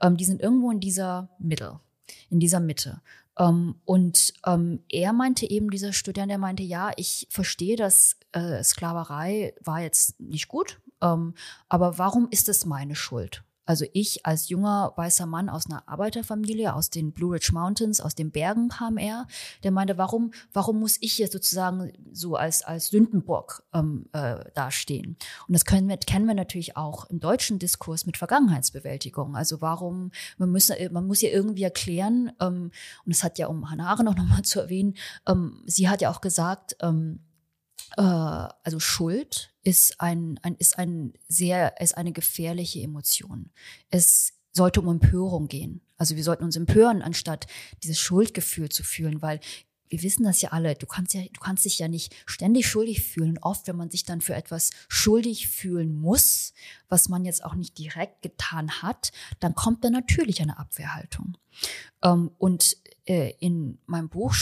Ähm, 0.00 0.16
die 0.16 0.24
sind 0.26 0.42
irgendwo 0.42 0.70
in 0.70 0.80
dieser 0.80 1.30
Mitte, 1.38 1.80
in 2.28 2.38
dieser 2.38 2.60
Mitte. 2.60 3.00
Ähm, 3.38 3.76
und 3.84 4.34
ähm, 4.46 4.80
er 4.90 5.12
meinte 5.12 5.48
eben, 5.48 5.70
dieser 5.70 5.92
Student, 5.92 6.30
der 6.30 6.38
meinte, 6.38 6.62
ja, 6.62 6.92
ich 6.96 7.26
verstehe, 7.30 7.76
dass 7.76 8.16
äh, 8.32 8.62
Sklaverei 8.62 9.54
war 9.62 9.80
jetzt 9.80 10.20
nicht 10.20 10.48
gut, 10.48 10.80
ähm, 11.00 11.34
aber 11.68 11.98
warum 11.98 12.28
ist 12.30 12.48
es 12.48 12.66
meine 12.66 12.96
Schuld? 12.96 13.44
Also 13.64 13.84
ich 13.92 14.26
als 14.26 14.48
junger 14.48 14.92
weißer 14.96 15.26
Mann 15.26 15.48
aus 15.48 15.66
einer 15.66 15.88
Arbeiterfamilie, 15.88 16.74
aus 16.74 16.90
den 16.90 17.12
Blue 17.12 17.34
Ridge 17.34 17.50
Mountains, 17.52 18.00
aus 18.00 18.14
den 18.14 18.32
Bergen 18.32 18.68
kam 18.68 18.98
er, 18.98 19.26
der 19.62 19.70
meinte, 19.70 19.98
warum, 19.98 20.32
warum 20.52 20.80
muss 20.80 20.98
ich 21.00 21.18
jetzt 21.18 21.32
sozusagen 21.32 21.92
so 22.12 22.34
als, 22.34 22.62
als 22.62 22.88
Sündenbock 22.88 23.62
ähm, 23.72 24.06
äh, 24.12 24.44
dastehen? 24.54 25.16
Und 25.46 25.54
das 25.54 25.64
können 25.64 25.88
wir, 25.88 25.96
kennen 25.96 26.26
wir 26.26 26.34
natürlich 26.34 26.76
auch 26.76 27.08
im 27.08 27.20
deutschen 27.20 27.60
Diskurs 27.60 28.04
mit 28.04 28.16
Vergangenheitsbewältigung. 28.16 29.36
Also 29.36 29.60
warum, 29.60 30.10
man, 30.38 30.50
muss, 30.50 30.72
man 30.90 31.06
muss 31.06 31.22
ja 31.22 31.30
irgendwie 31.30 31.62
erklären, 31.62 32.32
ähm, 32.40 32.72
und 33.04 33.14
das 33.14 33.22
hat 33.22 33.38
ja, 33.38 33.46
um 33.46 33.70
Hannah 33.70 33.94
auch 33.94 34.02
nochmal 34.02 34.42
zu 34.42 34.60
erwähnen, 34.60 34.94
ähm, 35.28 35.62
sie 35.66 35.88
hat 35.88 36.00
ja 36.00 36.10
auch 36.10 36.20
gesagt, 36.20 36.76
ähm, 36.80 37.20
äh, 37.20 37.31
also 37.96 38.80
Schuld 38.80 39.52
ist 39.62 40.00
ein, 40.00 40.40
ein, 40.42 40.56
ist 40.56 40.78
ein 40.78 41.12
sehr, 41.28 41.80
ist 41.80 41.96
eine 41.96 42.12
gefährliche 42.12 42.80
Emotion. 42.80 43.50
Es 43.90 44.32
sollte 44.52 44.80
um 44.80 44.88
Empörung 44.88 45.48
gehen. 45.48 45.82
Also 45.96 46.16
wir 46.16 46.24
sollten 46.24 46.44
uns 46.44 46.56
empören, 46.56 47.02
anstatt 47.02 47.46
dieses 47.82 47.98
Schuldgefühl 47.98 48.70
zu 48.70 48.82
fühlen, 48.82 49.22
weil 49.22 49.40
wir 49.88 50.02
wissen 50.02 50.24
das 50.24 50.40
ja 50.40 50.50
alle. 50.52 50.74
Du 50.74 50.86
kannst 50.86 51.12
ja, 51.12 51.22
du 51.22 51.40
kannst 51.40 51.66
dich 51.66 51.78
ja 51.78 51.86
nicht 51.86 52.14
ständig 52.24 52.66
schuldig 52.66 53.02
fühlen. 53.02 53.38
Oft, 53.38 53.68
wenn 53.68 53.76
man 53.76 53.90
sich 53.90 54.04
dann 54.04 54.22
für 54.22 54.34
etwas 54.34 54.70
schuldig 54.88 55.48
fühlen 55.48 55.94
muss, 55.94 56.54
was 56.88 57.10
man 57.10 57.26
jetzt 57.26 57.44
auch 57.44 57.54
nicht 57.54 57.76
direkt 57.76 58.22
getan 58.22 58.82
hat, 58.82 59.12
dann 59.38 59.54
kommt 59.54 59.84
da 59.84 59.90
natürlich 59.90 60.40
eine 60.40 60.58
Abwehrhaltung. 60.58 61.36
Ähm, 62.02 62.30
und 62.38 62.78
äh, 63.04 63.34
in 63.38 63.78
meinem 63.84 64.08
Buch 64.08 64.34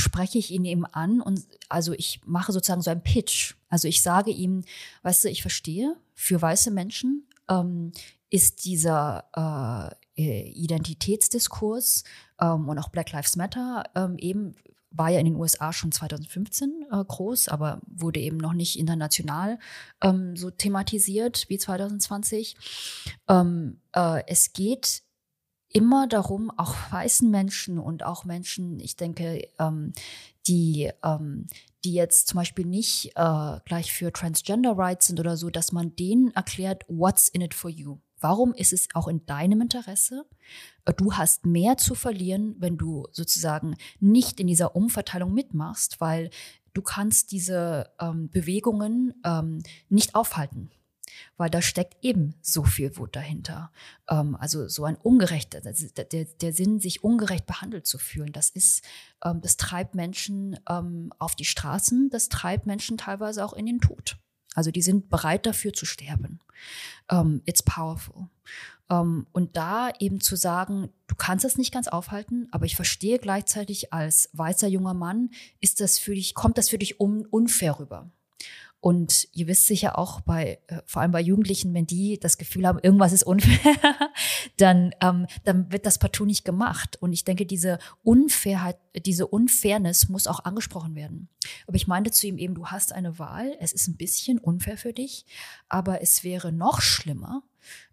spreche 0.00 0.38
ich 0.38 0.50
ihn 0.50 0.64
eben 0.64 0.86
an 0.86 1.20
und 1.20 1.46
also 1.68 1.92
ich 1.92 2.20
mache 2.24 2.52
sozusagen 2.52 2.82
so 2.82 2.90
einen 2.90 3.02
Pitch. 3.02 3.54
Also 3.68 3.88
ich 3.88 4.02
sage 4.02 4.30
ihm, 4.30 4.64
weißt 5.02 5.24
du, 5.24 5.28
ich 5.28 5.42
verstehe, 5.42 5.96
für 6.14 6.40
weiße 6.40 6.70
Menschen 6.70 7.28
ähm, 7.48 7.92
ist 8.30 8.64
dieser 8.64 9.96
äh, 10.16 10.50
Identitätsdiskurs 10.50 12.04
ähm, 12.40 12.68
und 12.68 12.78
auch 12.78 12.88
Black 12.88 13.12
Lives 13.12 13.36
Matter 13.36 13.84
ähm, 13.94 14.16
eben 14.18 14.54
war 14.90 15.08
ja 15.08 15.20
in 15.20 15.26
den 15.26 15.36
USA 15.36 15.72
schon 15.72 15.92
2015 15.92 16.86
äh, 16.90 17.04
groß, 17.04 17.48
aber 17.48 17.80
wurde 17.86 18.20
eben 18.20 18.36
noch 18.36 18.52
nicht 18.52 18.78
international 18.78 19.58
ähm, 20.02 20.36
so 20.36 20.50
thematisiert 20.50 21.48
wie 21.48 21.58
2020. 21.58 22.56
Ähm, 23.28 23.80
äh, 23.92 24.22
es 24.26 24.52
geht 24.52 25.02
immer 25.72 26.06
darum, 26.06 26.50
auch 26.56 26.74
weißen 26.90 27.30
Menschen 27.30 27.78
und 27.78 28.04
auch 28.04 28.24
Menschen, 28.24 28.80
ich 28.80 28.96
denke, 28.96 29.48
ähm, 29.58 29.92
die, 30.46 30.90
ähm, 31.04 31.46
die 31.84 31.92
jetzt 31.92 32.28
zum 32.28 32.38
Beispiel 32.38 32.66
nicht 32.66 33.12
äh, 33.14 33.58
gleich 33.64 33.92
für 33.92 34.12
Transgender 34.12 34.76
Rights 34.76 35.06
sind 35.06 35.20
oder 35.20 35.36
so, 35.36 35.50
dass 35.50 35.72
man 35.72 35.94
denen 35.96 36.30
erklärt, 36.32 36.84
what's 36.88 37.28
in 37.28 37.40
it 37.40 37.54
for 37.54 37.70
you? 37.70 37.98
Warum 38.20 38.52
ist 38.52 38.72
es 38.72 38.88
auch 38.94 39.08
in 39.08 39.24
deinem 39.26 39.60
Interesse? 39.62 40.26
Äh, 40.84 40.94
du 40.94 41.14
hast 41.14 41.46
mehr 41.46 41.76
zu 41.76 41.94
verlieren, 41.94 42.56
wenn 42.58 42.76
du 42.76 43.06
sozusagen 43.12 43.76
nicht 44.00 44.40
in 44.40 44.48
dieser 44.48 44.74
Umverteilung 44.74 45.32
mitmachst, 45.32 46.00
weil 46.00 46.30
du 46.74 46.82
kannst 46.82 47.32
diese 47.32 47.90
ähm, 48.00 48.28
Bewegungen 48.30 49.14
ähm, 49.24 49.62
nicht 49.88 50.14
aufhalten 50.14 50.70
weil 51.36 51.50
da 51.50 51.62
steckt 51.62 51.96
eben 52.04 52.34
so 52.42 52.64
viel 52.64 52.96
Wut 52.96 53.16
dahinter. 53.16 53.72
Ähm, 54.08 54.36
also 54.36 54.68
so 54.68 54.84
ein 54.84 54.96
ungerechter, 54.96 55.60
der, 55.60 56.24
der 56.24 56.52
Sinn, 56.52 56.80
sich 56.80 57.04
ungerecht 57.04 57.46
behandelt 57.46 57.86
zu 57.86 57.98
fühlen, 57.98 58.32
das 58.32 58.50
ist, 58.50 58.84
ähm, 59.24 59.40
das 59.40 59.56
treibt 59.56 59.94
Menschen 59.94 60.58
ähm, 60.68 61.12
auf 61.18 61.34
die 61.34 61.44
Straßen, 61.44 62.10
das 62.10 62.28
treibt 62.28 62.66
Menschen 62.66 62.98
teilweise 62.98 63.44
auch 63.44 63.52
in 63.52 63.66
den 63.66 63.80
Tod. 63.80 64.16
Also 64.54 64.70
die 64.70 64.82
sind 64.82 65.10
bereit 65.10 65.46
dafür 65.46 65.72
zu 65.72 65.86
sterben. 65.86 66.40
Um, 67.10 67.42
it's 67.44 67.62
powerful. 67.62 68.28
Um, 68.88 69.26
und 69.32 69.56
da 69.56 69.92
eben 70.00 70.20
zu 70.20 70.34
sagen, 70.34 70.90
du 71.06 71.14
kannst 71.14 71.44
es 71.44 71.56
nicht 71.56 71.72
ganz 71.72 71.86
aufhalten, 71.86 72.48
aber 72.50 72.66
ich 72.66 72.74
verstehe 72.74 73.18
gleichzeitig 73.18 73.92
als 73.92 74.28
weißer 74.32 74.66
junger 74.66 74.94
Mann, 74.94 75.30
ist 75.60 75.80
das 75.80 75.98
für 75.98 76.14
dich, 76.14 76.34
kommt 76.34 76.58
das 76.58 76.68
für 76.68 76.78
dich 76.78 76.98
un 76.98 77.24
unfair 77.26 77.78
rüber. 77.78 78.10
Und 78.80 79.28
ihr 79.32 79.46
wisst 79.46 79.66
sicher 79.66 79.98
auch 79.98 80.22
bei, 80.22 80.58
äh, 80.68 80.80
vor 80.86 81.02
allem 81.02 81.10
bei 81.10 81.20
Jugendlichen, 81.20 81.74
wenn 81.74 81.86
die 81.86 82.18
das 82.18 82.38
Gefühl 82.38 82.66
haben, 82.66 82.78
irgendwas 82.78 83.12
ist 83.12 83.24
unfair, 83.24 83.76
dann, 84.56 84.94
ähm, 85.02 85.26
dann 85.44 85.70
wird 85.70 85.84
das 85.84 85.98
partout 85.98 86.24
nicht 86.24 86.46
gemacht. 86.46 86.96
Und 87.00 87.12
ich 87.12 87.24
denke, 87.24 87.44
diese 87.44 87.78
Unfairheit, 88.02 88.78
diese 89.04 89.26
Unfairness 89.26 90.08
muss 90.08 90.26
auch 90.26 90.44
angesprochen 90.44 90.94
werden. 90.94 91.28
Aber 91.66 91.76
ich 91.76 91.88
meinte 91.88 92.10
zu 92.10 92.26
ihm 92.26 92.38
eben, 92.38 92.54
du 92.54 92.68
hast 92.68 92.94
eine 92.94 93.18
Wahl, 93.18 93.54
es 93.60 93.72
ist 93.72 93.86
ein 93.86 93.96
bisschen 93.96 94.38
unfair 94.38 94.78
für 94.78 94.94
dich, 94.94 95.26
aber 95.68 96.00
es 96.00 96.24
wäre 96.24 96.50
noch 96.50 96.80
schlimmer, 96.80 97.42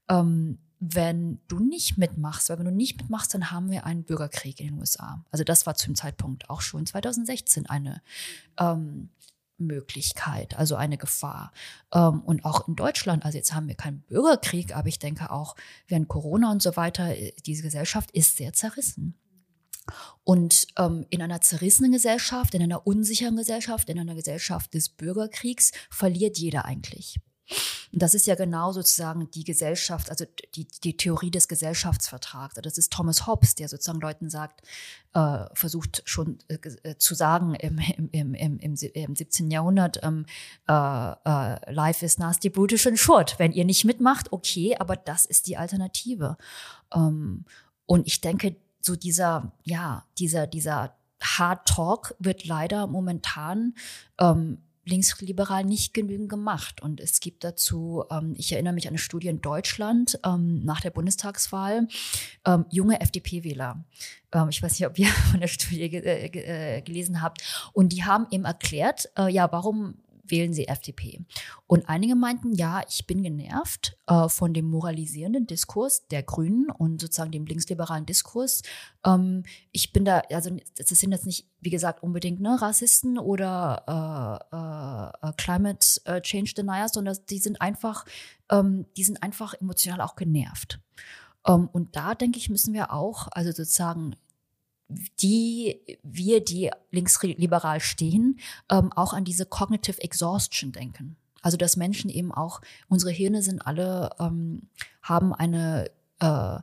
ähm, 0.08 0.58
wenn 0.80 1.40
du 1.48 1.60
nicht 1.60 1.98
mitmachst, 1.98 2.50
weil 2.50 2.60
wenn 2.60 2.66
du 2.66 2.72
nicht 2.72 2.98
mitmachst, 2.98 3.34
dann 3.34 3.52
haben 3.52 3.72
wir 3.72 3.86
einen 3.86 4.04
Bürgerkrieg 4.04 4.60
in 4.60 4.68
den 4.68 4.80
USA. 4.80 5.26
Also 5.32 5.44
das 5.44 5.66
war 5.66 5.76
zu 5.76 5.88
dem 5.88 5.96
Zeitpunkt 5.96 6.50
auch 6.50 6.62
schon 6.62 6.86
2016 6.86 7.66
eine 7.66 8.02
ähm, 8.60 9.10
Möglichkeit, 9.58 10.58
also 10.58 10.76
eine 10.76 10.98
Gefahr. 10.98 11.52
Ähm, 11.94 12.22
und 12.22 12.46
auch 12.46 12.68
in 12.68 12.76
Deutschland, 12.76 13.26
also 13.26 13.38
jetzt 13.38 13.54
haben 13.54 13.68
wir 13.68 13.76
keinen 13.76 14.02
Bürgerkrieg, 14.02 14.76
aber 14.76 14.88
ich 14.88 15.00
denke 15.00 15.32
auch 15.32 15.56
während 15.88 16.08
Corona 16.08 16.52
und 16.52 16.62
so 16.62 16.76
weiter, 16.76 17.16
äh, 17.16 17.34
diese 17.46 17.64
Gesellschaft 17.64 18.12
ist 18.12 18.38
sehr 18.38 18.54
zerrissen. 18.54 19.16
Und 20.24 20.68
ähm, 20.78 21.06
in 21.10 21.22
einer 21.22 21.42
zerrissenen 21.42 21.92
Gesellschaft, 21.92 22.54
in 22.54 22.62
einer 22.62 22.86
unsicheren 22.86 23.38
Gesellschaft, 23.38 23.90
in 23.90 24.00
einer 24.00 24.16
Gesellschaft 24.16 24.74
des 24.74 24.90
Bürgerkriegs 24.90 25.72
verliert 25.90 26.38
jeder 26.38 26.66
eigentlich. 26.66 27.20
Und 27.94 28.02
das 28.02 28.14
ist 28.14 28.28
ja 28.28 28.36
genau 28.36 28.72
sozusagen 28.72 29.32
die 29.32 29.44
Gesellschaft, 29.44 30.10
also 30.10 30.26
die, 30.56 30.68
die 30.84 30.98
Theorie 30.98 31.32
des 31.32 31.48
Gesellschaftsvertrags. 31.48 32.56
Das 32.56 32.78
ist 32.78 32.92
Thomas 32.92 33.26
Hobbes, 33.26 33.56
der 33.56 33.70
sozusagen 33.70 34.02
Leuten 34.02 34.30
sagt, 34.30 34.62
äh, 35.14 35.46
versucht 35.54 36.02
schon 36.06 36.40
äh, 36.50 36.58
äh 36.84 36.98
zu 36.98 37.16
sagen 37.16 37.56
im, 37.56 37.80
im, 38.12 38.34
im, 38.34 38.60
im, 38.60 38.76
im 38.94 39.16
17. 39.16 39.50
Jahrhundert, 39.50 40.00
ähm, 40.04 40.26
äh, 40.68 40.74
äh, 40.74 41.72
Life 41.72 42.06
is 42.06 42.18
nasty, 42.18 42.50
brutish 42.50 42.88
and 42.88 43.00
short. 43.00 43.40
Wenn 43.40 43.54
ihr 43.54 43.66
nicht 43.66 43.86
mitmacht, 43.86 44.34
okay, 44.34 44.76
aber 44.78 44.96
das 44.96 45.26
ist 45.26 45.48
die 45.48 45.58
Alternative. 45.58 46.38
Ähm, 46.94 47.46
und 47.86 48.06
ich 48.06 48.20
denke, 48.20 48.58
so 48.82 48.96
dieser, 48.96 49.54
ja, 49.64 50.06
dieser, 50.18 50.48
dieser 50.48 50.98
Hard 51.22 51.68
Talk 51.68 52.16
wird 52.20 52.46
leider 52.46 52.88
momentan 52.88 53.74
ähm, 54.20 54.60
linksliberal 54.88 55.64
nicht 55.64 55.94
genügend 55.94 56.30
gemacht. 56.30 56.82
Und 56.82 57.00
es 57.00 57.20
gibt 57.20 57.44
dazu, 57.44 58.04
ähm, 58.10 58.34
ich 58.38 58.52
erinnere 58.52 58.74
mich 58.74 58.88
an 58.88 58.92
eine 58.92 58.98
Studie 58.98 59.28
in 59.28 59.42
Deutschland 59.42 60.20
ähm, 60.26 60.64
nach 60.64 60.82
der 60.82 60.92
Bundestagswahl, 60.92 61.88
ähm, 62.46 62.66
junge 62.72 63.00
FDP-Wähler. 63.02 63.84
Ähm, 64.34 64.50
ich 64.50 64.62
weiß 64.62 64.80
nicht, 64.80 64.88
ob 64.88 64.98
ihr 64.98 65.08
von 65.32 65.40
der 65.40 65.48
Studie 65.48 65.90
ge 65.90 66.02
äh, 66.02 66.82
gelesen 66.82 67.22
habt. 67.22 67.70
Und 67.74 67.94
die 67.94 68.04
haben 68.04 68.28
eben 68.32 68.46
erklärt, 68.46 69.10
äh, 69.18 69.32
ja, 69.32 69.52
warum 69.52 69.96
wählen 70.30 70.54
sie 70.54 70.68
FDP. 70.68 71.22
Und 71.66 71.90
einige 71.90 72.16
meinten, 72.16 72.54
ja, 72.54 72.82
ich 72.88 73.08
bin 73.08 73.24
genervt 73.24 73.98
äh, 74.08 74.30
von 74.30 74.54
dem 74.54 74.70
moralisierenden 74.70 75.48
Diskurs 75.48 76.08
der 76.08 76.24
Grünen 76.24 76.70
und 76.70 77.02
sozusagen 77.02 77.32
dem 77.32 77.46
linksliberalen 77.46 78.06
Diskurs. 78.06 78.62
Ähm, 79.06 79.44
ich 79.72 79.94
bin 79.94 80.06
da, 80.06 80.20
also 80.32 80.56
das 80.78 80.88
sind 80.90 81.12
jetzt 81.12 81.26
nicht, 81.26 81.48
wie 81.60 81.70
gesagt, 81.70 82.04
unbedingt 82.04 82.40
ne, 82.40 82.62
Rassisten 82.62 83.18
oder 83.18 84.44
äh, 85.24 85.28
äh, 85.28 85.34
Climate 85.38 86.02
äh, 86.06 86.22
Change 86.22 86.54
Deniers, 86.56 86.94
sondern 86.94 87.18
die 87.30 87.40
sind 87.40 87.62
einfach, 87.62 88.06
ähm, 88.50 88.86
die 88.96 89.04
sind 89.04 89.22
einfach 89.24 89.54
emotional 89.54 90.02
auch 90.02 90.16
genervt. 90.16 90.80
Ähm, 91.48 91.70
und 91.72 91.96
da 91.96 92.16
denke 92.16 92.38
ich, 92.38 92.50
müssen 92.50 92.74
wir 92.74 92.92
auch, 92.92 93.28
also 93.32 93.52
sozusagen 93.52 94.16
die 94.90 95.80
wir, 96.04 96.44
die 96.44 96.72
linksliberal 96.92 97.80
stehen, 97.80 98.40
ähm, 98.70 98.92
auch 98.94 99.14
an 99.14 99.26
diese 99.26 99.46
Cognitive 99.46 100.02
Exhaustion 100.02 100.72
denken. 100.72 101.18
Also 101.42 101.58
dass 101.58 101.78
Menschen 101.78 102.10
eben 102.10 102.32
auch, 102.32 102.62
unsere 102.88 103.12
Hirne 103.12 103.42
sind 103.42 103.66
alle, 103.66 104.10
ähm, 104.20 104.64
haben 105.02 105.34
eine 105.34 105.90
äh, 106.20 106.56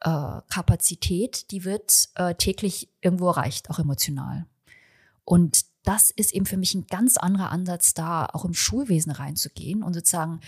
äh, 0.00 0.40
Kapazität, 0.48 1.50
die 1.50 1.64
wird 1.64 2.08
äh, 2.14 2.34
täglich 2.34 2.88
irgendwo 3.00 3.28
erreicht, 3.28 3.70
auch 3.70 3.78
emotional. 3.78 4.46
Und 5.24 5.64
das 5.84 6.10
ist 6.10 6.32
eben 6.34 6.46
für 6.46 6.56
mich 6.56 6.74
ein 6.74 6.86
ganz 6.86 7.16
anderer 7.16 7.50
Ansatz, 7.50 7.94
da 7.94 8.26
auch 8.26 8.44
im 8.44 8.54
Schulwesen 8.54 9.12
reinzugehen 9.12 9.82
und 9.82 9.94
sozusagen 9.94 10.40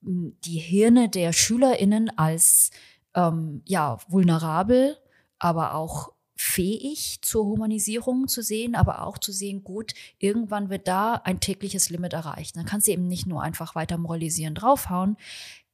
die 0.00 0.58
Hirne 0.58 1.08
der 1.08 1.32
SchülerInnen 1.32 2.10
als 2.18 2.70
ähm, 3.14 3.62
ja 3.66 3.98
vulnerabel, 4.08 4.96
aber 5.38 5.74
auch 5.74 6.12
fähig 6.42 7.20
zur 7.22 7.44
Humanisierung 7.46 8.26
zu 8.26 8.42
sehen, 8.42 8.74
aber 8.74 9.02
auch 9.06 9.18
zu 9.18 9.32
sehen, 9.32 9.62
gut, 9.62 9.94
irgendwann 10.18 10.70
wird 10.70 10.88
da 10.88 11.14
ein 11.14 11.40
tägliches 11.40 11.88
Limit 11.88 12.12
erreicht. 12.12 12.56
Dann 12.56 12.66
kannst 12.66 12.88
du 12.88 12.92
eben 12.92 13.06
nicht 13.06 13.26
nur 13.26 13.42
einfach 13.42 13.74
weiter 13.74 13.96
moralisieren, 13.96 14.54
draufhauen. 14.54 15.16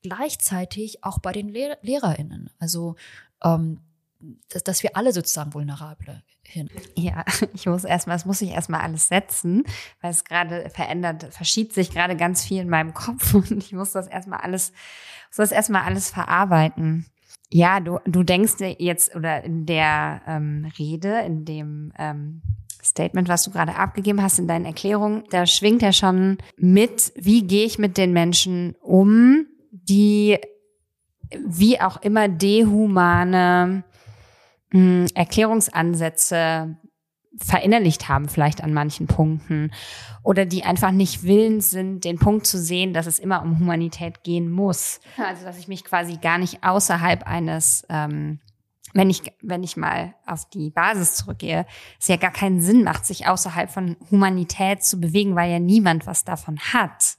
Gleichzeitig 0.02 1.02
auch 1.04 1.18
bei 1.18 1.32
den 1.32 1.48
Lehr 1.48 1.78
LehrerInnen. 1.82 2.50
Also 2.58 2.96
ähm, 3.42 3.80
dass, 4.48 4.64
dass 4.64 4.82
wir 4.82 4.96
alle 4.96 5.12
sozusagen 5.12 5.54
vulnerable 5.54 6.22
hin. 6.42 6.68
Ja, 6.94 7.24
ich 7.54 7.66
muss 7.66 7.84
erstmal, 7.84 8.16
es 8.16 8.24
muss 8.24 8.42
ich 8.42 8.50
erstmal 8.50 8.80
alles 8.80 9.08
setzen, 9.08 9.64
weil 10.00 10.10
es 10.10 10.24
gerade 10.24 10.70
verändert, 10.70 11.32
verschiebt 11.32 11.72
sich 11.72 11.90
gerade 11.90 12.16
ganz 12.16 12.44
viel 12.44 12.60
in 12.60 12.68
meinem 12.68 12.94
Kopf 12.94 13.34
und 13.34 13.52
ich 13.52 13.72
muss 13.72 13.92
das 13.92 14.06
erstmal 14.06 14.40
alles, 14.40 14.72
muss 15.28 15.36
das 15.36 15.52
erstmal 15.52 15.82
alles 15.82 16.10
verarbeiten. 16.10 17.06
Ja, 17.50 17.80
du, 17.80 17.98
du 18.04 18.22
denkst 18.22 18.56
jetzt 18.78 19.14
oder 19.16 19.42
in 19.42 19.64
der 19.64 20.20
ähm, 20.26 20.70
Rede, 20.78 21.20
in 21.20 21.44
dem 21.44 21.92
ähm, 21.98 22.42
Statement, 22.82 23.28
was 23.28 23.44
du 23.44 23.50
gerade 23.50 23.74
abgegeben 23.74 24.22
hast 24.22 24.38
in 24.38 24.46
deinen 24.46 24.66
Erklärungen, 24.66 25.24
da 25.30 25.46
schwingt 25.46 25.82
ja 25.82 25.92
schon 25.92 26.38
mit, 26.56 27.12
wie 27.16 27.46
gehe 27.46 27.64
ich 27.64 27.78
mit 27.78 27.96
den 27.96 28.12
Menschen 28.12 28.74
um, 28.80 29.46
die 29.70 30.38
wie 31.46 31.80
auch 31.80 32.00
immer 32.02 32.28
dehumane 32.28 33.84
mh, 34.72 34.80
hm, 34.80 35.06
Erklärungsansätze 35.14 36.76
verinnerlicht 37.38 38.08
haben, 38.08 38.28
vielleicht 38.28 38.62
an 38.62 38.74
manchen 38.74 39.06
Punkten, 39.06 39.70
oder 40.22 40.44
die 40.44 40.64
einfach 40.64 40.90
nicht 40.90 41.22
willens 41.22 41.70
sind, 41.70 42.04
den 42.04 42.18
Punkt 42.18 42.46
zu 42.46 42.58
sehen, 42.58 42.92
dass 42.92 43.06
es 43.06 43.18
immer 43.18 43.42
um 43.42 43.58
Humanität 43.58 44.22
gehen 44.24 44.50
muss. 44.50 45.00
Also 45.16 45.44
dass 45.44 45.58
ich 45.58 45.68
mich 45.68 45.84
quasi 45.84 46.16
gar 46.16 46.38
nicht 46.38 46.64
außerhalb 46.64 47.26
eines 47.26 47.86
ähm, 47.88 48.40
wenn 48.94 49.10
ich, 49.10 49.22
wenn 49.42 49.62
ich 49.62 49.76
mal 49.76 50.14
auf 50.26 50.48
die 50.48 50.70
Basis 50.70 51.14
zurückgehe, 51.14 51.66
es 52.00 52.08
ja 52.08 52.16
gar 52.16 52.32
keinen 52.32 52.60
Sinn 52.60 52.84
macht, 52.84 53.04
sich 53.04 53.26
außerhalb 53.26 53.70
von 53.70 53.96
Humanität 54.10 54.82
zu 54.82 54.98
bewegen, 54.98 55.36
weil 55.36 55.50
ja 55.50 55.58
niemand 55.58 56.06
was 56.06 56.24
davon 56.24 56.58
hat. 56.58 57.18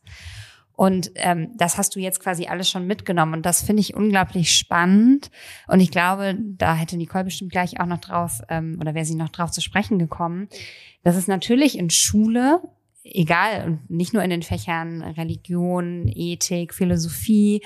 Und 0.79 1.11
ähm, 1.15 1.51
das 1.57 1.77
hast 1.77 1.93
du 1.97 1.99
jetzt 1.99 2.21
quasi 2.21 2.45
alles 2.45 2.69
schon 2.69 2.87
mitgenommen. 2.87 3.33
Und 3.33 3.45
das 3.45 3.61
finde 3.61 3.81
ich 3.81 3.95
unglaublich 3.95 4.55
spannend. 4.55 5.29
Und 5.67 5.81
ich 5.81 5.91
glaube, 5.91 6.37
da 6.39 6.73
hätte 6.73 6.95
Nicole 6.95 7.25
bestimmt 7.25 7.51
gleich 7.51 7.81
auch 7.81 7.85
noch 7.85 7.97
drauf, 7.97 8.39
ähm, 8.47 8.77
oder 8.79 8.93
wäre 8.93 9.03
sie 9.03 9.15
noch 9.15 9.27
drauf 9.27 9.51
zu 9.51 9.59
sprechen 9.59 9.99
gekommen, 9.99 10.47
dass 11.03 11.17
es 11.17 11.27
natürlich 11.27 11.77
in 11.77 11.89
Schule, 11.89 12.61
egal, 13.03 13.65
und 13.65 13.89
nicht 13.89 14.13
nur 14.13 14.23
in 14.23 14.29
den 14.29 14.41
Fächern 14.41 15.01
Religion, 15.01 16.09
Ethik, 16.15 16.73
Philosophie, 16.73 17.61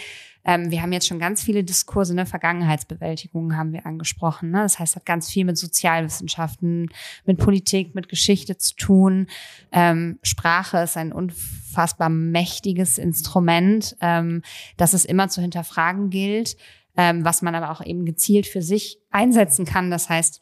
ähm, 0.46 0.72
wir 0.72 0.82
haben 0.82 0.92
jetzt 0.92 1.08
schon 1.08 1.20
ganz 1.20 1.42
viele 1.44 1.64
Diskurse, 1.64 2.14
ne, 2.14 2.26
Vergangenheitsbewältigung 2.26 3.56
haben 3.56 3.72
wir 3.72 3.86
angesprochen. 3.86 4.52
Ne? 4.52 4.62
Das 4.62 4.80
heißt, 4.80 4.96
hat 4.96 5.06
ganz 5.06 5.30
viel 5.30 5.46
mit 5.46 5.58
Sozialwissenschaften, 5.58 6.90
mit 7.26 7.38
Politik, 7.38 7.96
mit 7.96 8.10
Geschichte 8.10 8.58
zu 8.58 8.76
tun. 8.76 9.28
Ähm, 9.72 10.20
Sprache 10.22 10.80
ist 10.80 10.98
ein 10.98 11.14
unfassbar 11.14 12.10
mächtiges 12.10 12.98
Instrument, 12.98 13.96
ähm, 14.02 14.42
das 14.78 14.94
es 14.94 15.06
immer 15.06 15.30
zu 15.30 15.42
hinterfragen 15.42 16.10
gilt, 16.10 16.58
ähm, 16.98 17.24
was 17.24 17.42
man 17.42 17.56
aber 17.56 17.72
auch 17.72 17.86
eben 17.86 18.06
gezielt 18.06 18.46
für 18.46 18.62
sich 18.62 19.00
einsetzen 19.12 19.66
kann. 19.66 19.90
Das 19.90 20.10
heißt, 20.10 20.42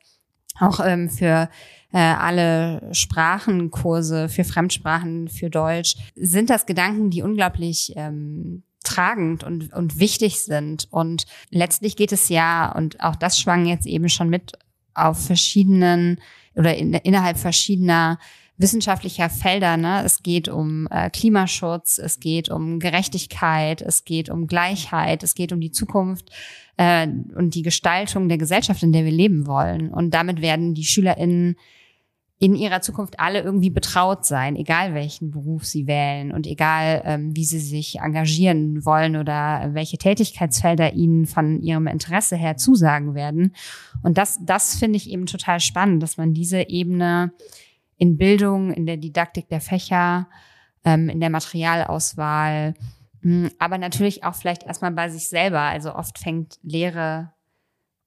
auch 0.59 0.79
ähm, 0.83 1.09
für 1.09 1.49
äh, 1.93 1.97
alle 1.97 2.89
Sprachenkurse, 2.93 4.29
für 4.29 4.43
Fremdsprachen, 4.43 5.27
für 5.27 5.49
Deutsch, 5.49 5.95
sind 6.15 6.49
das 6.49 6.65
Gedanken, 6.65 7.09
die 7.09 7.21
unglaublich 7.21 7.93
ähm, 7.95 8.63
tragend 8.83 9.43
und, 9.43 9.73
und 9.73 9.99
wichtig 9.99 10.41
sind. 10.41 10.87
Und 10.91 11.25
letztlich 11.49 11.95
geht 11.95 12.11
es 12.11 12.29
ja, 12.29 12.71
und 12.71 13.01
auch 13.01 13.15
das 13.15 13.39
schwang 13.39 13.65
jetzt 13.65 13.85
eben 13.85 14.09
schon 14.09 14.29
mit 14.29 14.53
auf 14.93 15.25
verschiedenen 15.25 16.19
oder 16.55 16.75
in, 16.75 16.93
innerhalb 16.93 17.37
verschiedener 17.37 18.19
wissenschaftlicher 18.57 19.29
Felder. 19.29 19.77
Ne? 19.77 20.03
Es 20.05 20.23
geht 20.23 20.47
um 20.47 20.87
äh, 20.91 21.09
Klimaschutz, 21.09 21.97
es 21.97 22.19
geht 22.19 22.49
um 22.49 22.79
Gerechtigkeit, 22.79 23.81
es 23.81 24.05
geht 24.05 24.29
um 24.29 24.47
Gleichheit, 24.47 25.23
es 25.23 25.33
geht 25.33 25.51
um 25.51 25.59
die 25.59 25.71
Zukunft 25.71 26.29
äh, 26.77 27.07
und 27.07 27.55
die 27.55 27.63
Gestaltung 27.63 28.29
der 28.29 28.37
Gesellschaft, 28.37 28.83
in 28.83 28.91
der 28.91 29.05
wir 29.05 29.11
leben 29.11 29.47
wollen. 29.47 29.89
Und 29.89 30.13
damit 30.13 30.41
werden 30.41 30.73
die 30.73 30.85
SchülerInnen 30.85 31.55
in 32.41 32.55
ihrer 32.55 32.81
Zukunft 32.81 33.19
alle 33.19 33.41
irgendwie 33.41 33.69
betraut 33.69 34.25
sein, 34.25 34.55
egal 34.55 34.95
welchen 34.95 35.29
Beruf 35.29 35.63
sie 35.63 35.85
wählen 35.85 36.31
und 36.31 36.47
egal 36.47 37.03
ähm, 37.05 37.35
wie 37.35 37.45
sie 37.45 37.59
sich 37.59 37.99
engagieren 37.99 38.83
wollen 38.83 39.15
oder 39.15 39.69
welche 39.73 39.99
Tätigkeitsfelder 39.99 40.93
ihnen 40.93 41.27
von 41.27 41.61
ihrem 41.61 41.85
Interesse 41.85 42.35
her 42.35 42.57
zusagen 42.57 43.13
werden. 43.13 43.53
Und 44.01 44.17
das, 44.17 44.39
das 44.43 44.75
finde 44.75 44.97
ich 44.97 45.11
eben 45.11 45.27
total 45.27 45.59
spannend, 45.59 46.01
dass 46.01 46.17
man 46.17 46.33
diese 46.33 46.67
Ebene 46.67 47.31
in 47.97 48.17
Bildung, 48.17 48.73
in 48.73 48.87
der 48.87 48.97
Didaktik 48.97 49.47
der 49.47 49.61
Fächer, 49.61 50.27
ähm, 50.83 51.09
in 51.09 51.19
der 51.19 51.29
Materialauswahl, 51.29 52.73
hm, 53.21 53.51
aber 53.59 53.77
natürlich 53.77 54.23
auch 54.23 54.33
vielleicht 54.33 54.63
erstmal 54.63 54.91
bei 54.91 55.09
sich 55.09 55.27
selber. 55.27 55.61
Also 55.61 55.93
oft 55.93 56.17
fängt 56.17 56.57
Lehre 56.63 57.33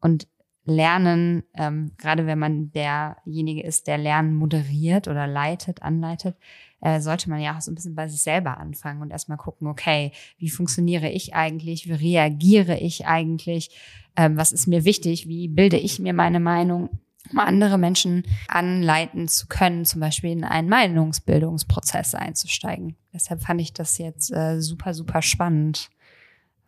und 0.00 0.26
Lernen, 0.66 1.42
ähm, 1.54 1.92
gerade 1.98 2.26
wenn 2.26 2.38
man 2.38 2.72
derjenige 2.72 3.62
ist, 3.62 3.86
der 3.86 3.98
Lernen 3.98 4.34
moderiert 4.34 5.08
oder 5.08 5.26
leitet, 5.26 5.82
anleitet, 5.82 6.36
äh, 6.80 7.00
sollte 7.00 7.28
man 7.28 7.40
ja 7.40 7.56
auch 7.56 7.60
so 7.60 7.70
ein 7.70 7.74
bisschen 7.74 7.94
bei 7.94 8.08
sich 8.08 8.22
selber 8.22 8.58
anfangen 8.58 9.02
und 9.02 9.10
erstmal 9.10 9.38
gucken, 9.38 9.66
okay, 9.66 10.12
wie 10.38 10.50
funktioniere 10.50 11.10
ich 11.10 11.34
eigentlich, 11.34 11.88
wie 11.88 11.92
reagiere 11.92 12.78
ich 12.78 13.06
eigentlich, 13.06 13.70
ähm, 14.16 14.36
was 14.36 14.52
ist 14.52 14.66
mir 14.66 14.84
wichtig, 14.84 15.28
wie 15.28 15.48
bilde 15.48 15.76
ich 15.76 15.98
mir 15.98 16.14
meine 16.14 16.40
Meinung, 16.40 16.90
um 17.30 17.38
andere 17.38 17.78
Menschen 17.78 18.24
anleiten 18.48 19.28
zu 19.28 19.46
können, 19.46 19.84
zum 19.84 20.00
Beispiel 20.00 20.30
in 20.30 20.44
einen 20.44 20.68
Meinungsbildungsprozess 20.68 22.14
einzusteigen. 22.14 22.96
Deshalb 23.12 23.42
fand 23.42 23.60
ich 23.60 23.72
das 23.72 23.98
jetzt 23.98 24.30
äh, 24.30 24.60
super, 24.60 24.94
super 24.94 25.22
spannend, 25.22 25.90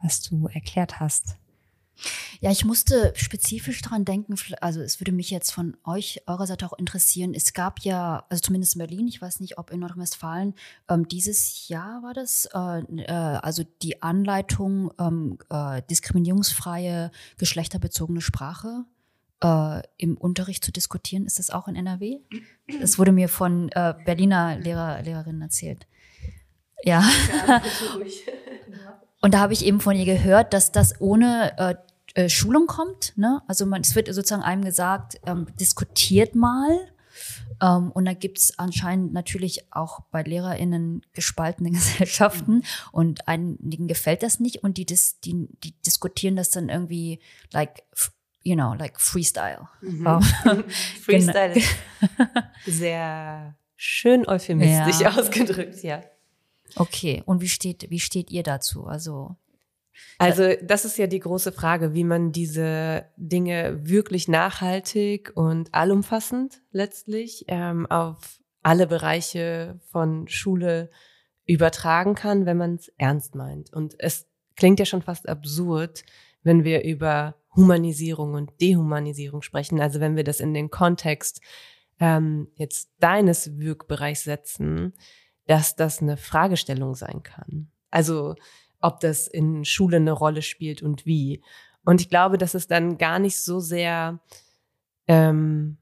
was 0.03 0.23
du 0.23 0.49
erklärt 0.49 1.01
hast. 1.01 1.37
Ja, 2.41 2.51
ich 2.51 2.65
musste 2.65 3.13
spezifisch 3.17 3.81
daran 3.83 4.05
denken, 4.05 4.35
also 4.61 4.81
es 4.81 5.01
würde 5.01 5.13
mich 5.13 5.31
jetzt 5.31 5.53
von 5.53 5.77
euch, 5.85 6.23
eurer 6.27 6.47
Seite 6.47 6.67
auch 6.67 6.79
interessieren. 6.79 7.35
Es 7.35 7.53
gab 7.53 7.81
ja, 7.81 8.25
also 8.29 8.43
zumindest 8.43 8.75
in 8.75 8.81
Berlin, 8.81 9.09
ich 9.09 9.21
weiß 9.23 9.41
nicht, 9.41 9.59
ob 9.59 9.71
in 9.71 9.81
Nordrhein-Westfalen, 9.81 10.55
ähm, 10.89 11.09
dieses 11.09 11.69
Jahr 11.69 12.03
war 12.03 12.15
das, 12.15 12.47
äh, 12.55 13.03
äh, 13.03 13.13
also 13.13 13.65
die 13.83 14.03
Anleitung 14.03 14.93
ähm, 14.99 15.39
äh, 15.51 15.83
diskriminierungsfreie, 15.91 17.11
geschlechterbezogene 17.39 18.21
Sprache 18.21 18.85
äh, 19.43 19.83
im 19.97 20.17
Unterricht 20.17 20.65
zu 20.65 20.73
diskutieren. 20.73 21.27
Ist 21.27 21.39
das 21.39 21.51
auch 21.51 21.69
in 21.69 21.77
NRW? 21.77 22.21
Das 22.81 22.99
wurde 22.99 23.13
mir 23.13 23.29
von 23.29 23.71
äh, 23.71 23.95
Berliner 24.05 24.59
Lehrer, 24.59 25.03
Lehrerinnen 25.03 25.43
erzählt. 25.43 25.87
Ja. 26.83 27.03
ja 27.49 27.63
Und 29.27 29.35
da 29.35 29.41
habe 29.41 29.53
ich 29.53 29.67
eben 29.67 29.81
von 29.81 29.97
ihr 29.97 30.05
gehört, 30.05 30.53
dass 30.55 30.71
das 30.71 31.01
ohne 31.01 31.59
äh, 31.59 31.75
äh, 32.15 32.29
Schulung 32.29 32.69
kommt. 32.69 33.13
Ne? 33.17 33.43
Also 33.49 33.67
man, 33.67 33.81
es 33.81 33.97
wird 33.97 34.07
sozusagen 34.07 34.45
einem 34.45 34.65
gesagt, 34.65 35.19
ähm, 35.27 35.49
diskutiert 35.59 36.37
mal. 36.37 36.79
Ähm, 37.61 37.91
und 37.91 38.05
da 38.05 38.13
gibt's 38.13 38.57
anscheinend 38.57 39.13
natürlich 39.13 39.67
auch 39.73 39.99
bei 40.13 40.23
LehrerInnen 40.23 41.05
gespaltene 41.13 41.71
Gesellschaften 41.73 42.59
mhm. 42.59 42.63
und 42.93 43.27
einigen 43.27 43.89
gefällt 43.89 44.23
das 44.23 44.39
nicht 44.39 44.63
und 44.63 44.77
die, 44.77 44.87
dis, 44.87 45.19
die, 45.19 45.49
die 45.65 45.75
diskutieren 45.85 46.37
das 46.37 46.51
dann 46.51 46.69
irgendwie 46.69 47.19
like 47.51 47.83
you 48.45 48.55
know, 48.55 48.75
like 48.75 49.01
Freestyle. 49.01 49.67
Mhm. 49.81 50.07
Oh. 50.07 50.21
Freestyle 51.03 51.57
ist 51.57 51.69
sehr 52.65 53.57
schön 53.75 54.25
euphemistisch 54.29 55.01
ja. 55.01 55.11
ausgedrückt, 55.19 55.83
ja. 55.83 56.05
Okay, 56.77 57.23
und 57.27 57.41
wie 57.41 57.49
steht, 57.49 57.91
wie 57.91 58.01
steht 58.01 58.31
ihr 58.31 58.43
dazu? 58.43 58.87
Also 58.87 59.37
also 60.19 60.55
das 60.63 60.85
ist 60.85 60.99
ja 60.99 61.07
die 61.07 61.21
große 61.21 61.53
Frage, 61.53 61.95
wie 61.95 62.05
man 62.05 62.33
diese 62.33 63.07
Dinge 63.17 63.79
wirklich 63.83 64.29
nachhaltig 64.29 65.33
und 65.35 65.73
allumfassend 65.75 66.63
letztlich 66.71 67.45
ähm, 67.49 67.87
auf 67.87 68.41
alle 68.63 68.87
Bereiche 68.87 69.79
von 69.91 70.29
Schule 70.29 70.91
übertragen 71.45 72.15
kann, 72.15 72.47
wenn 72.47 72.57
man 72.57 72.75
es 72.77 72.89
ernst 72.99 73.35
meint. 73.35 73.73
Und 73.73 73.95
es 73.99 74.27
klingt 74.57 74.81
ja 74.81 74.87
schon 74.87 75.03
fast 75.03 75.29
absurd, 75.29 76.05
wenn 76.43 76.65
wir 76.65 76.83
über 76.83 77.37
Humanisierung 77.55 78.35
und 78.35 78.61
Dehumanisierung 78.61 79.43
sprechen. 79.43 79.81
Also 79.81 80.01
wenn 80.01 80.17
wir 80.17 80.25
das 80.25 80.41
in 80.41 80.53
den 80.53 80.71
Kontext 80.71 81.41
ähm, 82.01 82.49
jetzt 82.57 82.91
deines 82.99 83.59
Wirkbereichs 83.59 84.25
setzen, 84.25 84.93
dass 85.47 85.77
das 85.77 86.01
eine 86.01 86.17
Fragestellung 86.17 86.95
sein 86.95 87.23
kann. 87.23 87.71
Also 87.91 88.35
ob 88.81 89.01
das 89.01 89.27
in 89.27 89.65
Schule 89.65 89.97
eine 89.97 90.13
Rolle 90.13 90.43
spielt 90.43 90.83
und 90.83 91.07
wie. 91.07 91.43
Und 91.85 92.01
ich 92.01 92.11
glaube, 92.11 92.39
dass 92.39 92.55
es 92.55 92.67
dann 92.67 92.99
gar 92.99 93.19
nicht 93.19 93.43
so 93.43 93.61
sehr 93.61 94.21
ähm, 95.09 95.79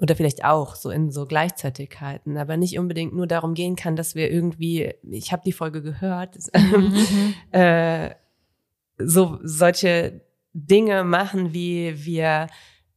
oder 0.00 0.14
vielleicht 0.14 0.44
auch 0.44 0.76
so 0.76 0.90
in 0.90 1.10
so 1.10 1.26
Gleichzeitigkeiten, 1.26 2.36
aber 2.36 2.56
nicht 2.56 2.78
unbedingt 2.78 3.14
nur 3.14 3.26
darum 3.26 3.54
gehen 3.54 3.74
kann, 3.74 3.96
dass 3.96 4.14
wir 4.14 4.30
irgendwie, 4.30 4.94
ich 5.02 5.32
habe 5.32 5.42
die 5.44 5.52
Folge 5.52 5.82
gehört, 5.82 6.38
mhm. 6.54 7.34
äh, 7.50 8.14
so 8.98 9.38
solche 9.42 10.20
Dinge 10.52 11.04
machen, 11.04 11.52
wie 11.52 12.04
wir 12.04 12.46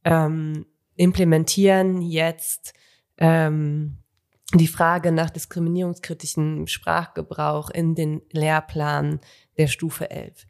ähm, 0.04 0.66
implementieren 0.96 2.02
jetzt 2.02 2.74
ähm, 3.18 4.01
die 4.58 4.66
Frage 4.66 5.12
nach 5.12 5.30
diskriminierungskritischem 5.30 6.66
Sprachgebrauch 6.66 7.70
in 7.70 7.94
den 7.94 8.22
Lehrplan 8.30 9.20
der 9.58 9.66
Stufe 9.66 10.10
11. 10.10 10.46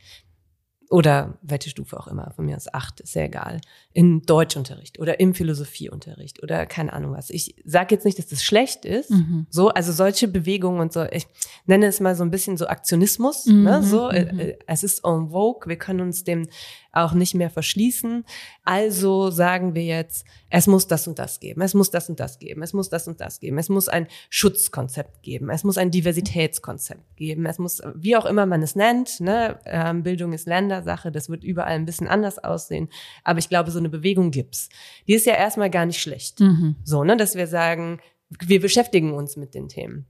oder 0.90 1.38
welche 1.42 1.70
Stufe 1.70 1.98
auch 1.98 2.06
immer, 2.06 2.32
von 2.32 2.46
mir 2.46 2.56
aus 2.56 2.72
acht, 2.72 3.00
ist 3.00 3.12
sehr 3.12 3.26
egal, 3.26 3.60
in 3.94 4.22
Deutschunterricht 4.22 4.98
oder 4.98 5.20
im 5.20 5.34
Philosophieunterricht 5.34 6.42
oder 6.42 6.64
keine 6.66 6.92
Ahnung 6.92 7.12
was. 7.12 7.30
Ich 7.30 7.56
sage 7.64 7.94
jetzt 7.94 8.04
nicht, 8.04 8.18
dass 8.18 8.26
das 8.26 8.42
schlecht 8.42 8.84
ist, 8.84 9.10
mhm. 9.10 9.46
so, 9.50 9.68
also 9.68 9.92
solche 9.92 10.28
Bewegungen 10.28 10.80
und 10.80 10.92
so, 10.92 11.04
ich 11.04 11.26
nenne 11.66 11.86
es 11.86 12.00
mal 12.00 12.14
so 12.14 12.24
ein 12.24 12.30
bisschen 12.30 12.56
so 12.56 12.66
Aktionismus, 12.66 13.46
ne, 13.46 13.52
mhm. 13.52 13.64
ne, 13.64 13.82
so, 13.82 14.06
mhm. 14.06 14.38
Äh, 14.38 14.58
es 14.66 14.82
ist 14.82 15.04
en 15.04 15.30
vogue, 15.30 15.68
wir 15.68 15.76
können 15.76 16.00
uns 16.00 16.24
dem 16.24 16.48
auch 16.92 17.14
nicht 17.14 17.34
mehr 17.34 17.50
verschließen, 17.50 18.24
also 18.64 19.30
sagen 19.30 19.74
wir 19.74 19.84
jetzt, 19.84 20.26
es 20.50 20.66
muss 20.66 20.86
das 20.86 21.08
und 21.08 21.18
das 21.18 21.40
geben, 21.40 21.62
es 21.62 21.72
muss 21.72 21.90
das 21.90 22.08
und 22.10 22.20
das 22.20 22.38
geben, 22.38 22.62
es 22.62 22.72
muss 22.72 22.90
das 22.90 23.08
und 23.08 23.20
das 23.20 23.40
geben, 23.40 23.58
es 23.58 23.70
muss 23.70 23.88
ein 23.88 24.06
Schutzkonzept 24.28 25.22
geben, 25.22 25.48
es 25.50 25.64
muss 25.64 25.78
ein 25.78 25.90
Diversitätskonzept 25.90 27.16
geben, 27.16 27.46
es 27.46 27.58
muss, 27.58 27.80
wie 27.94 28.16
auch 28.16 28.26
immer 28.26 28.44
man 28.44 28.62
es 28.62 28.76
nennt, 28.76 29.20
ne, 29.20 29.58
ähm, 29.64 30.02
Bildung 30.02 30.34
ist 30.34 30.46
Ländersache, 30.46 31.10
das 31.10 31.30
wird 31.30 31.44
überall 31.44 31.72
ein 31.72 31.86
bisschen 31.86 32.08
anders 32.08 32.38
aussehen, 32.38 32.88
aber 33.24 33.38
ich 33.38 33.48
glaube, 33.48 33.70
so 33.70 33.81
eine 33.82 33.90
Bewegung 33.90 34.30
gibt's. 34.30 34.68
Die 35.06 35.14
ist 35.14 35.26
ja 35.26 35.34
erstmal 35.34 35.70
gar 35.70 35.86
nicht 35.86 36.00
schlecht. 36.00 36.40
Mhm. 36.40 36.76
So, 36.84 37.04
ne, 37.04 37.16
dass 37.16 37.34
wir 37.34 37.46
sagen, 37.46 38.00
wir 38.40 38.60
beschäftigen 38.60 39.12
uns 39.12 39.36
mit 39.36 39.54
den 39.54 39.68
Themen. 39.68 40.06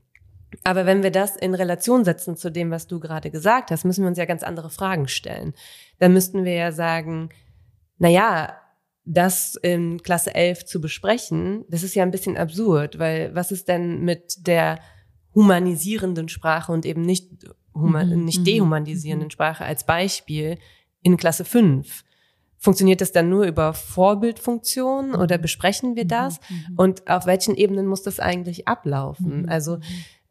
Aber 0.63 0.85
wenn 0.85 1.03
wir 1.03 1.11
das 1.11 1.35
in 1.35 1.55
Relation 1.55 2.05
setzen 2.05 2.37
zu 2.37 2.51
dem, 2.51 2.69
was 2.69 2.87
du 2.87 2.99
gerade 2.99 3.31
gesagt 3.31 3.71
hast, 3.71 3.85
müssen 3.85 4.03
wir 4.03 4.09
uns 4.09 4.17
ja 4.17 4.25
ganz 4.25 4.43
andere 4.43 4.69
Fragen 4.69 5.07
stellen. 5.07 5.53
Dann 5.99 6.13
müssten 6.13 6.45
wir 6.45 6.53
ja 6.53 6.71
sagen, 6.71 7.29
na 7.97 8.09
ja, 8.09 8.57
das 9.05 9.55
in 9.55 10.01
Klasse 10.01 10.33
11 10.33 10.65
zu 10.65 10.79
besprechen, 10.79 11.65
das 11.67 11.83
ist 11.83 11.95
ja 11.95 12.03
ein 12.03 12.11
bisschen 12.11 12.37
absurd, 12.37 12.99
weil 12.99 13.35
was 13.35 13.51
ist 13.51 13.67
denn 13.67 14.01
mit 14.01 14.47
der 14.47 14.79
humanisierenden 15.35 16.29
Sprache 16.29 16.71
und 16.71 16.85
eben 16.85 17.01
nicht, 17.01 17.29
human, 17.73 18.09
mhm. 18.09 18.25
nicht 18.25 18.39
mhm. 18.39 18.45
dehumanisierenden 18.45 19.27
mhm. 19.27 19.31
Sprache 19.31 19.65
als 19.65 19.85
Beispiel 19.85 20.57
in 21.01 21.17
Klasse 21.17 21.43
5? 21.43 22.03
Funktioniert 22.63 23.01
das 23.01 23.11
dann 23.11 23.27
nur 23.27 23.43
über 23.43 23.73
Vorbildfunktionen 23.73 25.15
oder 25.15 25.37
besprechen 25.37 25.97
wir 25.97 26.05
das? 26.05 26.39
Mhm. 26.49 26.75
Und 26.77 27.09
auf 27.09 27.25
welchen 27.25 27.55
Ebenen 27.55 27.87
muss 27.87 28.03
das 28.03 28.21
eigentlich 28.21 28.69
ablaufen? 28.69 29.49
Also 29.49 29.79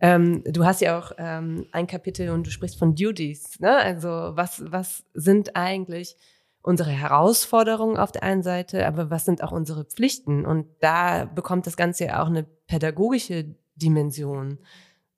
ähm, 0.01 0.43
du 0.47 0.64
hast 0.64 0.80
ja 0.80 0.99
auch 0.99 1.12
ähm, 1.18 1.66
ein 1.72 1.87
Kapitel 1.87 2.30
und 2.30 2.47
du 2.47 2.51
sprichst 2.51 2.78
von 2.78 2.95
Duties. 2.95 3.61
Ne? 3.61 3.76
Also 3.76 4.09
was, 4.09 4.62
was 4.64 5.05
sind 5.12 5.57
eigentlich 5.57 6.16
unsere 6.62 6.89
Herausforderungen 6.89 7.99
auf 7.99 8.12
der 8.12 8.22
einen 8.22 8.43
Seite, 8.43 8.87
aber 8.87 9.11
was 9.11 9.26
sind 9.26 9.45
auch 9.45 9.53
unsere 9.53 9.85
Pflichten? 9.85 10.47
Und 10.47 10.68
da 10.80 11.26
bekommt 11.26 11.66
das 11.66 11.76
Ganze 11.76 12.07
ja 12.07 12.22
auch 12.22 12.28
eine 12.28 12.45
pädagogische 12.45 13.57
Dimension. 13.76 14.59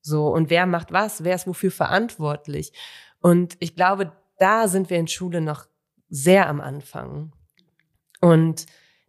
So, 0.00 0.26
und 0.26 0.50
wer 0.50 0.66
macht 0.66 0.90
was? 0.90 1.22
Wer 1.22 1.36
ist 1.36 1.46
wofür 1.46 1.70
verantwortlich? 1.70 2.72
Und 3.20 3.56
ich 3.60 3.76
glaube, 3.76 4.10
da 4.38 4.66
sind 4.66 4.90
wir 4.90 4.98
in 4.98 5.06
Schule 5.06 5.40
noch 5.40 5.68
sehr 6.14 6.48
am 6.48 6.60
Anfang. 6.60 7.32
Und 8.20 8.66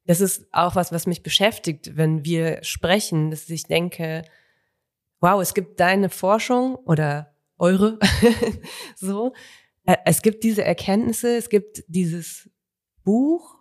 das 0.07 0.21
ist 0.21 0.47
auch 0.51 0.75
was, 0.75 0.91
was 0.91 1.05
mich 1.05 1.21
beschäftigt, 1.21 1.95
wenn 1.95 2.25
wir 2.25 2.63
sprechen, 2.63 3.29
dass 3.29 3.47
ich 3.47 3.65
denke, 3.65 4.23
wow, 5.21 5.39
es 5.39 5.53
gibt 5.53 5.79
deine 5.79 6.09
Forschung 6.09 6.75
oder 6.75 7.35
eure, 7.59 7.99
so, 8.95 9.33
äh, 9.85 9.97
es 10.05 10.23
gibt 10.23 10.43
diese 10.43 10.63
Erkenntnisse, 10.63 11.37
es 11.37 11.49
gibt 11.49 11.83
dieses 11.87 12.49
Buch 13.03 13.55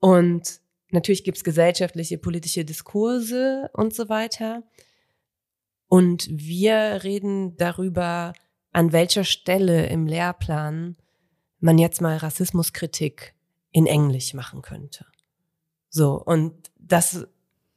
und 0.00 0.60
natürlich 0.90 1.22
gibt 1.22 1.38
es 1.38 1.44
gesellschaftliche, 1.44 2.18
politische 2.18 2.64
Diskurse 2.64 3.70
und 3.72 3.94
so 3.94 4.08
weiter. 4.08 4.64
Und 5.86 6.26
wir 6.28 7.04
reden 7.04 7.56
darüber, 7.56 8.32
an 8.72 8.92
welcher 8.92 9.24
Stelle 9.24 9.86
im 9.86 10.06
Lehrplan 10.06 10.96
man 11.62 11.78
jetzt 11.78 12.00
mal 12.00 12.16
Rassismuskritik 12.16 13.34
in 13.70 13.86
Englisch 13.86 14.34
machen 14.34 14.62
könnte. 14.62 15.06
So, 15.88 16.14
und 16.14 16.70
das, 16.78 17.26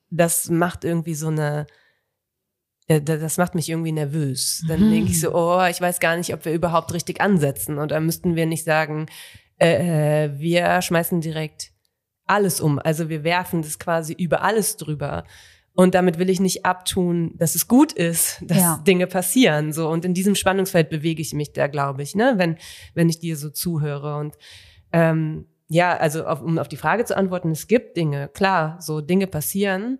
das 0.09 0.49
macht 0.49 0.83
irgendwie 0.83 1.15
so 1.15 1.27
eine, 1.27 1.67
das 2.87 3.37
macht 3.37 3.55
mich 3.55 3.69
irgendwie 3.69 3.91
nervös. 3.91 4.63
Dann 4.67 4.87
mhm. 4.87 4.91
denke 4.91 5.11
ich 5.11 5.21
so, 5.21 5.33
oh, 5.33 5.65
ich 5.65 5.81
weiß 5.81 5.99
gar 5.99 6.17
nicht, 6.17 6.33
ob 6.33 6.45
wir 6.45 6.53
überhaupt 6.53 6.93
richtig 6.93 7.21
ansetzen. 7.21 7.77
Und 7.77 7.91
da 7.91 7.99
müssten 7.99 8.35
wir 8.35 8.45
nicht 8.45 8.63
sagen, 8.63 9.07
äh, 9.57 10.29
wir 10.33 10.81
schmeißen 10.81 11.21
direkt 11.21 11.71
alles 12.25 12.61
um. 12.61 12.79
Also 12.79 13.09
wir 13.09 13.23
werfen 13.23 13.61
das 13.61 13.79
quasi 13.79 14.13
über 14.13 14.41
alles 14.41 14.77
drüber. 14.77 15.25
Und 15.75 15.93
damit 15.93 16.17
will 16.17 16.29
ich 16.29 16.39
nicht 16.39 16.65
abtun, 16.65 17.33
dass 17.37 17.53
es 17.53 17.67
gut 17.67 17.91
ist, 17.91 18.41
dass 18.41 18.57
ja. 18.57 18.83
Dinge 18.87 19.07
passieren. 19.07 19.73
So 19.73 19.89
und 19.89 20.05
in 20.05 20.13
diesem 20.13 20.35
Spannungsfeld 20.35 20.89
bewege 20.89 21.21
ich 21.21 21.33
mich 21.33 21.51
da, 21.51 21.67
glaube 21.67 22.01
ich, 22.01 22.15
ne, 22.15 22.35
wenn 22.37 22.57
wenn 22.93 23.09
ich 23.09 23.19
dir 23.19 23.35
so 23.35 23.49
zuhöre 23.49 24.17
und 24.17 24.37
ähm, 24.93 25.47
ja, 25.67 25.97
also 25.97 26.25
auf, 26.25 26.41
um 26.41 26.57
auf 26.59 26.67
die 26.67 26.77
Frage 26.77 27.05
zu 27.05 27.17
antworten, 27.17 27.51
es 27.51 27.67
gibt 27.67 27.97
Dinge, 27.97 28.29
klar, 28.29 28.77
so 28.81 29.01
Dinge 29.01 29.27
passieren. 29.27 29.99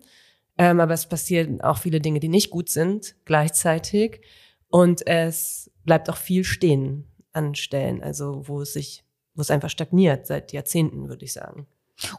Ähm, 0.58 0.80
aber 0.80 0.94
es 0.94 1.06
passieren 1.06 1.60
auch 1.60 1.78
viele 1.78 2.00
Dinge, 2.00 2.20
die 2.20 2.28
nicht 2.28 2.50
gut 2.50 2.70
sind 2.70 3.14
gleichzeitig. 3.24 4.22
Und 4.68 5.06
es 5.06 5.70
bleibt 5.84 6.08
auch 6.08 6.16
viel 6.16 6.44
stehen 6.44 7.06
an 7.32 7.54
Stellen, 7.54 8.02
also 8.02 8.48
wo 8.48 8.62
es 8.62 8.72
sich, 8.72 9.04
wo 9.34 9.42
es 9.42 9.50
einfach 9.50 9.70
stagniert 9.70 10.26
seit 10.26 10.52
Jahrzehnten, 10.52 11.08
würde 11.08 11.24
ich 11.24 11.32
sagen. 11.32 11.66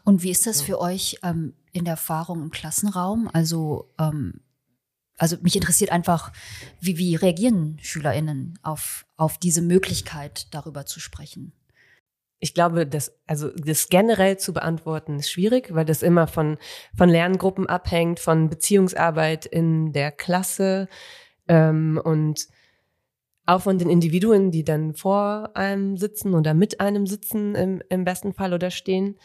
Und 0.04 0.22
wie 0.22 0.30
ist 0.30 0.46
das 0.46 0.60
für 0.60 0.80
euch 0.80 1.18
ähm, 1.22 1.54
in 1.72 1.84
der 1.84 1.92
Erfahrung 1.92 2.42
im 2.42 2.50
Klassenraum? 2.50 3.30
Also, 3.32 3.90
ähm, 3.98 4.40
also 5.16 5.36
mich 5.42 5.56
interessiert 5.56 5.90
einfach, 5.90 6.32
wie, 6.80 6.98
wie 6.98 7.14
reagieren 7.16 7.78
SchülerInnen 7.82 8.58
auf, 8.62 9.06
auf 9.16 9.38
diese 9.38 9.62
Möglichkeit, 9.62 10.52
darüber 10.54 10.86
zu 10.86 11.00
sprechen? 11.00 11.52
ich 12.40 12.54
glaube, 12.54 12.86
das, 12.86 13.12
also 13.26 13.50
das 13.50 13.88
generell 13.88 14.38
zu 14.38 14.52
beantworten 14.52 15.18
ist 15.18 15.30
schwierig, 15.30 15.74
weil 15.74 15.84
das 15.84 16.02
immer 16.02 16.26
von, 16.26 16.58
von 16.96 17.08
Lerngruppen 17.08 17.66
abhängt, 17.66 18.20
von 18.20 18.48
Beziehungsarbeit 18.48 19.46
in 19.46 19.92
der 19.92 20.12
Klasse 20.12 20.88
ähm, 21.48 22.00
und 22.02 22.46
auch 23.46 23.62
von 23.62 23.78
den 23.78 23.90
Individuen, 23.90 24.50
die 24.50 24.62
dann 24.62 24.94
vor 24.94 25.56
einem 25.56 25.96
sitzen 25.96 26.34
oder 26.34 26.54
mit 26.54 26.80
einem 26.80 27.06
sitzen 27.06 27.54
im, 27.54 27.82
im 27.88 28.04
besten 28.04 28.32
Fall 28.34 28.52
oder 28.52 28.70
stehen. 28.70 29.16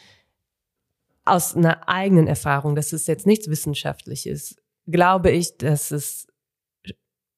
Aus 1.24 1.56
einer 1.56 1.88
eigenen 1.88 2.26
Erfahrung, 2.26 2.74
das 2.74 2.92
ist 2.92 3.08
jetzt 3.08 3.26
nichts 3.26 3.48
Wissenschaftliches, 3.48 4.56
glaube 4.86 5.30
ich, 5.30 5.56
dass 5.56 5.90
es 5.90 6.26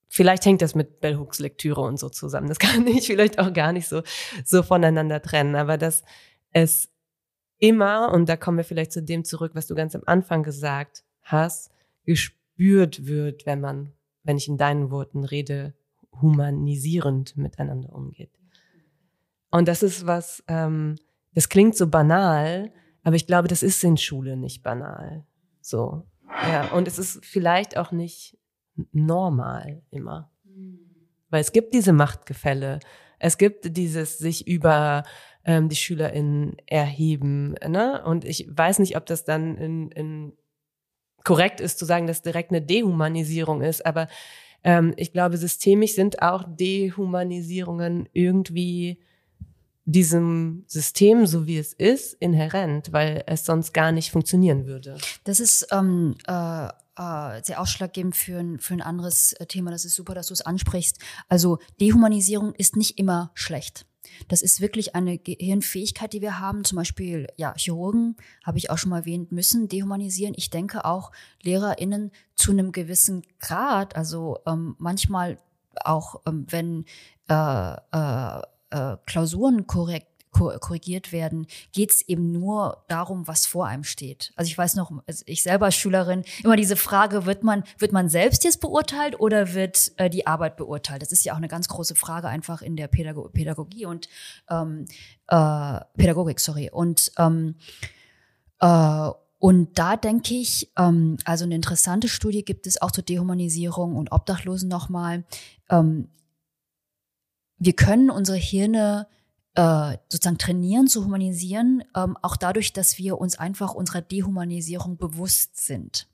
Vielleicht 0.09 0.47
hängt 0.47 0.63
das 0.63 0.75
mit 0.75 1.01
Bell 1.01 1.19
Hooks 1.19 1.41
Lektüre 1.41 1.83
und 1.83 1.99
so 1.99 2.09
zusammen. 2.09 2.49
Das 2.49 2.59
kann 2.61 2.87
ich 2.87 3.07
vielleicht 3.07 3.39
auch 3.39 3.53
gar 3.53 3.73
nicht 3.73 3.87
so, 3.87 4.03
so 4.47 4.63
voneinander 4.63 5.21
trennen. 5.21 5.57
Aber 5.57 5.77
dass 5.77 6.05
es 6.53 6.91
immer, 7.59 8.13
und 8.15 8.27
da 8.27 8.39
kommen 8.39 8.57
wir 8.57 8.65
vielleicht 8.65 8.93
zu 8.93 9.03
dem 9.03 9.25
zurück, 9.25 9.53
was 9.55 9.67
du 9.67 9.75
ganz 9.75 9.95
am 9.95 10.03
Anfang 10.07 10.43
gesagt 10.43 11.05
hast, 11.21 11.71
gespürt 12.05 13.07
wird, 13.07 13.45
wenn 13.45 13.61
man, 13.61 13.93
wenn 14.23 14.39
ich 14.39 14.49
in 14.49 14.57
deinen 14.57 14.91
Worten 14.91 15.23
rede, 15.23 15.75
humanisierend 16.23 17.37
miteinander 17.37 17.95
umgeht. 17.95 18.33
Und 19.51 19.69
das 19.69 19.83
ist 19.83 20.07
was, 20.07 20.43
ähm, 20.49 20.97
das 21.35 21.51
klingt 21.51 21.77
so 21.77 21.89
banal, 21.89 22.73
aber 23.07 23.15
ich 23.15 23.29
glaube, 23.29 23.47
das 23.47 23.63
ist 23.63 23.85
in 23.85 23.97
Schule 23.97 24.37
nicht 24.37 24.65
banal. 24.65 25.25
So. 25.61 26.09
Ja, 26.51 26.73
und 26.73 26.89
es 26.89 26.99
ist 26.99 27.25
vielleicht 27.25 27.79
auch 27.79 27.93
nicht 27.93 28.37
normal 28.91 29.85
immer. 29.93 30.33
Weil 31.31 31.41
es 31.41 31.53
gibt 31.53 31.73
diese 31.73 31.93
Machtgefälle. 31.93 32.81
Es 33.21 33.39
gibt 33.39 33.77
dieses 33.77 34.19
sich 34.19 34.49
über 34.49 35.05
ähm, 35.45 35.69
die 35.69 35.77
SchülerInnen 35.77 36.57
erheben. 36.67 37.55
Ne? 37.65 38.03
Und 38.05 38.25
ich 38.25 38.49
weiß 38.51 38.81
nicht, 38.81 38.97
ob 38.97 39.07
das 39.07 39.25
dann 39.25 39.57
in, 39.57 39.93
in 39.93 40.33
korrekt 41.23 41.61
ist 41.61 41.79
zu 41.79 41.85
sagen, 41.85 42.09
dass 42.09 42.23
direkt 42.23 42.51
eine 42.51 42.61
Dehumanisierung 42.61 43.63
ist, 43.63 43.87
aber 43.87 44.09
ähm, 44.65 44.95
ich 44.97 45.13
glaube, 45.13 45.37
systemisch 45.37 45.95
sind 45.95 46.23
auch 46.23 46.43
Dehumanisierungen 46.45 48.09
irgendwie 48.13 48.99
diesem 49.87 50.65
System, 50.67 51.27
so 51.27 51.47
wie 51.47 51.59
es 51.59 51.73
ist, 51.73 52.15
inhärent, 52.15 52.93
weil 52.93 53.23
es 53.27 53.45
sonst 53.45 53.73
gar 53.73 53.93
nicht 53.93 54.11
funktionieren 54.11 54.67
würde. 54.67 54.99
Das 55.25 55.41
ist 55.41 55.69
ähm, 55.71 56.17
äh, 56.27 56.67
äh, 56.67 57.43
sehr 57.43 57.61
ausschlaggebend 57.61 58.17
für 58.17 58.39
ein, 58.39 58.59
für 58.59 58.75
ein 58.75 58.83
anderes 58.83 59.33
äh, 59.35 59.47
Thema. 59.47 59.71
Das 59.71 59.85
ist 59.85 59.95
super, 59.95 60.15
dass 60.15 60.27
du 60.27 60.35
es 60.35 60.43
ansprichst. 60.43 60.99
Also 61.29 61.59
Dehumanisierung 61.81 62.53
ist 62.55 62.77
nicht 62.77 62.99
immer 62.99 63.31
schlecht. 63.35 63.87
Das 64.29 64.43
ist 64.43 64.61
wirklich 64.61 64.95
eine 64.95 65.19
Gehirnfähigkeit, 65.19 66.13
die 66.13 66.21
wir 66.21 66.41
haben. 66.41 66.65
Zum 66.65 66.77
Beispiel, 66.77 67.29
ja, 67.37 67.55
Chirurgen, 67.57 68.17
habe 68.45 68.59
ich 68.59 68.71
auch 68.71 68.79
schon 68.79 68.91
mal 68.91 69.01
erwähnt, 69.01 69.31
müssen 69.31 69.69
dehumanisieren. 69.69 70.35
Ich 70.37 70.51
denke 70.51 70.85
auch 70.85 71.13
LehrerInnen 71.43 72.11
zu 72.35 72.51
einem 72.51 72.73
gewissen 72.73 73.23
Grad, 73.41 73.97
also 73.97 74.39
ähm, 74.47 74.75
manchmal 74.79 75.39
auch, 75.85 76.23
ähm, 76.27 76.47
wenn 76.49 76.85
äh, 77.29 77.75
äh, 77.75 78.43
äh, 78.71 78.97
Klausuren 79.07 79.67
korrekt 79.67 80.09
korrigiert 80.37 81.13
werden, 81.13 81.47
geht 81.73 81.91
es 81.91 82.03
eben 82.03 82.33
nur 82.33 82.85
darum, 82.89 83.27
was 83.27 83.47
vor 83.47 83.67
einem 83.67 83.85
steht. 83.85 84.33
Also 84.37 84.49
ich 84.49 84.59
weiß 84.59 84.75
noch, 84.75 84.93
also 85.07 85.25
ich 85.27 85.43
selber 85.43 85.67
als 85.67 85.77
Schülerin, 85.77 86.25
immer 86.45 86.57
diese 86.57 86.77
Frage, 86.77 87.27
wird 87.27 87.43
man, 87.43 87.65
wird 87.79 87.93
man 87.93 88.09
selbst 88.09 88.45
jetzt 88.45 88.61
beurteilt 88.61 89.19
oder 89.19 89.55
wird 89.55 89.93
äh, 89.97 90.11
die 90.11 90.27
Arbeit 90.27 90.57
beurteilt? 90.57 91.03
Das 91.03 91.13
ist 91.13 91.25
ja 91.25 91.33
auch 91.33 91.39
eine 91.39 91.49
ganz 91.49 91.69
große 91.69 91.95
Frage 91.95 92.29
einfach 92.29 92.63
in 92.63 92.77
der 92.77 92.89
Pädago 92.89 93.29
Pädagogie 93.29 93.87
und 93.87 94.09
ähm, 94.51 94.85
äh, 95.29 95.81
Pädagogik, 95.97 96.41
sorry. 96.41 96.71
Und 96.71 97.13
ähm, 97.19 97.55
äh, 98.61 99.11
und 99.39 99.79
da 99.79 99.97
denke 99.97 100.35
ich, 100.35 100.71
ähm, 100.79 101.19
also 101.25 101.45
eine 101.45 101.55
interessante 101.55 102.09
Studie 102.09 102.45
gibt 102.45 102.67
es 102.67 102.81
auch 102.81 102.91
zur 102.91 103.05
Dehumanisierung 103.05 103.95
und 103.97 104.11
Obdachlosen 104.11 104.69
nochmal. 104.69 105.25
Ähm, 105.69 106.09
wir 107.59 107.73
können 107.75 108.11
unsere 108.11 108.39
Hirne 108.39 109.07
äh, 109.55 109.97
sozusagen 110.09 110.39
trainieren 110.39 110.87
zu 110.87 111.05
humanisieren, 111.05 111.83
ähm, 111.97 112.17
auch 112.23 112.37
dadurch, 112.37 112.73
dass 112.73 112.99
wir 112.99 113.19
uns 113.19 113.39
einfach 113.39 113.75
unserer 113.75 114.03
Dehumanisierung 114.03 114.99
bewusst 114.99 115.65
sind. 115.65 116.09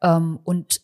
Ähm, 0.00 0.38
und 0.44 0.80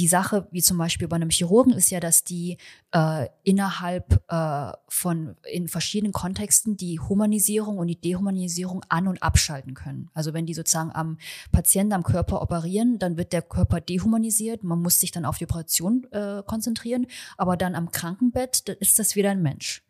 die 0.00 0.08
Sache, 0.08 0.48
wie 0.50 0.62
zum 0.62 0.78
Beispiel 0.78 1.08
bei 1.08 1.16
einem 1.16 1.28
Chirurgen, 1.28 1.74
ist 1.74 1.90
ja, 1.90 2.00
dass 2.00 2.24
die 2.24 2.56
äh, 2.92 3.28
innerhalb 3.42 4.22
äh, 4.28 4.72
von 4.88 5.36
in 5.52 5.68
verschiedenen 5.68 6.14
Kontexten 6.14 6.78
die 6.78 6.98
Humanisierung 6.98 7.76
und 7.76 7.86
die 7.86 8.00
Dehumanisierung 8.00 8.82
an- 8.88 9.08
und 9.08 9.22
abschalten 9.22 9.74
können. 9.74 10.08
Also 10.14 10.32
wenn 10.32 10.46
die 10.46 10.54
sozusagen 10.54 10.90
am 10.90 11.18
Patienten, 11.52 11.92
am 11.92 12.02
Körper 12.02 12.40
operieren, 12.40 12.98
dann 12.98 13.18
wird 13.18 13.34
der 13.34 13.42
Körper 13.42 13.82
dehumanisiert. 13.82 14.64
Man 14.64 14.80
muss 14.80 14.98
sich 14.98 15.10
dann 15.12 15.26
auf 15.26 15.36
die 15.36 15.44
Operation 15.44 16.06
äh, 16.12 16.42
konzentrieren, 16.46 17.06
aber 17.36 17.58
dann 17.58 17.74
am 17.74 17.92
Krankenbett 17.92 18.70
ist 18.80 18.98
das 18.98 19.16
wieder 19.16 19.30
ein 19.30 19.42
Mensch. 19.42 19.84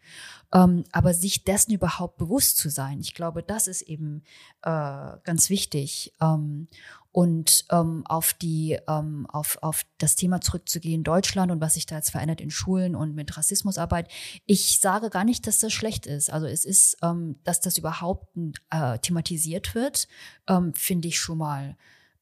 Ähm, 0.52 0.82
aber 0.90 1.14
sich 1.14 1.44
dessen 1.44 1.72
überhaupt 1.72 2.16
bewusst 2.16 2.56
zu 2.56 2.68
sein, 2.68 2.98
ich 3.00 3.14
glaube, 3.14 3.44
das 3.44 3.68
ist 3.68 3.82
eben 3.82 4.24
äh, 4.62 5.12
ganz 5.22 5.48
wichtig. 5.50 6.12
Ähm, 6.20 6.66
und 7.12 7.64
ähm, 7.70 8.04
auf 8.06 8.32
die 8.34 8.78
ähm, 8.88 9.26
auf, 9.28 9.58
auf 9.62 9.82
das 9.98 10.14
Thema 10.14 10.40
zurückzugehen, 10.40 11.02
Deutschland 11.02 11.50
und 11.50 11.60
was 11.60 11.74
sich 11.74 11.86
da 11.86 11.96
jetzt 11.96 12.10
verändert 12.10 12.40
in 12.40 12.50
Schulen 12.50 12.94
und 12.94 13.14
mit 13.14 13.36
Rassismusarbeit. 13.36 14.08
Ich 14.46 14.78
sage 14.80 15.10
gar 15.10 15.24
nicht, 15.24 15.46
dass 15.46 15.58
das 15.58 15.72
schlecht 15.72 16.06
ist. 16.06 16.30
Also 16.30 16.46
es 16.46 16.64
ist, 16.64 16.96
ähm, 17.02 17.40
dass 17.42 17.60
das 17.60 17.78
überhaupt 17.78 18.28
äh, 18.70 18.98
thematisiert 18.98 19.74
wird, 19.74 20.06
ähm, 20.48 20.72
finde 20.74 21.08
ich 21.08 21.18
schon 21.18 21.38
mal 21.38 21.76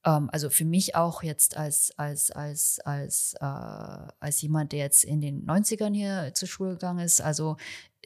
ähm, 0.04 0.30
also 0.32 0.48
für 0.48 0.64
mich 0.64 0.94
auch 0.94 1.22
jetzt 1.22 1.56
als, 1.56 1.92
als, 1.98 2.30
als, 2.30 2.80
als, 2.80 3.34
äh, 3.40 3.44
als 3.44 4.40
jemand, 4.40 4.72
der 4.72 4.80
jetzt 4.80 5.04
in 5.04 5.20
den 5.20 5.46
90ern 5.46 5.94
hier 5.94 6.32
zur 6.34 6.48
Schule 6.48 6.72
gegangen 6.72 7.00
ist, 7.00 7.20
also 7.20 7.56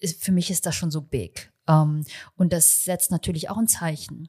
ist, 0.01 0.23
für 0.23 0.33
mich 0.33 0.51
ist 0.51 0.67
das 0.67 0.75
schon 0.75 0.91
so 0.91 1.01
big. 1.01 1.52
Ähm, 1.69 2.05
und 2.37 2.53
das 2.53 2.85
setzt 2.85 3.11
natürlich 3.11 3.51
auch 3.51 3.59
ein 3.59 3.69
Zeichen. 3.69 4.29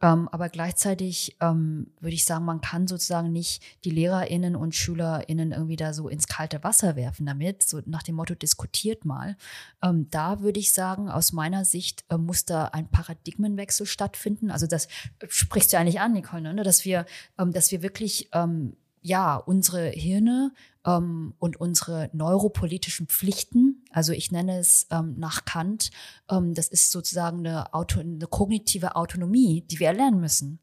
Ähm, 0.00 0.28
aber 0.30 0.48
gleichzeitig 0.48 1.36
ähm, 1.40 1.88
würde 2.00 2.14
ich 2.14 2.24
sagen, 2.24 2.44
man 2.44 2.60
kann 2.60 2.86
sozusagen 2.86 3.32
nicht 3.32 3.62
die 3.84 3.90
LehrerInnen 3.90 4.54
und 4.54 4.74
SchülerInnen 4.74 5.50
irgendwie 5.50 5.76
da 5.76 5.92
so 5.92 6.08
ins 6.08 6.28
kalte 6.28 6.62
Wasser 6.62 6.94
werfen 6.94 7.26
damit, 7.26 7.64
so 7.64 7.80
nach 7.84 8.04
dem 8.04 8.14
Motto, 8.14 8.34
diskutiert 8.36 9.04
mal. 9.04 9.36
Ähm, 9.82 10.06
da 10.10 10.40
würde 10.40 10.60
ich 10.60 10.72
sagen, 10.72 11.10
aus 11.10 11.32
meiner 11.32 11.64
Sicht 11.64 12.04
äh, 12.10 12.16
muss 12.16 12.44
da 12.44 12.66
ein 12.66 12.88
Paradigmenwechsel 12.88 13.86
stattfinden. 13.86 14.52
Also 14.52 14.66
das 14.68 14.86
sprichst 15.28 15.72
du 15.72 15.78
eigentlich 15.78 16.00
an, 16.00 16.12
Nicole, 16.12 16.54
ne? 16.54 16.62
dass 16.62 16.84
wir, 16.84 17.04
ähm, 17.36 17.52
dass 17.52 17.72
wir 17.72 17.82
wirklich 17.82 18.28
ähm, 18.32 18.76
ja, 19.02 19.36
unsere 19.36 19.88
Hirne 19.88 20.52
ähm, 20.84 21.34
und 21.38 21.58
unsere 21.60 22.10
neuropolitischen 22.12 23.06
Pflichten, 23.06 23.77
also 23.90 24.12
ich 24.12 24.30
nenne 24.30 24.58
es 24.58 24.86
ähm, 24.90 25.14
nach 25.18 25.44
Kant, 25.44 25.90
ähm, 26.30 26.54
das 26.54 26.68
ist 26.68 26.90
sozusagen 26.90 27.38
eine, 27.38 27.74
Auto, 27.74 28.00
eine 28.00 28.26
kognitive 28.26 28.96
Autonomie, 28.96 29.64
die 29.70 29.80
wir 29.80 29.88
erlernen 29.88 30.20
müssen 30.20 30.60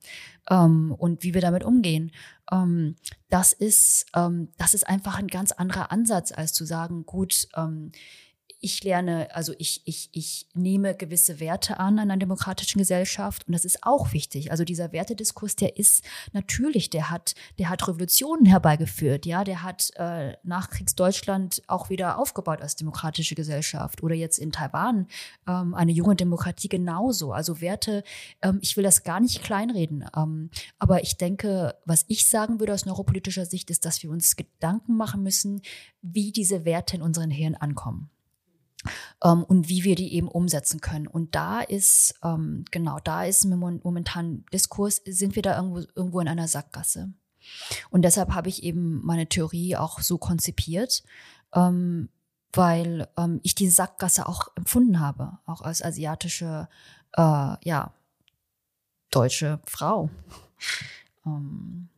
ähm, 0.49 0.93
und 0.97 1.23
wie 1.23 1.33
wir 1.33 1.41
damit 1.41 1.63
umgehen. 1.63 2.11
Ähm, 2.51 2.95
das 3.29 3.53
ist, 3.53 4.05
ähm, 4.15 4.49
das 4.57 4.73
ist 4.73 4.87
einfach 4.87 5.17
ein 5.17 5.27
ganz 5.27 5.51
anderer 5.51 5.91
Ansatz, 5.91 6.31
als 6.31 6.53
zu 6.53 6.65
sagen, 6.65 7.05
gut, 7.05 7.47
ich 8.65 8.83
lerne, 8.83 9.27
also 9.35 9.53
ich, 9.59 9.83
ich, 9.85 10.09
ich 10.11 10.47
nehme 10.55 10.95
gewisse 10.95 11.39
Werte 11.39 11.79
an 11.79 11.93
in 11.93 11.99
einer 11.99 12.17
demokratischen 12.17 12.79
Gesellschaft 12.79 13.45
und 13.45 13.53
das 13.53 13.63
ist 13.63 13.83
auch 13.83 14.11
wichtig. 14.11 14.49
Also 14.49 14.63
dieser 14.63 14.91
Wertediskurs, 14.91 15.55
der 15.55 15.77
ist 15.77 16.03
natürlich, 16.33 16.89
der 16.89 17.11
hat, 17.11 17.35
der 17.59 17.69
hat 17.69 17.87
Revolutionen 17.87 18.47
herbeigeführt, 18.47 19.27
ja, 19.27 19.43
der 19.43 19.61
hat 19.61 19.91
äh, 19.97 20.35
Nachkriegsdeutschland 20.41 21.61
auch 21.67 21.91
wieder 21.91 22.17
aufgebaut 22.17 22.63
als 22.63 22.75
demokratische 22.75 23.35
Gesellschaft 23.35 24.01
oder 24.01 24.15
jetzt 24.15 24.39
in 24.39 24.51
Taiwan 24.51 25.05
ähm, 25.47 25.75
eine 25.75 25.91
junge 25.91 26.15
Demokratie 26.15 26.67
genauso. 26.67 27.33
Also 27.33 27.61
Werte, 27.61 28.03
ähm, 28.41 28.57
ich 28.63 28.75
will 28.77 28.83
das 28.83 29.03
gar 29.03 29.19
nicht 29.19 29.43
kleinreden, 29.43 30.05
ähm, 30.17 30.49
aber 30.79 31.03
ich 31.03 31.17
denke, 31.17 31.75
was 31.85 32.05
ich 32.07 32.27
sagen 32.27 32.59
würde 32.59 32.73
aus 32.73 32.87
neuropolitischer 32.87 33.45
Sicht 33.45 33.69
ist, 33.69 33.85
dass 33.85 34.01
wir 34.01 34.09
uns 34.09 34.35
Gedanken 34.35 34.97
machen 34.97 35.21
müssen, 35.21 35.61
wie 36.01 36.31
diese 36.31 36.65
Werte 36.65 36.95
in 36.95 37.03
unseren 37.03 37.29
Hirn 37.29 37.53
ankommen 37.53 38.09
ähm, 39.23 39.43
und 39.43 39.69
wie 39.69 39.83
wir 39.83 39.95
die 39.95 40.13
eben 40.13 40.27
umsetzen 40.27 40.81
können. 40.81 41.07
Und 41.07 41.35
da 41.35 41.61
ist, 41.61 42.15
ähm, 42.23 42.65
genau, 42.71 42.99
da 43.03 43.25
ist 43.25 43.45
momentan 43.45 44.45
Diskurs, 44.53 45.01
sind 45.05 45.35
wir 45.35 45.41
da 45.41 45.57
irgendwo, 45.57 45.79
irgendwo 45.95 46.19
in 46.19 46.27
einer 46.27 46.47
Sackgasse. 46.47 47.13
Und 47.89 48.01
deshalb 48.01 48.33
habe 48.33 48.49
ich 48.49 48.63
eben 48.63 49.05
meine 49.05 49.27
Theorie 49.27 49.75
auch 49.75 49.99
so 49.99 50.17
konzipiert, 50.17 51.03
ähm, 51.53 52.09
weil 52.53 53.07
ähm, 53.17 53.39
ich 53.43 53.55
diese 53.55 53.75
Sackgasse 53.75 54.27
auch 54.27 54.47
empfunden 54.55 54.99
habe, 54.99 55.37
auch 55.45 55.61
als 55.61 55.83
asiatische, 55.83 56.67
äh, 57.13 57.21
ja, 57.21 57.93
deutsche 59.11 59.59
Frau. 59.65 60.09
Ähm, 61.25 61.89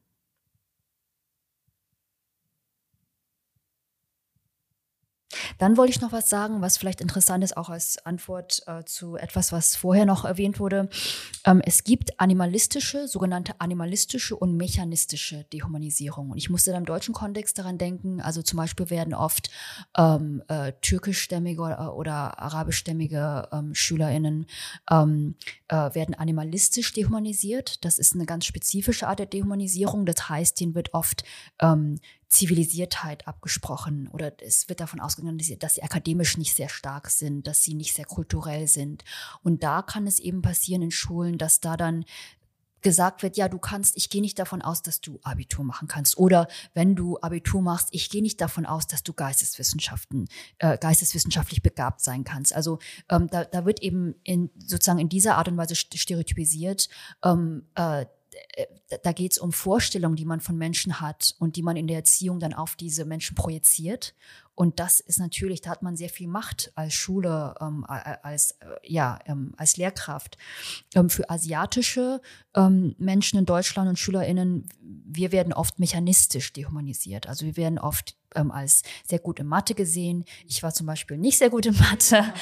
Dann 5.58 5.78
wollte 5.78 5.92
ich 5.92 6.02
noch 6.02 6.12
was 6.12 6.30
sagen, 6.30 6.62
was 6.62 6.78
vielleicht 6.78 7.02
interessant 7.02 7.44
ist, 7.44 7.58
auch 7.58 7.70
als 7.70 7.98
Antwort 8.06 8.64
äh, 8.68 8.84
zu 8.86 9.16
etwas, 9.16 9.52
was 9.52 9.76
vorher 9.76 10.06
noch 10.06 10.26
erwähnt 10.26 10.60
wurde. 10.60 10.90
Ähm, 11.46 11.62
es 11.66 11.84
gibt 11.84 12.20
animalistische, 12.20 13.08
sogenannte 13.08 13.60
animalistische 13.60 14.36
und 14.36 14.58
mechanistische 14.58 15.46
Dehumanisierung. 15.54 16.32
Und 16.32 16.38
ich 16.38 16.50
musste 16.50 16.72
dann 16.72 16.82
im 16.82 16.86
deutschen 16.86 17.14
Kontext 17.14 17.58
daran 17.58 17.78
denken, 17.78 18.22
also 18.22 18.42
zum 18.42 18.58
Beispiel 18.58 18.90
werden 18.90 19.14
oft 19.14 19.50
ähm, 19.98 20.44
äh, 20.48 20.74
türkischstämmige 20.82 21.62
oder, 21.62 21.96
oder 21.96 22.40
arabischstämmige 22.40 23.50
ähm, 23.52 23.74
SchülerInnen 23.74 24.48
ähm, 24.90 25.36
äh, 25.68 25.76
werden 25.76 26.16
animalistisch 26.16 26.94
dehumanisiert. 26.94 27.84
Das 27.86 28.00
ist 28.00 28.14
eine 28.14 28.26
ganz 28.26 28.46
spezifische 28.46 29.08
Art 29.08 29.20
der 29.20 29.26
Dehumanisierung. 29.26 30.06
Das 30.06 30.30
heißt, 30.30 30.60
denen 30.60 30.76
wird 30.76 30.94
oft 30.94 31.24
ähm, 31.60 32.00
Zivilisiertheit 32.30 33.28
abgesprochen 33.28 34.08
oder 34.10 34.34
es 34.42 34.68
wird 34.68 34.80
davon 34.80 35.00
ausgegangen, 35.00 35.38
dass 35.38 35.48
sie, 35.48 35.58
dass 35.58 35.76
sie 35.76 35.84
akademisch 35.84 36.38
nicht 36.38 36.56
sehr 36.56 36.70
stark 36.70 37.10
sind, 37.10 37.48
dass 37.48 37.64
sie 37.64 37.74
nicht 37.74 37.96
sehr 37.96 38.06
kulturell 38.06 38.68
sind. 38.68 39.04
Und 39.44 39.64
da 39.64 39.82
kann 39.82 40.08
es 40.08 40.20
eben 40.20 40.42
passieren 40.42 40.82
in 40.82 40.92
Schulen, 40.92 41.38
dass 41.38 41.62
da 41.62 41.78
dann 41.78 42.06
gesagt 42.82 43.24
wird, 43.24 43.38
ja, 43.38 43.50
du 43.50 43.58
kannst, 43.58 43.98
ich 43.98 44.10
gehe 44.10 44.22
nicht 44.22 44.38
davon 44.40 44.62
aus, 44.62 44.82
dass 44.82 45.02
du 45.02 45.20
Abitur 45.24 45.66
machen 45.66 45.88
kannst. 45.88 46.18
Oder 46.18 46.48
wenn 46.74 46.96
du 46.96 47.18
Abitur 47.20 47.62
machst, 47.62 47.90
ich 47.92 48.10
gehe 48.10 48.22
nicht 48.22 48.40
davon 48.40 48.66
aus, 48.66 48.88
dass 48.88 49.04
du 49.04 49.14
Geisteswissenschaften, 49.14 50.28
äh, 50.60 50.78
geisteswissenschaftlich 50.78 51.62
begabt 51.62 52.02
sein 52.02 52.24
kannst. 52.24 52.54
Also 52.54 52.80
ähm, 53.10 53.28
da, 53.30 53.46
da 53.46 53.66
wird 53.66 53.82
eben 53.82 54.16
in, 54.24 54.52
sozusagen 54.58 55.00
in 55.00 55.10
dieser 55.10 55.38
Art 55.38 55.48
und 55.48 55.58
Weise 55.58 55.76
stereotypisiert, 55.76 56.88
ähm, 57.24 57.68
äh, 57.76 58.06
da 59.04 59.12
geht 59.12 59.34
es 59.34 59.38
um 59.38 59.52
Vorstellungen, 59.52 60.16
die 60.16 60.26
man 60.26 60.40
von 60.40 60.58
Menschen 60.58 61.00
hat 61.02 61.36
und 61.40 61.56
die 61.56 61.64
man 61.64 61.76
in 61.78 61.88
der 61.88 61.98
Erziehung 61.98 62.40
dann 62.40 62.54
auf 62.54 62.76
diese 62.76 63.06
Menschen 63.06 63.36
projiziert. 63.36 64.14
Und 64.56 64.80
das 64.80 65.00
ist 65.00 65.20
natürlich, 65.20 65.62
da 65.62 65.70
hat 65.70 65.84
man 65.84 65.96
sehr 65.96 66.10
viel 66.10 66.28
Macht 66.28 66.72
als 66.74 66.96
Schule, 66.96 67.54
ähm, 67.62 67.86
als, 67.88 68.54
äh, 68.54 68.66
ja, 68.84 69.20
ähm, 69.26 69.54
als 69.56 69.78
Lehrkraft. 69.78 70.38
Ähm, 70.96 71.12
für 71.12 71.30
asiatische 71.30 72.22
ähm, 72.56 72.96
Menschen 72.98 73.38
in 73.38 73.46
Deutschland 73.46 73.88
und 73.88 74.00
SchülerInnen, 74.00 74.68
wir 75.10 75.32
werden 75.32 75.54
oft 75.54 75.80
mechanistisch 75.80 76.54
dehumanisiert. 76.54 77.28
Also 77.28 77.46
wir 77.46 77.58
werden 77.58 77.80
oft 77.80 78.16
ähm, 78.36 78.52
als 78.52 78.84
sehr 79.08 79.20
gut 79.20 79.40
in 79.40 79.48
Mathe 79.48 79.74
gesehen. 79.74 80.26
Ich 80.48 80.62
war 80.64 80.74
zum 80.74 80.86
Beispiel 80.86 81.18
nicht 81.18 81.38
sehr 81.38 81.50
gut 81.50 81.66
in 81.66 81.78
Mathe. 81.78 82.24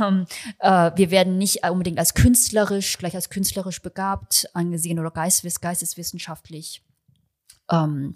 Ähm, 0.00 0.26
äh, 0.60 0.92
wir 0.94 1.10
werden 1.10 1.38
nicht 1.38 1.64
unbedingt 1.68 1.98
als 1.98 2.14
künstlerisch, 2.14 2.98
gleich 2.98 3.14
als 3.14 3.30
künstlerisch 3.30 3.82
begabt 3.82 4.48
angesehen 4.52 4.98
oder 4.98 5.10
geisteswissenschaftlich. 5.10 6.82
Ähm, 7.70 8.14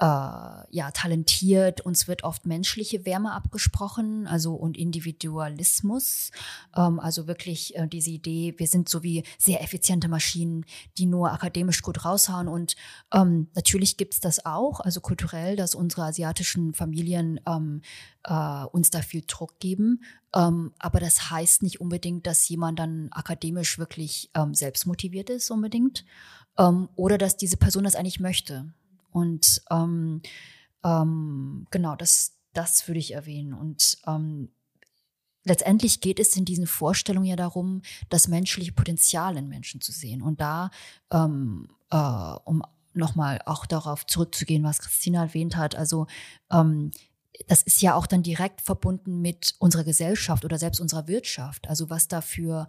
äh, 0.00 0.04
ja, 0.04 0.90
talentiert. 0.94 1.82
Uns 1.82 2.08
wird 2.08 2.24
oft 2.24 2.46
menschliche 2.46 3.04
Wärme 3.04 3.32
abgesprochen, 3.32 4.26
also 4.26 4.54
und 4.54 4.78
Individualismus. 4.78 6.30
Ähm, 6.74 6.98
also 6.98 7.26
wirklich 7.26 7.76
äh, 7.76 7.86
diese 7.86 8.10
Idee, 8.10 8.54
wir 8.56 8.66
sind 8.66 8.88
so 8.88 9.02
wie 9.02 9.24
sehr 9.36 9.62
effiziente 9.62 10.08
Maschinen, 10.08 10.64
die 10.96 11.04
nur 11.04 11.32
akademisch 11.32 11.82
gut 11.82 12.04
raushauen. 12.04 12.48
Und 12.48 12.76
ähm, 13.12 13.48
natürlich 13.54 13.98
gibt's 13.98 14.20
das 14.20 14.46
auch, 14.46 14.80
also 14.80 15.02
kulturell, 15.02 15.54
dass 15.54 15.74
unsere 15.74 16.04
asiatischen 16.04 16.72
Familien 16.72 17.38
ähm, 17.46 17.82
äh, 18.24 18.64
uns 18.64 18.88
da 18.88 19.02
viel 19.02 19.24
Druck 19.26 19.58
geben. 19.60 20.02
Ähm, 20.34 20.72
aber 20.78 21.00
das 21.00 21.30
heißt 21.30 21.62
nicht 21.62 21.80
unbedingt, 21.82 22.26
dass 22.26 22.48
jemand 22.48 22.78
dann 22.78 23.08
akademisch 23.10 23.78
wirklich 23.78 24.30
ähm, 24.34 24.54
selbstmotiviert 24.54 25.28
ist 25.28 25.50
unbedingt. 25.50 26.06
Ähm, 26.56 26.88
oder 26.96 27.18
dass 27.18 27.36
diese 27.36 27.58
Person 27.58 27.84
das 27.84 27.96
eigentlich 27.96 28.20
möchte. 28.20 28.72
Und 29.12 29.62
ähm, 29.70 30.22
ähm, 30.84 31.66
genau, 31.70 31.96
das, 31.96 32.36
das 32.52 32.86
würde 32.88 33.00
ich 33.00 33.12
erwähnen. 33.12 33.52
Und 33.52 33.98
ähm, 34.06 34.50
letztendlich 35.44 36.00
geht 36.00 36.20
es 36.20 36.36
in 36.36 36.44
diesen 36.44 36.66
Vorstellungen 36.66 37.26
ja 37.26 37.36
darum, 37.36 37.82
das 38.08 38.28
menschliche 38.28 38.72
Potenzial 38.72 39.36
in 39.36 39.48
Menschen 39.48 39.80
zu 39.80 39.92
sehen. 39.92 40.22
Und 40.22 40.40
da, 40.40 40.70
ähm, 41.12 41.68
äh, 41.90 41.96
um 42.44 42.62
nochmal 42.92 43.40
auch 43.46 43.66
darauf 43.66 44.06
zurückzugehen, 44.06 44.64
was 44.64 44.80
Christina 44.80 45.22
erwähnt 45.22 45.56
hat, 45.56 45.76
also 45.76 46.06
ähm, 46.50 46.90
das 47.46 47.62
ist 47.62 47.80
ja 47.80 47.94
auch 47.94 48.06
dann 48.06 48.22
direkt 48.22 48.60
verbunden 48.60 49.20
mit 49.20 49.54
unserer 49.58 49.84
Gesellschaft 49.84 50.44
oder 50.44 50.58
selbst 50.58 50.80
unserer 50.80 51.08
Wirtschaft. 51.08 51.68
Also 51.68 51.88
was 51.88 52.08
da 52.08 52.20
für 52.20 52.66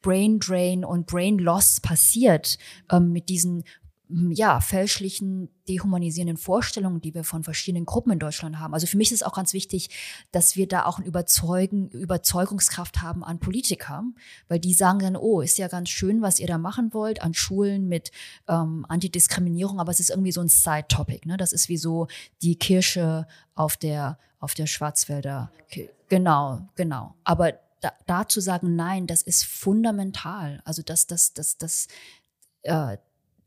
Brain 0.00 0.38
Drain 0.38 0.84
und 0.84 1.06
Brain 1.06 1.38
Loss 1.38 1.80
passiert 1.80 2.58
ähm, 2.90 3.12
mit 3.12 3.28
diesen 3.28 3.64
ja, 4.30 4.60
fälschlichen, 4.60 5.48
dehumanisierenden 5.68 6.36
Vorstellungen, 6.36 7.00
die 7.00 7.14
wir 7.14 7.24
von 7.24 7.44
verschiedenen 7.44 7.86
Gruppen 7.86 8.12
in 8.12 8.18
Deutschland 8.18 8.58
haben. 8.58 8.74
Also 8.74 8.86
für 8.86 8.96
mich 8.96 9.12
ist 9.12 9.22
es 9.22 9.22
auch 9.22 9.34
ganz 9.34 9.52
wichtig, 9.52 9.90
dass 10.32 10.56
wir 10.56 10.66
da 10.68 10.84
auch 10.86 10.98
eine 10.98 11.06
Überzeugen, 11.06 11.88
Überzeugungskraft 11.90 13.00
haben 13.00 13.24
an 13.24 13.38
Politiker, 13.38 14.04
weil 14.48 14.58
die 14.58 14.74
sagen 14.74 14.98
dann, 14.98 15.16
oh, 15.16 15.40
ist 15.40 15.58
ja 15.58 15.68
ganz 15.68 15.88
schön, 15.88 16.20
was 16.20 16.40
ihr 16.40 16.46
da 16.46 16.58
machen 16.58 16.92
wollt 16.92 17.22
an 17.22 17.34
Schulen 17.34 17.88
mit 17.88 18.10
ähm, 18.48 18.84
Antidiskriminierung, 18.88 19.80
aber 19.80 19.92
es 19.92 20.00
ist 20.00 20.10
irgendwie 20.10 20.32
so 20.32 20.40
ein 20.40 20.48
Side-Topic. 20.48 21.26
Ne? 21.26 21.36
Das 21.36 21.52
ist 21.52 21.68
wie 21.68 21.78
so 21.78 22.08
die 22.42 22.56
Kirsche 22.56 23.26
auf 23.54 23.76
der, 23.76 24.18
auf 24.38 24.54
der 24.54 24.66
Schwarzwälder. 24.66 25.52
Genau, 26.08 26.68
genau. 26.74 27.14
Aber 27.24 27.52
da, 27.80 27.92
da 28.06 28.28
zu 28.28 28.40
sagen, 28.40 28.76
nein, 28.76 29.06
das 29.06 29.22
ist 29.22 29.44
fundamental. 29.44 30.60
Also 30.64 30.82
das, 30.82 31.06
das, 31.06 31.32
das, 31.34 31.56
das, 31.56 31.88
äh, 32.62 32.96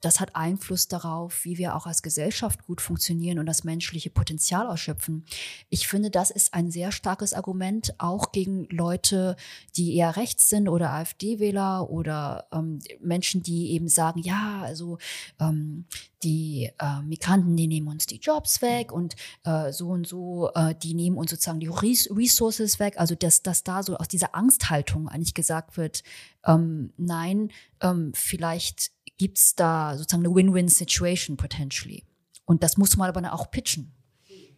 das 0.06 0.20
hat 0.20 0.36
Einfluss 0.36 0.88
darauf, 0.88 1.44
wie 1.46 1.58
wir 1.58 1.76
auch 1.76 1.88
als 1.88 2.04
Gesellschaft 2.04 2.66
gut 2.66 2.80
funktionieren 2.80 3.40
und 3.40 3.48
das 3.48 3.64
menschliche 3.64 4.12
Potenzial 4.12 4.68
ausschöpfen. 4.68 5.26
Ich 5.70 5.88
finde, 5.88 6.12
das 6.12 6.30
ist 6.30 6.54
ein 6.54 6.70
sehr 6.70 6.92
starkes 6.92 7.34
Argument 7.34 7.96
auch 7.98 8.32
gegen 8.32 8.68
Leute, 8.70 9.36
die 9.76 9.96
eher 9.96 10.16
rechts 10.16 10.48
sind 10.48 10.70
oder 10.70 10.92
AfD-Wähler 10.92 11.90
oder 11.90 12.48
ähm, 12.52 12.80
Menschen, 13.02 13.42
die 13.42 13.72
eben 13.72 13.88
sagen, 13.88 14.20
ja, 14.20 14.62
also 14.62 15.00
ähm, 15.40 15.86
die 16.22 16.72
äh, 16.80 17.02
Migranten, 17.02 17.56
die 17.56 17.68
nehmen 17.68 17.88
uns 17.88 18.06
die 18.06 18.18
Jobs 18.18 18.62
weg 18.62 18.92
und 18.92 19.16
äh, 19.44 19.72
so 19.72 19.90
und 19.90 20.08
so, 20.08 20.52
äh, 20.54 20.76
die 20.76 20.94
nehmen 20.94 21.18
uns 21.18 21.32
sozusagen 21.32 21.60
die 21.60 21.68
Resources 21.68 22.80
weg. 22.80 22.96
Also 22.98 23.16
dass, 23.16 23.42
dass 23.44 23.64
da 23.64 23.84
so 23.84 23.98
aus 23.98 24.08
dieser 24.08 24.36
Angsthaltung 24.36 25.08
eigentlich 25.08 25.34
gesagt 25.34 25.78
wird, 25.78 26.04
ähm, 26.46 26.94
nein, 26.98 27.52
ähm, 27.82 28.12
vielleicht 28.16 28.92
gibt 29.18 29.38
es 29.38 29.56
da 29.56 29.98
sozusagen 29.98 30.26
eine 30.26 30.36
Win-Win-Situation 30.36 31.38
potentially. 31.38 32.04
Und 32.46 32.64
das 32.64 32.78
muss 32.78 32.98
man 32.98 33.10
aber 33.10 33.34
auch 33.34 33.50
pitchen. 33.50 33.94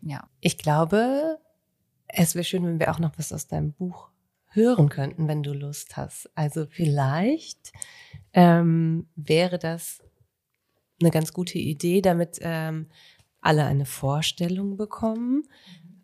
Ja. 0.02 0.30
Ich 0.42 0.58
glaube, 0.58 1.38
es 2.08 2.36
wäre 2.36 2.44
schön, 2.44 2.66
wenn 2.66 2.80
wir 2.80 2.92
auch 2.92 3.00
noch 3.00 3.18
was 3.18 3.32
aus 3.32 3.48
deinem 3.48 3.74
Buch 3.74 4.10
hören 4.50 4.90
könnten, 4.90 5.28
wenn 5.28 5.44
du 5.44 5.54
Lust 5.54 5.98
hast. 5.98 6.30
Also 6.36 6.66
vielleicht 6.70 7.72
ähm, 8.34 9.08
wäre 9.16 9.60
das 9.60 10.02
eine 11.00 11.12
ganz 11.12 11.34
gute 11.34 11.60
Idee, 11.60 12.02
damit 12.02 12.40
ähm, 12.42 12.88
alle 13.42 13.66
eine 13.66 13.86
Vorstellung 13.86 14.78
bekommen. 14.78 15.44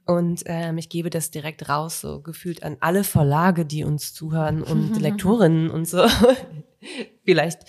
Und 0.05 0.43
ähm, 0.45 0.77
ich 0.77 0.89
gebe 0.89 1.09
das 1.09 1.31
direkt 1.31 1.69
raus, 1.69 2.01
so 2.01 2.21
gefühlt 2.21 2.63
an 2.63 2.77
alle 2.81 3.03
Verlage, 3.03 3.65
die 3.65 3.83
uns 3.83 4.13
zuhören 4.13 4.61
und 4.61 4.95
Lektorinnen 5.01 5.69
und 5.69 5.85
so. 5.87 6.05
Vielleicht 7.25 7.63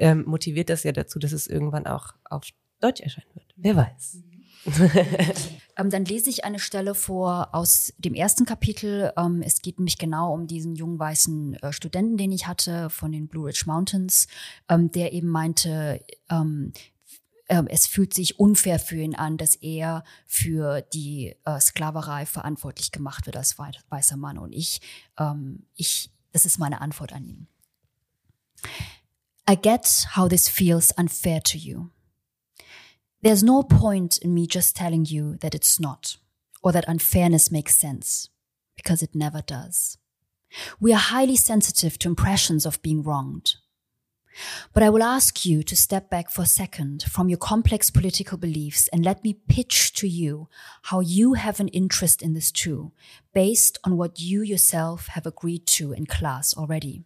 ähm, 0.00 0.24
motiviert 0.26 0.70
das 0.70 0.82
ja 0.82 0.92
dazu, 0.92 1.18
dass 1.18 1.32
es 1.32 1.46
irgendwann 1.46 1.86
auch 1.86 2.14
auf 2.24 2.42
Deutsch 2.80 3.00
erscheinen 3.00 3.34
wird. 3.34 3.52
Wer 3.56 3.76
weiß. 3.76 4.18
ähm, 5.76 5.90
dann 5.90 6.04
lese 6.04 6.28
ich 6.28 6.44
eine 6.44 6.58
Stelle 6.58 6.94
vor 6.94 7.54
aus 7.54 7.92
dem 7.98 8.14
ersten 8.14 8.44
Kapitel. 8.44 9.12
Ähm, 9.16 9.42
es 9.42 9.62
geht 9.62 9.78
nämlich 9.78 9.98
genau 9.98 10.34
um 10.34 10.46
diesen 10.46 10.74
jungen 10.74 10.98
weißen 10.98 11.54
äh, 11.54 11.72
Studenten, 11.72 12.16
den 12.16 12.32
ich 12.32 12.46
hatte 12.46 12.90
von 12.90 13.12
den 13.12 13.28
Blue 13.28 13.46
Ridge 13.46 13.64
Mountains, 13.66 14.26
ähm, 14.68 14.90
der 14.90 15.12
eben 15.12 15.28
meinte, 15.28 16.04
ähm, 16.28 16.72
es 17.68 17.86
fühlt 17.86 18.14
sich 18.14 18.38
unfair 18.38 18.78
für 18.78 19.00
ihn 19.00 19.16
an, 19.16 19.36
dass 19.36 19.56
er 19.56 20.04
für 20.26 20.82
die 20.82 21.34
äh, 21.44 21.60
Sklaverei 21.60 22.24
verantwortlich 22.24 22.92
gemacht 22.92 23.26
wird 23.26 23.36
als 23.36 23.58
weißer 23.58 24.16
Mann. 24.16 24.38
Und 24.38 24.52
ich, 24.52 24.80
ähm, 25.18 25.66
ich, 25.74 26.10
das 26.32 26.44
ist 26.44 26.58
meine 26.58 26.80
Antwort 26.80 27.12
an 27.12 27.24
ihn. 27.24 27.48
I 29.50 29.56
get 29.56 30.06
how 30.10 30.28
this 30.28 30.48
feels 30.48 30.92
unfair 30.96 31.40
to 31.46 31.58
you. 31.58 31.90
There's 33.20 33.42
no 33.42 33.64
point 33.64 34.16
in 34.18 34.32
me 34.32 34.46
just 34.46 34.76
telling 34.76 35.06
you 35.06 35.38
that 35.38 35.56
it's 35.56 35.80
not, 35.80 36.18
or 36.62 36.70
that 36.70 36.84
unfairness 36.86 37.50
makes 37.50 37.76
sense, 37.76 38.28
because 38.76 39.02
it 39.02 39.12
never 39.12 39.42
does. 39.42 39.98
We 40.78 40.92
are 40.92 41.00
highly 41.00 41.34
sensitive 41.34 41.98
to 41.98 42.08
impressions 42.08 42.64
of 42.64 42.80
being 42.80 43.02
wronged. 43.02 43.56
But 44.72 44.84
I 44.84 44.90
will 44.90 45.02
ask 45.02 45.44
you 45.44 45.64
to 45.64 45.74
step 45.74 46.08
back 46.08 46.30
for 46.30 46.42
a 46.42 46.46
second 46.46 47.02
from 47.02 47.28
your 47.28 47.38
complex 47.38 47.90
political 47.90 48.38
beliefs 48.38 48.86
and 48.92 49.04
let 49.04 49.24
me 49.24 49.40
pitch 49.48 49.92
to 49.94 50.06
you 50.06 50.48
how 50.82 51.00
you 51.00 51.34
have 51.34 51.58
an 51.58 51.66
interest 51.70 52.22
in 52.22 52.34
this 52.34 52.52
too, 52.52 52.92
based 53.34 53.78
on 53.82 53.96
what 53.96 54.20
you 54.20 54.42
yourself 54.42 55.08
have 55.08 55.26
agreed 55.26 55.66
to 55.66 55.92
in 55.92 56.06
class 56.06 56.56
already. 56.56 57.02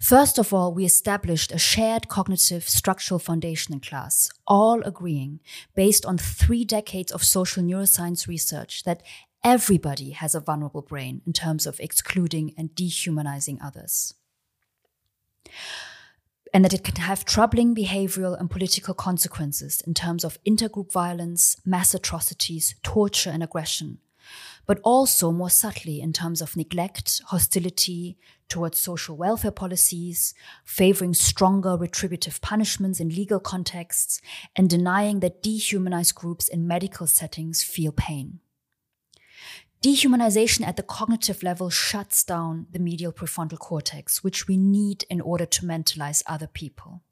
First 0.00 0.38
of 0.38 0.52
all, 0.52 0.72
we 0.74 0.84
established 0.84 1.52
a 1.52 1.58
shared 1.58 2.08
cognitive 2.08 2.68
structural 2.68 3.18
foundation 3.18 3.74
in 3.74 3.80
class, 3.80 4.30
all 4.46 4.82
agreeing, 4.82 5.40
based 5.74 6.04
on 6.04 6.18
three 6.18 6.64
decades 6.64 7.12
of 7.12 7.22
social 7.24 7.62
neuroscience 7.62 8.26
research, 8.26 8.84
that 8.84 9.02
everybody 9.44 10.10
has 10.10 10.34
a 10.34 10.40
vulnerable 10.40 10.82
brain 10.82 11.22
in 11.26 11.32
terms 11.32 11.66
of 11.66 11.80
excluding 11.80 12.54
and 12.56 12.74
dehumanizing 12.74 13.60
others. 13.60 14.14
And 16.54 16.64
that 16.64 16.74
it 16.74 16.84
can 16.84 16.96
have 16.96 17.24
troubling 17.24 17.74
behavioral 17.74 18.38
and 18.38 18.50
political 18.50 18.94
consequences 18.94 19.82
in 19.86 19.94
terms 19.94 20.22
of 20.22 20.38
intergroup 20.44 20.92
violence, 20.92 21.56
mass 21.64 21.94
atrocities, 21.94 22.74
torture, 22.82 23.30
and 23.30 23.42
aggression, 23.42 23.98
but 24.66 24.80
also 24.84 25.32
more 25.32 25.50
subtly 25.50 26.00
in 26.00 26.12
terms 26.12 26.40
of 26.40 26.56
neglect, 26.56 27.20
hostility 27.26 28.16
towards 28.48 28.78
social 28.78 29.16
welfare 29.16 29.50
policies, 29.50 30.34
favoring 30.64 31.14
stronger 31.14 31.76
retributive 31.76 32.40
punishments 32.40 33.00
in 33.00 33.08
legal 33.08 33.40
contexts, 33.40 34.20
and 34.54 34.68
denying 34.68 35.20
that 35.20 35.42
dehumanized 35.42 36.14
groups 36.14 36.48
in 36.48 36.66
medical 36.66 37.06
settings 37.06 37.62
feel 37.62 37.92
pain. 37.92 38.40
Dehumanization 39.82 40.64
at 40.64 40.76
the 40.76 40.82
cognitive 40.84 41.42
level 41.42 41.68
shuts 41.68 42.22
down 42.22 42.66
the 42.70 42.78
medial 42.78 43.12
prefrontal 43.12 43.58
cortex, 43.58 44.22
which 44.22 44.46
we 44.46 44.56
need 44.56 45.04
in 45.10 45.20
order 45.20 45.44
to 45.44 45.66
mentalize 45.66 46.22
other 46.26 46.46
people. 46.46 47.02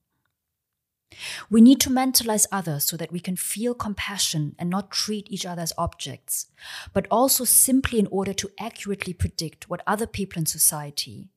We 1.48 1.60
need 1.60 1.80
to 1.80 1.90
mentalize 1.90 2.46
others 2.52 2.84
so 2.84 2.96
that 2.96 3.12
we 3.12 3.20
can 3.20 3.36
feel 3.36 3.74
compassion 3.74 4.54
and 4.58 4.70
not 4.70 4.90
treat 4.90 5.30
each 5.30 5.44
other 5.44 5.62
as 5.62 5.72
objects, 5.76 6.46
but 6.92 7.06
also 7.10 7.44
simply 7.44 7.98
in 7.98 8.06
order 8.10 8.32
to 8.34 8.50
accurately 8.58 9.12
predict 9.12 9.68
what 9.68 9.82
other 9.86 10.06
people 10.06 10.38
in 10.38 10.46
society 10.46 11.28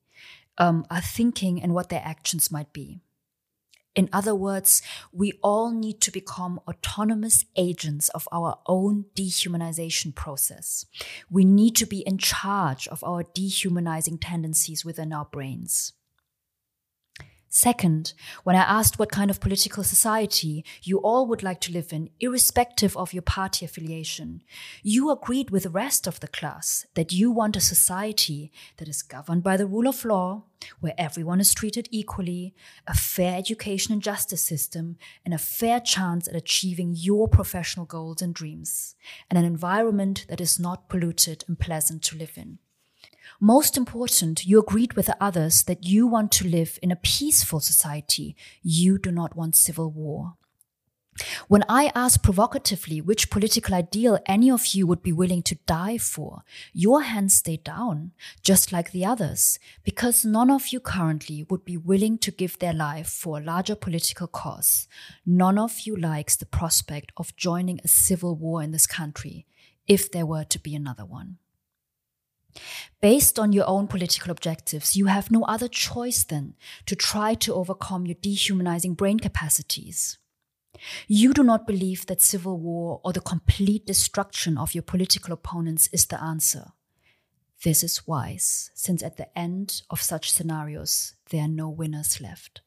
um, 0.58 0.86
are 0.90 1.00
thinking 1.00 1.62
and 1.62 1.74
what 1.74 1.88
their 1.88 2.02
actions 2.04 2.50
might 2.50 2.72
be. 2.72 3.00
In 3.94 4.08
other 4.12 4.34
words, 4.34 4.82
we 5.12 5.38
all 5.40 5.70
need 5.70 6.00
to 6.00 6.10
become 6.10 6.60
autonomous 6.66 7.44
agents 7.54 8.08
of 8.08 8.26
our 8.32 8.58
own 8.66 9.04
dehumanization 9.14 10.14
process. 10.14 10.86
We 11.30 11.44
need 11.44 11.76
to 11.76 11.86
be 11.86 12.00
in 12.00 12.18
charge 12.18 12.88
of 12.88 13.04
our 13.04 13.22
dehumanizing 13.22 14.18
tendencies 14.18 14.84
within 14.84 15.12
our 15.12 15.26
brains. 15.26 15.92
Second, 17.56 18.14
when 18.42 18.56
I 18.56 18.62
asked 18.62 18.98
what 18.98 19.12
kind 19.12 19.30
of 19.30 19.38
political 19.38 19.84
society 19.84 20.64
you 20.82 20.98
all 20.98 21.24
would 21.28 21.44
like 21.44 21.60
to 21.60 21.72
live 21.72 21.92
in, 21.92 22.10
irrespective 22.18 22.96
of 22.96 23.12
your 23.12 23.22
party 23.22 23.64
affiliation, 23.64 24.42
you 24.82 25.08
agreed 25.08 25.50
with 25.50 25.62
the 25.62 25.70
rest 25.70 26.08
of 26.08 26.18
the 26.18 26.26
class 26.26 26.84
that 26.94 27.12
you 27.12 27.30
want 27.30 27.54
a 27.54 27.60
society 27.60 28.50
that 28.78 28.88
is 28.88 29.02
governed 29.02 29.44
by 29.44 29.56
the 29.56 29.68
rule 29.68 29.86
of 29.86 30.04
law, 30.04 30.42
where 30.80 30.94
everyone 30.98 31.38
is 31.38 31.54
treated 31.54 31.86
equally, 31.92 32.56
a 32.88 32.94
fair 32.94 33.38
education 33.38 33.92
and 33.92 34.02
justice 34.02 34.42
system, 34.42 34.96
and 35.24 35.32
a 35.32 35.38
fair 35.38 35.78
chance 35.78 36.26
at 36.26 36.34
achieving 36.34 36.92
your 36.96 37.28
professional 37.28 37.86
goals 37.86 38.20
and 38.20 38.34
dreams, 38.34 38.96
and 39.30 39.38
an 39.38 39.44
environment 39.44 40.26
that 40.28 40.40
is 40.40 40.58
not 40.58 40.88
polluted 40.88 41.44
and 41.46 41.60
pleasant 41.60 42.02
to 42.02 42.18
live 42.18 42.36
in. 42.36 42.58
Most 43.46 43.76
important, 43.76 44.46
you 44.46 44.58
agreed 44.58 44.94
with 44.94 45.04
the 45.04 45.22
others 45.22 45.64
that 45.64 45.84
you 45.84 46.06
want 46.06 46.32
to 46.32 46.48
live 46.48 46.78
in 46.80 46.90
a 46.90 46.96
peaceful 46.96 47.60
society. 47.60 48.34
You 48.62 48.96
do 48.96 49.12
not 49.12 49.36
want 49.36 49.54
civil 49.54 49.90
war. 49.90 50.36
When 51.46 51.62
I 51.68 51.92
asked 51.94 52.22
provocatively 52.22 53.02
which 53.02 53.28
political 53.28 53.74
ideal 53.74 54.18
any 54.24 54.50
of 54.50 54.68
you 54.68 54.86
would 54.86 55.02
be 55.02 55.12
willing 55.12 55.42
to 55.42 55.58
die 55.66 55.98
for, 55.98 56.42
your 56.72 57.02
hands 57.02 57.34
stayed 57.34 57.64
down, 57.64 58.12
just 58.42 58.72
like 58.72 58.92
the 58.92 59.04
others, 59.04 59.58
because 59.82 60.24
none 60.24 60.50
of 60.50 60.68
you 60.68 60.80
currently 60.80 61.44
would 61.50 61.66
be 61.66 61.76
willing 61.76 62.16
to 62.20 62.30
give 62.30 62.58
their 62.58 62.72
life 62.72 63.10
for 63.10 63.36
a 63.36 63.44
larger 63.44 63.74
political 63.74 64.26
cause. 64.26 64.88
None 65.26 65.58
of 65.58 65.80
you 65.80 65.94
likes 65.94 66.34
the 66.34 66.46
prospect 66.46 67.12
of 67.18 67.36
joining 67.36 67.78
a 67.84 67.88
civil 67.88 68.36
war 68.36 68.62
in 68.62 68.70
this 68.70 68.86
country, 68.86 69.44
if 69.86 70.10
there 70.10 70.24
were 70.24 70.44
to 70.44 70.58
be 70.58 70.74
another 70.74 71.04
one. 71.04 71.36
Based 73.00 73.38
on 73.38 73.52
your 73.52 73.68
own 73.68 73.86
political 73.86 74.30
objectives, 74.30 74.96
you 74.96 75.06
have 75.06 75.30
no 75.30 75.42
other 75.44 75.68
choice 75.68 76.24
than 76.24 76.54
to 76.86 76.96
try 76.96 77.34
to 77.34 77.54
overcome 77.54 78.06
your 78.06 78.16
dehumanizing 78.20 78.94
brain 78.94 79.18
capacities. 79.18 80.18
You 81.06 81.32
do 81.32 81.42
not 81.42 81.66
believe 81.66 82.06
that 82.06 82.22
civil 82.22 82.58
war 82.58 83.00
or 83.04 83.12
the 83.12 83.20
complete 83.20 83.86
destruction 83.86 84.58
of 84.58 84.74
your 84.74 84.82
political 84.82 85.32
opponents 85.32 85.88
is 85.92 86.06
the 86.06 86.22
answer. 86.22 86.72
This 87.62 87.82
is 87.82 88.06
wise, 88.06 88.70
since 88.74 89.02
at 89.02 89.16
the 89.16 89.36
end 89.38 89.82
of 89.88 90.02
such 90.02 90.32
scenarios, 90.32 91.14
there 91.30 91.42
are 91.42 91.48
no 91.48 91.68
winners 91.68 92.20
left. 92.20 92.60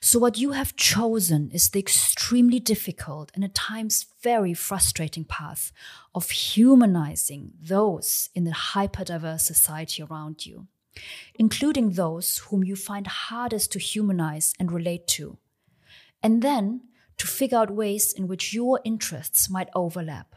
So, 0.00 0.18
what 0.18 0.38
you 0.38 0.52
have 0.52 0.76
chosen 0.76 1.50
is 1.50 1.68
the 1.68 1.80
extremely 1.80 2.60
difficult 2.60 3.30
and 3.34 3.44
at 3.44 3.54
times 3.54 4.06
very 4.22 4.54
frustrating 4.54 5.24
path 5.24 5.72
of 6.14 6.30
humanizing 6.30 7.52
those 7.60 8.30
in 8.34 8.44
the 8.44 8.52
hyper-diverse 8.52 9.46
society 9.46 10.02
around 10.02 10.46
you, 10.46 10.68
including 11.34 11.90
those 11.90 12.38
whom 12.38 12.64
you 12.64 12.76
find 12.76 13.06
hardest 13.06 13.72
to 13.72 13.78
humanize 13.78 14.54
and 14.58 14.72
relate 14.72 15.06
to, 15.08 15.38
and 16.22 16.42
then 16.42 16.82
to 17.16 17.26
figure 17.26 17.58
out 17.58 17.70
ways 17.70 18.12
in 18.12 18.26
which 18.26 18.54
your 18.54 18.80
interests 18.84 19.50
might 19.50 19.68
overlap. 19.74 20.36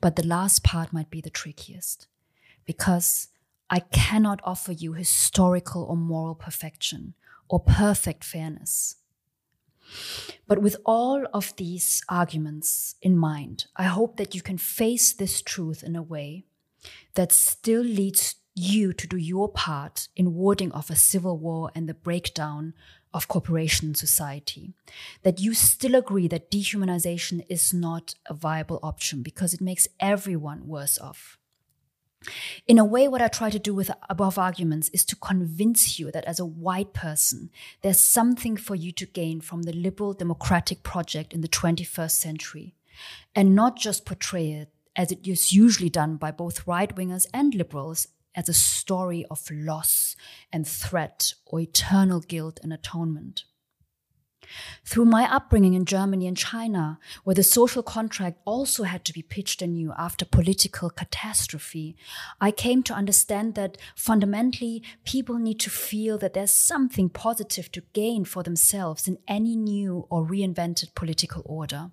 But 0.00 0.16
the 0.16 0.26
last 0.26 0.62
part 0.62 0.92
might 0.92 1.10
be 1.10 1.20
the 1.20 1.30
trickiest, 1.30 2.06
because 2.64 3.28
I 3.70 3.80
cannot 3.80 4.40
offer 4.42 4.72
you 4.72 4.94
historical 4.94 5.84
or 5.84 5.96
moral 5.96 6.34
perfection 6.34 7.14
or 7.48 7.60
perfect 7.60 8.24
fairness. 8.24 8.96
But 10.46 10.60
with 10.60 10.76
all 10.84 11.24
of 11.32 11.54
these 11.56 12.02
arguments 12.08 12.96
in 13.00 13.16
mind, 13.16 13.66
I 13.76 13.84
hope 13.84 14.16
that 14.16 14.34
you 14.34 14.42
can 14.42 14.58
face 14.58 15.12
this 15.12 15.40
truth 15.40 15.82
in 15.82 15.94
a 15.96 16.02
way 16.02 16.44
that 17.14 17.32
still 17.32 17.82
leads 17.82 18.36
you 18.54 18.92
to 18.92 19.06
do 19.06 19.16
your 19.16 19.48
part 19.48 20.08
in 20.16 20.34
warding 20.34 20.72
off 20.72 20.90
a 20.90 20.96
civil 20.96 21.38
war 21.38 21.70
and 21.74 21.88
the 21.88 21.94
breakdown 21.94 22.74
of 23.14 23.28
cooperation 23.28 23.88
in 23.88 23.94
society. 23.94 24.74
That 25.22 25.40
you 25.40 25.54
still 25.54 25.94
agree 25.94 26.28
that 26.28 26.50
dehumanization 26.50 27.44
is 27.48 27.72
not 27.72 28.14
a 28.26 28.34
viable 28.34 28.80
option 28.82 29.22
because 29.22 29.54
it 29.54 29.60
makes 29.60 29.88
everyone 29.98 30.66
worse 30.66 30.98
off. 30.98 31.39
In 32.66 32.78
a 32.78 32.84
way, 32.84 33.08
what 33.08 33.22
I 33.22 33.28
try 33.28 33.50
to 33.50 33.58
do 33.58 33.74
with 33.74 33.90
above 34.08 34.38
arguments 34.38 34.90
is 34.90 35.04
to 35.06 35.16
convince 35.16 35.98
you 35.98 36.10
that 36.12 36.24
as 36.26 36.38
a 36.38 36.44
white 36.44 36.92
person, 36.92 37.50
there's 37.80 38.02
something 38.02 38.56
for 38.56 38.74
you 38.74 38.92
to 38.92 39.06
gain 39.06 39.40
from 39.40 39.62
the 39.62 39.72
liberal 39.72 40.12
democratic 40.12 40.82
project 40.82 41.32
in 41.32 41.40
the 41.40 41.48
21st 41.48 42.10
century, 42.10 42.74
and 43.34 43.54
not 43.54 43.76
just 43.76 44.04
portray 44.04 44.52
it 44.52 44.68
as 44.94 45.10
it 45.10 45.26
is 45.26 45.52
usually 45.52 45.88
done 45.88 46.16
by 46.16 46.30
both 46.30 46.66
right 46.66 46.94
wingers 46.94 47.26
and 47.32 47.54
liberals 47.54 48.08
as 48.34 48.48
a 48.48 48.54
story 48.54 49.24
of 49.30 49.50
loss 49.50 50.14
and 50.52 50.66
threat 50.66 51.34
or 51.46 51.60
eternal 51.60 52.20
guilt 52.20 52.60
and 52.62 52.72
atonement. 52.72 53.44
Through 54.84 55.04
my 55.06 55.32
upbringing 55.32 55.74
in 55.74 55.84
Germany 55.84 56.26
and 56.26 56.36
China, 56.36 56.98
where 57.24 57.34
the 57.34 57.42
social 57.42 57.82
contract 57.82 58.38
also 58.44 58.84
had 58.84 59.04
to 59.04 59.12
be 59.12 59.22
pitched 59.22 59.62
anew 59.62 59.92
after 59.96 60.24
political 60.24 60.90
catastrophe, 60.90 61.96
I 62.40 62.50
came 62.50 62.82
to 62.84 62.94
understand 62.94 63.54
that 63.54 63.78
fundamentally 63.94 64.82
people 65.04 65.38
need 65.38 65.60
to 65.60 65.70
feel 65.70 66.18
that 66.18 66.34
there's 66.34 66.54
something 66.54 67.08
positive 67.08 67.70
to 67.72 67.82
gain 67.92 68.24
for 68.24 68.42
themselves 68.42 69.06
in 69.06 69.18
any 69.28 69.56
new 69.56 70.06
or 70.10 70.26
reinvented 70.26 70.94
political 70.94 71.42
order. 71.44 71.90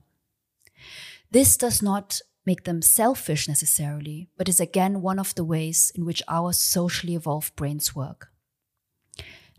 This 1.31 1.57
does 1.57 1.81
not 1.81 2.21
make 2.45 2.63
them 2.63 2.81
selfish 2.81 3.47
necessarily, 3.47 4.29
but 4.37 4.47
is 4.47 4.59
again 4.59 5.01
one 5.01 5.19
of 5.19 5.35
the 5.35 5.43
ways 5.43 5.91
in 5.93 6.05
which 6.05 6.23
our 6.29 6.53
socially 6.53 7.13
evolved 7.13 7.55
brains 7.57 7.93
work. 7.93 8.29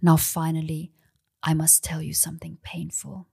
Now, 0.00 0.16
finally, 0.16 0.92
I 1.42 1.54
must 1.54 1.84
tell 1.84 2.02
you 2.02 2.14
something 2.14 2.58
painful. 2.62 3.28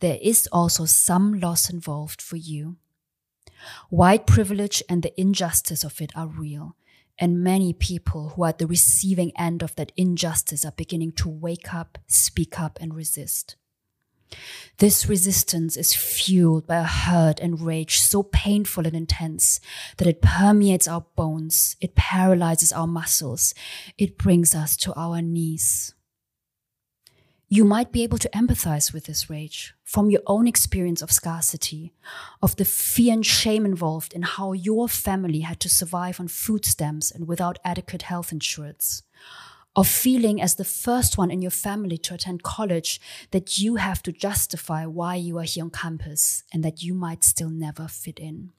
There 0.00 0.18
is 0.22 0.48
also 0.52 0.84
some 0.84 1.40
loss 1.40 1.68
involved 1.68 2.22
for 2.22 2.36
you. 2.36 2.76
White 3.90 4.26
privilege 4.26 4.82
and 4.88 5.02
the 5.02 5.18
injustice 5.20 5.82
of 5.82 6.00
it 6.00 6.12
are 6.14 6.28
real, 6.28 6.76
and 7.18 7.42
many 7.42 7.72
people 7.72 8.30
who 8.30 8.44
are 8.44 8.50
at 8.50 8.58
the 8.58 8.66
receiving 8.66 9.32
end 9.36 9.62
of 9.62 9.74
that 9.74 9.92
injustice 9.96 10.64
are 10.64 10.72
beginning 10.72 11.12
to 11.12 11.28
wake 11.28 11.74
up, 11.74 11.98
speak 12.06 12.60
up, 12.60 12.78
and 12.80 12.94
resist. 12.94 13.56
This 14.76 15.08
resistance 15.08 15.76
is 15.76 15.94
fueled 15.94 16.66
by 16.66 16.76
a 16.76 16.84
hurt 16.84 17.40
and 17.40 17.60
rage 17.60 17.98
so 17.98 18.22
painful 18.22 18.86
and 18.86 18.94
intense 18.94 19.58
that 19.96 20.06
it 20.06 20.22
permeates 20.22 20.86
our 20.86 21.06
bones, 21.16 21.76
it 21.80 21.94
paralyzes 21.96 22.70
our 22.70 22.86
muscles, 22.86 23.54
it 23.96 24.18
brings 24.18 24.54
us 24.54 24.76
to 24.78 24.92
our 24.94 25.22
knees. 25.22 25.94
You 27.50 27.64
might 27.64 27.92
be 27.92 28.02
able 28.02 28.18
to 28.18 28.28
empathize 28.30 28.92
with 28.92 29.06
this 29.06 29.30
rage 29.30 29.74
from 29.82 30.10
your 30.10 30.20
own 30.26 30.46
experience 30.46 31.00
of 31.00 31.10
scarcity, 31.10 31.94
of 32.42 32.56
the 32.56 32.66
fear 32.66 33.14
and 33.14 33.24
shame 33.24 33.64
involved 33.64 34.12
in 34.12 34.20
how 34.20 34.52
your 34.52 34.86
family 34.86 35.40
had 35.40 35.58
to 35.60 35.70
survive 35.70 36.20
on 36.20 36.28
food 36.28 36.66
stamps 36.66 37.10
and 37.10 37.26
without 37.26 37.58
adequate 37.64 38.02
health 38.02 38.32
insurance, 38.32 39.02
of 39.74 39.88
feeling 39.88 40.42
as 40.42 40.56
the 40.56 40.64
first 40.64 41.16
one 41.16 41.30
in 41.30 41.40
your 41.40 41.50
family 41.50 41.96
to 41.96 42.12
attend 42.12 42.42
college 42.42 43.00
that 43.30 43.58
you 43.58 43.76
have 43.76 44.02
to 44.02 44.12
justify 44.12 44.84
why 44.84 45.14
you 45.14 45.38
are 45.38 45.44
here 45.44 45.64
on 45.64 45.70
campus 45.70 46.44
and 46.52 46.62
that 46.62 46.82
you 46.82 46.92
might 46.92 47.24
still 47.24 47.50
never 47.50 47.88
fit 47.88 48.18
in. 48.18 48.50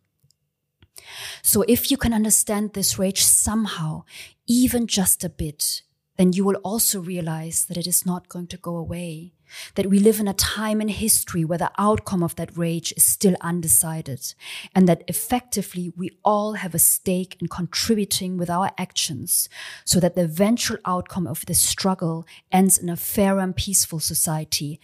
So 1.44 1.64
if 1.68 1.92
you 1.92 1.98
can 1.98 2.14
understand 2.14 2.74
this 2.74 2.98
rage 2.98 3.22
somehow, 3.24 4.04
even 4.48 4.88
just 4.88 5.24
a 5.24 5.30
bit, 5.30 5.84
then 6.20 6.34
you 6.34 6.44
will 6.44 6.58
also 6.66 7.00
realize 7.00 7.64
that 7.64 7.78
it 7.78 7.88
is 7.88 8.06
not 8.06 8.28
going 8.28 8.46
to 8.46 8.58
go 8.58 8.76
away. 8.76 9.32
That 9.76 9.86
we 9.86 10.00
live 10.00 10.20
in 10.20 10.28
a 10.28 10.34
time 10.34 10.82
in 10.82 10.90
history 10.90 11.46
where 11.46 11.58
the 11.58 11.72
outcome 11.78 12.22
of 12.22 12.36
that 12.36 12.58
rage 12.58 12.94
is 12.98 13.06
still 13.06 13.38
undecided, 13.40 14.36
and 14.76 14.86
that 14.90 15.06
effectively 15.08 15.94
we 15.96 16.12
all 16.26 16.56
have 16.56 16.76
a 16.76 16.80
stake 16.80 17.38
in 17.40 17.48
contributing 17.48 18.38
with 18.38 18.50
our 18.50 18.70
actions 18.78 19.48
so 19.86 20.02
that 20.02 20.16
the 20.16 20.24
eventual 20.24 20.76
outcome 20.84 21.26
of 21.26 21.46
this 21.46 21.62
struggle 21.62 22.28
ends 22.52 22.78
in 22.78 22.90
a 22.90 22.98
fair 22.98 23.40
and 23.40 23.56
peaceful 23.56 24.02
society 24.02 24.78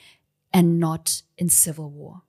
and 0.54 0.80
not 0.80 1.22
in 1.38 1.50
civil 1.50 1.90
war. 1.90 2.22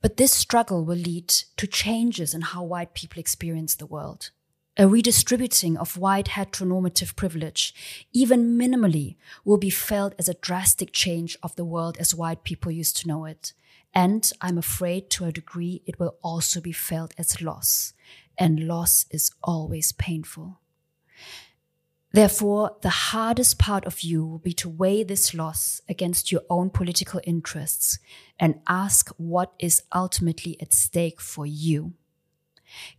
But 0.00 0.16
this 0.16 0.32
struggle 0.32 0.82
will 0.82 0.96
lead 0.96 1.28
to 1.28 1.66
changes 1.66 2.32
in 2.32 2.40
how 2.40 2.64
white 2.64 2.94
people 2.94 3.20
experience 3.20 3.74
the 3.74 3.84
world 3.84 4.30
a 4.78 4.86
redistributing 4.86 5.76
of 5.76 5.98
white 5.98 6.26
heteronormative 6.28 7.16
privilege, 7.16 7.74
even 8.12 8.56
minimally, 8.56 9.16
will 9.44 9.58
be 9.58 9.70
felt 9.70 10.14
as 10.20 10.28
a 10.28 10.34
drastic 10.34 10.92
change 10.92 11.36
of 11.42 11.56
the 11.56 11.64
world 11.64 11.96
as 11.98 12.14
white 12.14 12.44
people 12.44 12.70
used 12.70 12.96
to 12.96 13.08
know 13.08 13.24
it. 13.24 13.52
And 13.92 14.30
I'm 14.40 14.56
afraid 14.56 15.10
to 15.10 15.24
a 15.24 15.32
degree 15.32 15.82
it 15.84 15.98
will 15.98 16.16
also 16.22 16.60
be 16.60 16.70
felt 16.70 17.12
as 17.18 17.42
loss. 17.42 17.92
And 18.38 18.68
loss 18.68 19.06
is 19.10 19.32
always 19.42 19.90
painful. 19.90 20.60
Therefore, 22.12 22.76
the 22.80 22.88
hardest 22.88 23.58
part 23.58 23.84
of 23.84 24.02
you 24.02 24.24
will 24.24 24.38
be 24.38 24.52
to 24.54 24.68
weigh 24.68 25.02
this 25.02 25.34
loss 25.34 25.80
against 25.88 26.30
your 26.30 26.42
own 26.48 26.70
political 26.70 27.20
interests 27.24 27.98
and 28.38 28.60
ask 28.68 29.10
what 29.16 29.52
is 29.58 29.82
ultimately 29.92 30.56
at 30.60 30.72
stake 30.72 31.20
for 31.20 31.44
you. 31.44 31.94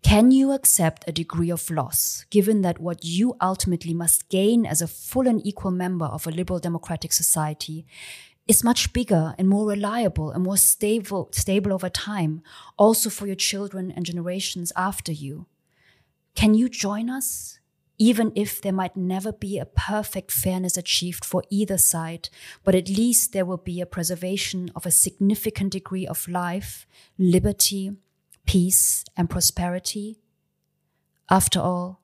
Can 0.02 0.32
you 0.32 0.52
accept 0.52 1.04
a 1.08 1.12
degree 1.12 1.50
of 1.50 1.70
loss, 1.70 2.26
given 2.30 2.62
that 2.62 2.80
what 2.80 3.04
you 3.04 3.36
ultimately 3.42 3.94
must 3.94 4.30
gain 4.30 4.66
as 4.66 4.82
a 4.82 4.88
full 4.88 5.28
and 5.28 5.46
equal 5.46 5.72
member 5.72 6.06
of 6.06 6.26
a 6.26 6.32
liberal 6.32 6.60
democratic 6.60 7.14
society 7.14 7.86
is 8.48 8.64
much 8.64 8.92
bigger 8.94 9.36
and 9.38 9.48
more 9.48 9.68
reliable 9.70 10.32
and 10.32 10.44
more 10.44 10.58
stable, 10.58 11.30
stable 11.32 11.72
over 11.72 11.88
time, 11.88 12.42
also 12.78 13.10
for 13.10 13.28
your 13.28 13.36
children 13.36 13.92
and 13.92 14.08
generations 14.08 14.74
after 14.76 15.12
you? 15.12 15.46
Can 16.34 16.56
you 16.56 16.68
join 16.68 17.10
us? 17.10 17.60
Even 18.00 18.32
if 18.34 18.62
there 18.62 18.74
might 18.74 18.96
never 18.96 19.32
be 19.32 19.60
a 19.60 19.66
perfect 19.66 20.32
fairness 20.32 20.78
achieved 20.78 21.24
for 21.26 21.44
either 21.50 21.78
side, 21.78 22.30
but 22.64 22.74
at 22.74 22.90
least 22.90 23.34
there 23.34 23.46
will 23.46 23.58
be 23.58 23.82
a 23.82 23.86
preservation 23.86 24.72
of 24.76 24.86
a 24.86 24.92
significant 24.92 25.74
degree 25.74 26.08
of 26.08 26.28
life, 26.28 26.88
liberty, 27.20 27.92
peace, 28.50 29.06
and 29.16 29.30
prosperity. 29.30 30.18
After 31.30 31.60
all, 31.62 32.00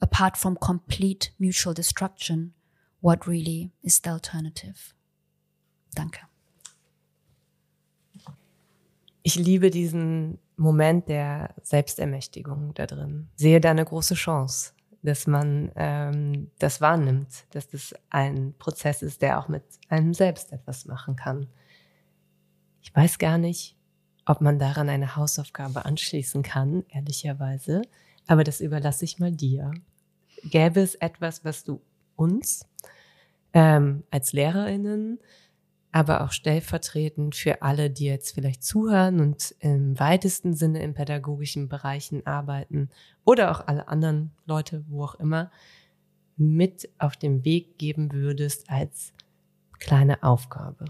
apart 0.00 0.34
from 0.38 0.56
complete 0.56 1.30
mutual 1.38 1.74
destruction, 1.74 2.54
what 3.02 3.26
really 3.26 3.70
is 3.82 4.00
the 4.02 4.10
alternative? 4.10 4.94
Danke. 5.94 6.20
Ich 9.22 9.36
liebe 9.36 9.70
diesen 9.70 10.38
Moment 10.56 11.08
der 11.10 11.54
Selbstermächtigung 11.62 12.72
da 12.72 12.86
drin. 12.86 13.28
Sehe 13.36 13.60
da 13.60 13.70
eine 13.70 13.84
große 13.84 14.14
Chance, 14.14 14.72
dass 15.02 15.26
man 15.26 15.70
ähm, 15.76 16.50
das 16.58 16.80
wahrnimmt, 16.80 17.44
dass 17.50 17.68
das 17.68 17.94
ein 18.08 18.54
Prozess 18.58 19.02
ist, 19.02 19.20
der 19.20 19.38
auch 19.38 19.48
mit 19.48 19.64
einem 19.90 20.14
selbst 20.14 20.50
etwas 20.50 20.86
machen 20.86 21.16
kann. 21.16 21.46
Ich 22.80 22.94
weiß 22.94 23.18
gar 23.18 23.36
nicht, 23.36 23.76
ob 24.30 24.40
man 24.40 24.58
daran 24.58 24.88
eine 24.88 25.16
Hausaufgabe 25.16 25.84
anschließen 25.84 26.42
kann, 26.42 26.84
ehrlicherweise, 26.88 27.82
aber 28.28 28.44
das 28.44 28.60
überlasse 28.60 29.04
ich 29.04 29.18
mal 29.18 29.32
dir. 29.32 29.72
Gäbe 30.44 30.80
es 30.80 30.94
etwas, 30.94 31.44
was 31.44 31.64
du 31.64 31.80
uns 32.14 32.64
ähm, 33.52 34.04
als 34.10 34.32
Lehrerinnen 34.32 35.18
aber 35.92 36.22
auch 36.22 36.30
stellvertretend 36.30 37.34
für 37.34 37.62
alle, 37.62 37.90
die 37.90 38.04
jetzt 38.04 38.34
vielleicht 38.34 38.62
zuhören 38.62 39.20
und 39.20 39.54
im 39.58 39.98
weitesten 39.98 40.54
Sinne 40.54 40.82
in 40.82 40.94
pädagogischen 40.94 41.68
Bereichen 41.68 42.24
arbeiten 42.26 42.90
oder 43.24 43.50
auch 43.50 43.66
alle 43.66 43.88
anderen 43.88 44.30
Leute, 44.46 44.84
wo 44.88 45.02
auch 45.02 45.16
immer, 45.16 45.50
mit 46.36 46.88
auf 46.98 47.16
den 47.16 47.44
Weg 47.44 47.76
geben 47.78 48.12
würdest 48.12 48.70
als 48.70 49.12
kleine 49.80 50.22
Aufgabe. 50.22 50.84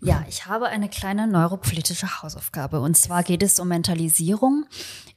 Ja, 0.00 0.24
ich 0.28 0.46
habe 0.46 0.66
eine 0.66 0.88
kleine 0.88 1.26
neuropolitische 1.26 2.22
Hausaufgabe. 2.22 2.80
Und 2.80 2.96
zwar 2.96 3.22
geht 3.22 3.42
es 3.42 3.60
um 3.60 3.68
Mentalisierung. 3.68 4.66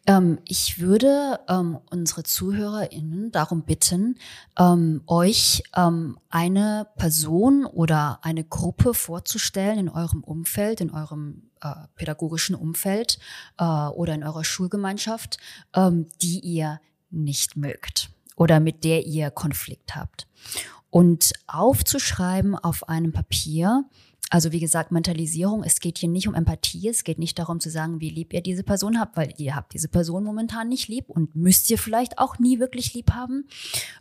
Ähm, 0.05 0.39
ich 0.45 0.79
würde 0.79 1.39
ähm, 1.47 1.79
unsere 1.89 2.23
ZuhörerInnen 2.23 3.31
darum 3.31 3.63
bitten, 3.63 4.17
ähm, 4.57 5.01
euch 5.07 5.63
ähm, 5.75 6.19
eine 6.29 6.87
Person 6.97 7.65
oder 7.65 8.19
eine 8.21 8.43
Gruppe 8.43 8.93
vorzustellen 8.93 9.79
in 9.79 9.89
eurem 9.89 10.23
Umfeld, 10.23 10.81
in 10.81 10.91
eurem 10.91 11.49
äh, 11.61 11.73
pädagogischen 11.95 12.55
Umfeld 12.55 13.17
äh, 13.57 13.63
oder 13.63 14.13
in 14.13 14.23
eurer 14.23 14.43
Schulgemeinschaft, 14.43 15.37
ähm, 15.73 16.07
die 16.21 16.39
ihr 16.39 16.79
nicht 17.09 17.55
mögt 17.55 18.11
oder 18.35 18.59
mit 18.59 18.83
der 18.83 19.05
ihr 19.05 19.31
Konflikt 19.31 19.95
habt. 19.95 20.27
Und 20.89 21.33
aufzuschreiben 21.47 22.55
auf 22.55 22.87
einem 22.87 23.11
Papier, 23.11 23.83
also 24.35 24.51
wie 24.51 24.59
gesagt, 24.59 24.91
Mentalisierung, 24.91 25.63
es 25.63 25.79
geht 25.79 25.97
hier 25.97 26.09
nicht 26.09 26.27
um 26.27 26.33
Empathie, 26.33 26.89
es 26.89 27.05
geht 27.05 27.19
nicht 27.19 27.39
darum 27.39 27.61
zu 27.61 27.69
sagen, 27.69 28.01
wie 28.01 28.09
lieb 28.09 28.33
ihr 28.33 28.41
diese 28.41 28.63
Person 28.63 28.99
habt, 28.99 29.15
weil 29.15 29.33
ihr 29.37 29.55
habt 29.55 29.73
diese 29.73 29.87
Person 29.87 30.25
momentan 30.25 30.67
nicht 30.67 30.89
lieb 30.89 31.09
und 31.09 31.37
müsst 31.37 31.69
ihr 31.69 31.77
vielleicht 31.77 32.17
auch 32.17 32.37
nie 32.37 32.59
wirklich 32.59 32.93
lieb 32.93 33.13
haben. 33.13 33.47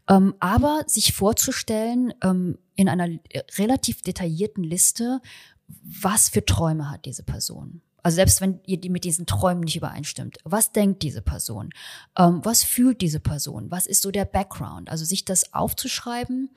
Ähm, 0.08 0.34
aber 0.40 0.82
sich 0.88 1.12
vorzustellen 1.12 2.12
ähm, 2.20 2.58
in 2.74 2.88
einer 2.88 3.16
relativ 3.56 4.02
detaillierten 4.02 4.64
Liste, 4.64 5.20
was 5.68 6.30
für 6.30 6.44
Träume 6.44 6.90
hat 6.90 7.04
diese 7.04 7.22
Person. 7.22 7.80
Also 8.02 8.16
selbst 8.16 8.40
wenn 8.40 8.58
ihr 8.66 8.80
die 8.80 8.90
mit 8.90 9.04
diesen 9.04 9.26
Träumen 9.26 9.62
nicht 9.62 9.76
übereinstimmt, 9.76 10.38
was 10.42 10.72
denkt 10.72 11.04
diese 11.04 11.22
Person? 11.22 11.70
Ähm, 12.18 12.40
was 12.42 12.64
fühlt 12.64 13.02
diese 13.02 13.20
Person? 13.20 13.70
Was 13.70 13.86
ist 13.86 14.02
so 14.02 14.10
der 14.10 14.24
Background? 14.24 14.90
Also 14.90 15.04
sich 15.04 15.24
das 15.24 15.54
aufzuschreiben 15.54 16.50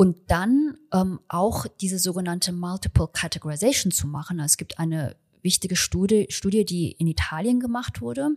und 0.00 0.16
dann 0.28 0.78
ähm, 0.94 1.20
auch 1.28 1.66
diese 1.78 1.98
sogenannte 1.98 2.52
Multiple 2.52 3.08
Categorization 3.12 3.92
zu 3.92 4.06
machen. 4.06 4.40
Also 4.40 4.52
es 4.52 4.56
gibt 4.56 4.78
eine 4.78 5.14
wichtige 5.42 5.76
Studie, 5.76 6.24
Studie, 6.30 6.64
die 6.64 6.92
in 6.92 7.06
Italien 7.06 7.60
gemacht 7.60 8.00
wurde. 8.00 8.30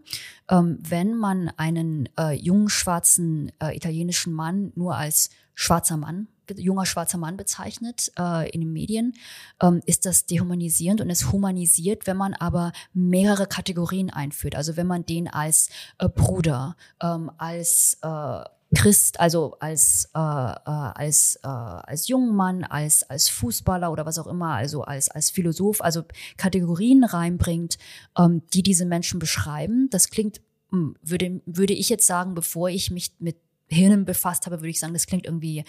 Ähm, 0.49 0.77
wenn 0.81 1.15
man 1.15 1.47
einen 1.55 2.09
äh, 2.19 2.33
jungen 2.33 2.67
schwarzen 2.67 3.49
äh, 3.61 3.77
italienischen 3.77 4.33
Mann 4.33 4.73
nur 4.75 4.97
als 4.97 5.29
schwarzer 5.55 5.95
Mann, 5.95 6.27
junger 6.53 6.85
schwarzer 6.85 7.17
Mann 7.17 7.37
bezeichnet 7.37 8.11
äh, 8.19 8.49
in 8.49 8.59
den 8.59 8.73
Medien, 8.73 9.13
ähm, 9.61 9.81
ist 9.85 10.05
das 10.05 10.25
dehumanisierend 10.25 10.99
und 10.99 11.09
es 11.09 11.31
humanisiert, 11.31 12.07
wenn 12.07 12.17
man 12.17 12.33
aber 12.33 12.73
mehrere 12.93 13.47
Kategorien 13.47 14.09
einführt. 14.09 14.55
Also 14.55 14.75
wenn 14.75 14.87
man 14.87 15.05
den 15.05 15.29
als 15.29 15.69
äh, 15.97 16.09
Bruder, 16.09 16.75
ähm, 17.01 17.31
als 17.37 17.99
äh, 18.01 18.43
Christ, 18.73 19.19
also 19.19 19.55
als 19.59 20.09
äh, 20.15 20.19
äh, 20.19 20.61
als 20.65 21.39
äh, 21.43 21.47
als 21.47 22.07
jungen 22.07 22.35
Mann, 22.35 22.63
als 22.63 23.03
als 23.03 23.29
Fußballer 23.29 23.91
oder 23.91 24.05
was 24.05 24.19
auch 24.19 24.27
immer, 24.27 24.53
also 24.53 24.83
als 24.83 25.09
als 25.09 25.29
Philosoph, 25.29 25.81
also 25.81 26.03
Kategorien 26.37 27.03
reinbringt, 27.03 27.77
ähm, 28.17 28.41
die 28.53 28.63
diese 28.63 28.85
Menschen 28.85 29.19
beschreiben. 29.19 29.89
Das 29.91 30.09
klingt 30.09 30.41
hm, 30.71 30.95
würde 31.01 31.41
würde 31.45 31.73
ich 31.73 31.89
jetzt 31.89 32.07
sagen, 32.07 32.33
bevor 32.33 32.69
ich 32.69 32.91
mich 32.91 33.13
mit 33.19 33.37
Hirnen 33.67 34.05
befasst 34.05 34.45
habe, 34.45 34.57
würde 34.57 34.69
ich 34.69 34.79
sagen, 34.79 34.93
das 34.93 35.07
klingt 35.07 35.25
irgendwie 35.25 35.63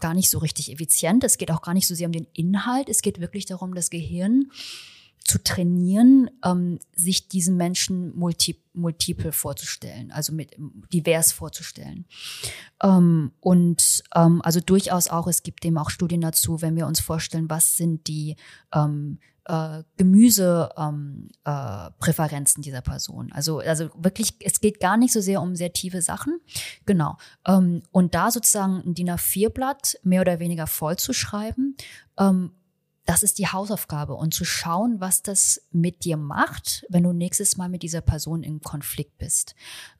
gar 0.00 0.14
nicht 0.14 0.30
so 0.30 0.38
richtig 0.38 0.72
effizient. 0.72 1.22
Es 1.24 1.38
geht 1.38 1.50
auch 1.50 1.62
gar 1.62 1.74
nicht 1.74 1.86
so 1.86 1.94
sehr 1.94 2.06
um 2.06 2.12
den 2.12 2.26
Inhalt. 2.32 2.88
Es 2.88 3.02
geht 3.02 3.20
wirklich 3.20 3.44
darum, 3.44 3.74
das 3.74 3.90
Gehirn 3.90 4.50
zu 5.24 5.42
trainieren, 5.42 6.30
ähm, 6.44 6.78
sich 6.94 7.28
diesen 7.28 7.56
Menschen 7.56 8.16
multi, 8.16 8.62
multiple 8.72 9.32
vorzustellen, 9.32 10.12
also 10.12 10.32
mit 10.32 10.54
divers 10.92 11.32
vorzustellen. 11.32 12.06
Ähm, 12.82 13.32
und 13.40 14.02
ähm, 14.14 14.40
also 14.42 14.60
durchaus 14.60 15.08
auch, 15.08 15.26
es 15.26 15.42
gibt 15.42 15.64
dem 15.64 15.78
auch 15.78 15.90
Studien 15.90 16.20
dazu, 16.20 16.62
wenn 16.62 16.76
wir 16.76 16.86
uns 16.86 17.00
vorstellen, 17.00 17.50
was 17.50 17.76
sind 17.76 18.06
die 18.08 18.36
ähm, 18.74 19.18
äh, 19.44 19.82
Gemüsepräferenzen 19.96 22.58
ähm, 22.58 22.62
äh, 22.62 22.64
dieser 22.64 22.82
Person. 22.82 23.32
Also, 23.32 23.58
also 23.58 23.90
wirklich, 23.96 24.34
es 24.40 24.60
geht 24.60 24.80
gar 24.80 24.96
nicht 24.96 25.12
so 25.12 25.20
sehr 25.20 25.42
um 25.42 25.56
sehr 25.56 25.72
tiefe 25.72 26.02
Sachen. 26.02 26.40
Genau. 26.86 27.16
Ähm, 27.46 27.82
und 27.90 28.14
da 28.14 28.30
sozusagen 28.30 28.82
ein 28.86 28.94
DIN 28.94 29.10
A4-Blatt 29.10 29.98
mehr 30.02 30.20
oder 30.20 30.38
weniger 30.38 30.66
voll 30.66 30.96
zu 30.96 31.12
ähm, 32.18 32.52
das 33.04 33.22
ist 33.22 33.38
die 33.38 33.48
Hausaufgabe 33.48 34.14
und 34.14 34.34
zu 34.34 34.44
schauen, 34.44 35.00
was 35.00 35.22
das 35.22 35.62
mit 35.72 36.04
dir 36.04 36.16
macht, 36.16 36.84
wenn 36.88 37.02
du 37.02 37.12
nächstes 37.12 37.56
Mal 37.56 37.68
mit 37.68 37.82
dieser 37.82 38.00
Person 38.00 38.42
im 38.42 38.60
Konflikt 38.60 39.18
bist. 39.18 39.54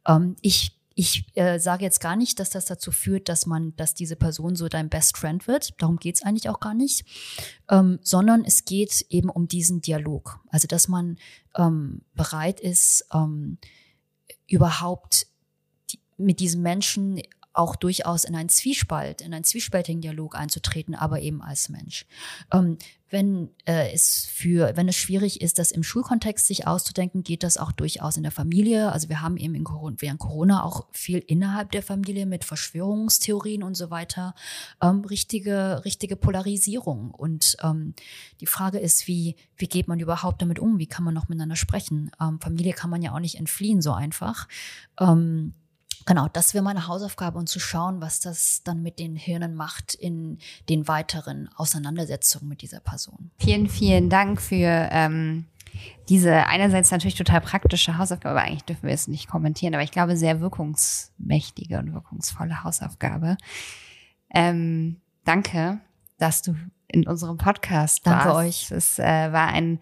Ähm, 0.06 0.36
ich 0.40 0.76
ich 0.96 1.24
äh, 1.34 1.58
sage 1.58 1.84
jetzt 1.84 2.00
gar 2.00 2.14
nicht, 2.14 2.38
dass 2.40 2.50
das 2.50 2.66
dazu 2.66 2.92
führt, 2.92 3.30
dass 3.30 3.46
man, 3.46 3.74
dass 3.76 3.94
diese 3.94 4.16
Person 4.16 4.54
so 4.54 4.68
dein 4.68 4.90
Best 4.90 5.16
Friend 5.16 5.46
wird. 5.46 5.80
Darum 5.80 5.96
geht 5.96 6.16
es 6.16 6.22
eigentlich 6.22 6.50
auch 6.50 6.60
gar 6.60 6.74
nicht. 6.74 7.06
Ähm, 7.70 8.00
sondern 8.02 8.44
es 8.44 8.66
geht 8.66 9.06
eben 9.08 9.30
um 9.30 9.48
diesen 9.48 9.80
Dialog. 9.80 10.40
Also 10.50 10.68
dass 10.68 10.88
man 10.88 11.16
ähm, 11.56 12.02
bereit 12.14 12.60
ist, 12.60 13.06
ähm, 13.14 13.56
überhaupt 14.46 15.28
die, 15.90 16.00
mit 16.18 16.38
diesem 16.38 16.60
Menschen 16.60 17.22
auch 17.52 17.76
durchaus 17.76 18.24
in 18.24 18.34
einen 18.34 18.48
Zwiespalt, 18.48 19.20
in 19.20 19.34
einen 19.34 19.44
zwiespältigen 19.44 20.00
Dialog 20.00 20.36
einzutreten, 20.36 20.94
aber 20.94 21.20
eben 21.20 21.42
als 21.42 21.68
Mensch. 21.68 22.06
Ähm, 22.52 22.78
wenn 23.10 23.50
äh, 23.64 23.92
es 23.92 24.26
für, 24.32 24.76
wenn 24.76 24.88
es 24.88 24.96
schwierig 24.96 25.40
ist, 25.40 25.58
das 25.58 25.72
im 25.72 25.82
Schulkontext 25.82 26.46
sich 26.46 26.68
auszudenken, 26.68 27.24
geht 27.24 27.42
das 27.42 27.56
auch 27.56 27.72
durchaus 27.72 28.16
in 28.16 28.22
der 28.22 28.30
Familie. 28.30 28.92
Also 28.92 29.08
wir 29.08 29.20
haben 29.20 29.36
eben 29.36 29.56
in 29.56 29.64
Corona, 29.64 29.96
während 29.98 30.20
Corona 30.20 30.62
auch 30.62 30.86
viel 30.92 31.18
innerhalb 31.18 31.72
der 31.72 31.82
Familie 31.82 32.24
mit 32.24 32.44
Verschwörungstheorien 32.44 33.64
und 33.64 33.74
so 33.74 33.90
weiter, 33.90 34.34
ähm, 34.80 35.04
richtige, 35.04 35.84
richtige 35.84 36.14
Polarisierung. 36.14 37.10
Und 37.10 37.56
ähm, 37.64 37.94
die 38.40 38.46
Frage 38.46 38.78
ist, 38.78 39.08
wie, 39.08 39.34
wie 39.56 39.66
geht 39.66 39.88
man 39.88 39.98
überhaupt 39.98 40.40
damit 40.40 40.60
um? 40.60 40.78
Wie 40.78 40.86
kann 40.86 41.04
man 41.04 41.14
noch 41.14 41.28
miteinander 41.28 41.56
sprechen? 41.56 42.12
Ähm, 42.20 42.38
Familie 42.40 42.74
kann 42.74 42.90
man 42.90 43.02
ja 43.02 43.12
auch 43.12 43.20
nicht 43.20 43.38
entfliehen 43.38 43.82
so 43.82 43.92
einfach. 43.92 44.46
Ähm, 45.00 45.54
Genau, 46.06 46.28
das 46.32 46.54
wäre 46.54 46.64
meine 46.64 46.86
Hausaufgabe 46.86 47.38
und 47.38 47.48
zu 47.48 47.60
schauen, 47.60 48.00
was 48.00 48.20
das 48.20 48.62
dann 48.64 48.82
mit 48.82 48.98
den 48.98 49.16
Hirnen 49.16 49.54
macht 49.54 49.94
in 49.94 50.38
den 50.68 50.88
weiteren 50.88 51.48
Auseinandersetzungen 51.56 52.48
mit 52.48 52.62
dieser 52.62 52.80
Person. 52.80 53.30
Vielen, 53.38 53.68
vielen 53.68 54.08
Dank 54.08 54.40
für 54.40 54.88
ähm, 54.90 55.46
diese 56.08 56.46
einerseits 56.46 56.90
natürlich 56.90 57.14
total 57.14 57.40
praktische 57.40 57.98
Hausaufgabe, 57.98 58.38
aber 58.38 58.48
eigentlich 58.48 58.64
dürfen 58.64 58.86
wir 58.86 58.94
es 58.94 59.08
nicht 59.08 59.28
kommentieren, 59.28 59.74
aber 59.74 59.82
ich 59.82 59.92
glaube 59.92 60.16
sehr 60.16 60.40
wirkungsmächtige 60.40 61.78
und 61.78 61.92
wirkungsvolle 61.92 62.64
Hausaufgabe. 62.64 63.36
Ähm, 64.32 65.00
danke, 65.24 65.80
dass 66.18 66.42
du 66.42 66.56
in 66.88 67.06
unserem 67.06 67.36
Podcast 67.36 68.06
danke 68.06 68.30
warst. 68.30 68.36
euch. 68.36 68.70
Es 68.70 68.98
äh, 68.98 69.32
war 69.32 69.48
ein 69.48 69.80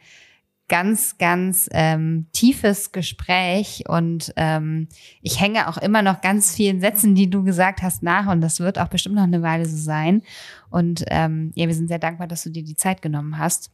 ganz, 0.68 1.18
ganz 1.18 1.68
ähm, 1.72 2.26
tiefes 2.32 2.92
Gespräch 2.92 3.84
und 3.88 4.32
ähm, 4.36 4.88
ich 5.22 5.40
hänge 5.40 5.68
auch 5.68 5.78
immer 5.78 6.02
noch 6.02 6.20
ganz 6.20 6.54
vielen 6.54 6.80
Sätzen, 6.80 7.14
die 7.14 7.30
du 7.30 7.42
gesagt 7.42 7.82
hast, 7.82 8.02
nach 8.02 8.30
und 8.30 8.40
das 8.40 8.60
wird 8.60 8.78
auch 8.78 8.88
bestimmt 8.88 9.16
noch 9.16 9.22
eine 9.22 9.42
Weile 9.42 9.66
so 9.66 9.76
sein. 9.76 10.22
Und 10.70 11.04
ähm, 11.08 11.52
ja, 11.54 11.66
wir 11.66 11.74
sind 11.74 11.88
sehr 11.88 11.98
dankbar, 11.98 12.26
dass 12.26 12.42
du 12.42 12.50
dir 12.50 12.62
die 12.62 12.76
Zeit 12.76 13.00
genommen 13.00 13.38
hast 13.38 13.70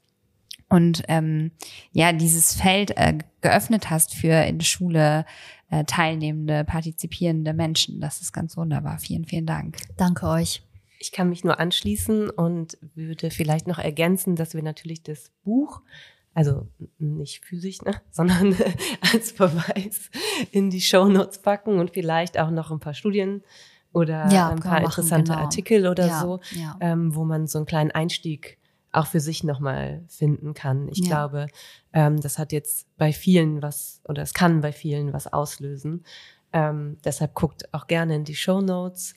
und 0.68 1.02
ähm, 1.08 1.50
ja, 1.92 2.12
dieses 2.12 2.54
Feld 2.54 2.96
äh, 2.96 3.18
geöffnet 3.40 3.90
hast 3.90 4.14
für 4.14 4.44
in 4.46 4.58
der 4.58 4.66
Schule 4.66 5.24
äh, 5.70 5.84
teilnehmende, 5.84 6.64
partizipierende 6.64 7.52
Menschen. 7.52 8.00
Das 8.00 8.20
ist 8.20 8.32
ganz 8.32 8.56
wunderbar. 8.56 8.98
Vielen, 8.98 9.24
vielen 9.24 9.46
Dank. 9.46 9.76
Danke 9.96 10.26
euch. 10.26 10.62
Ich 10.98 11.12
kann 11.12 11.28
mich 11.28 11.44
nur 11.44 11.60
anschließen 11.60 12.30
und 12.30 12.78
würde 12.94 13.30
vielleicht 13.30 13.66
noch 13.66 13.78
ergänzen, 13.78 14.36
dass 14.36 14.54
wir 14.54 14.62
natürlich 14.62 15.02
das 15.02 15.30
Buch, 15.44 15.82
also 16.34 16.68
nicht 16.98 17.44
physisch, 17.44 17.80
ne, 17.82 17.94
sondern 18.10 18.54
als 19.12 19.30
Verweis 19.32 20.10
in 20.50 20.70
die 20.70 20.80
Show 20.80 21.08
Notes 21.08 21.40
packen 21.40 21.78
und 21.78 21.92
vielleicht 21.92 22.38
auch 22.38 22.50
noch 22.50 22.70
ein 22.70 22.80
paar 22.80 22.94
Studien 22.94 23.42
oder 23.92 24.30
Ja, 24.32 24.48
ein 24.48 24.58
paar 24.58 24.72
machen, 24.72 24.84
interessante 24.84 25.32
genau. 25.32 25.44
Artikel 25.44 25.86
oder 25.86 26.06
Ja, 26.06 26.20
so, 26.20 26.40
ja. 26.50 26.76
ähm, 26.80 27.14
wo 27.14 27.24
man 27.24 27.46
so 27.46 27.58
einen 27.58 27.66
kleinen 27.66 27.92
Einstieg 27.92 28.58
auch 28.90 29.06
für 29.06 29.20
sich 29.20 29.42
nochmal 29.42 30.04
finden 30.08 30.54
kann. 30.54 30.88
Ich 30.88 31.02
glaube, 31.02 31.46
ähm, 31.92 32.20
das 32.20 32.38
hat 32.38 32.52
jetzt 32.52 32.86
bei 32.96 33.12
vielen 33.12 33.60
was, 33.60 34.00
oder 34.08 34.22
es 34.22 34.34
kann 34.34 34.60
bei 34.60 34.72
vielen 34.72 35.12
was 35.12 35.32
auslösen. 35.32 36.04
Ähm, 36.52 36.98
deshalb 37.04 37.34
guckt 37.34 37.72
auch 37.74 37.88
gerne 37.88 38.14
in 38.14 38.24
die 38.24 38.36
Show 38.36 38.60
Notes. 38.60 39.14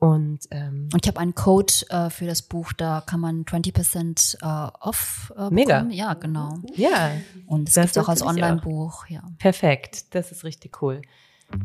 Und, 0.00 0.40
ähm, 0.50 0.88
und 0.94 1.04
ich 1.04 1.08
habe 1.08 1.20
einen 1.20 1.34
Code 1.34 1.72
äh, 1.90 2.08
für 2.08 2.24
das 2.24 2.40
Buch, 2.40 2.72
da 2.72 3.02
kann 3.04 3.20
man 3.20 3.44
20% 3.44 4.38
äh, 4.40 4.70
off 4.80 5.30
äh, 5.36 5.50
Mega. 5.50 5.86
Ja, 5.90 6.14
genau. 6.14 6.54
Ja. 6.74 7.12
Und 7.46 7.68
es 7.68 7.74
gibt 7.74 7.98
auch 7.98 8.08
als 8.08 8.22
Online-Buch. 8.22 9.06
Ja. 9.08 9.22
Perfekt, 9.38 10.14
das 10.14 10.32
ist 10.32 10.42
richtig 10.42 10.80
cool. 10.80 11.02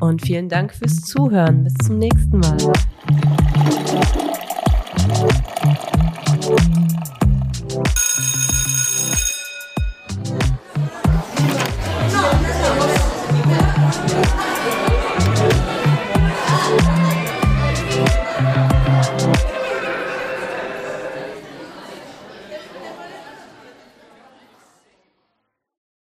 Und 0.02 0.22
vielen 0.22 0.50
Dank 0.50 0.74
fürs 0.74 1.02
Zuhören. 1.02 1.64
Bis 1.64 1.76
zum 1.76 1.98
nächsten 1.98 2.40
Mal. 2.40 2.58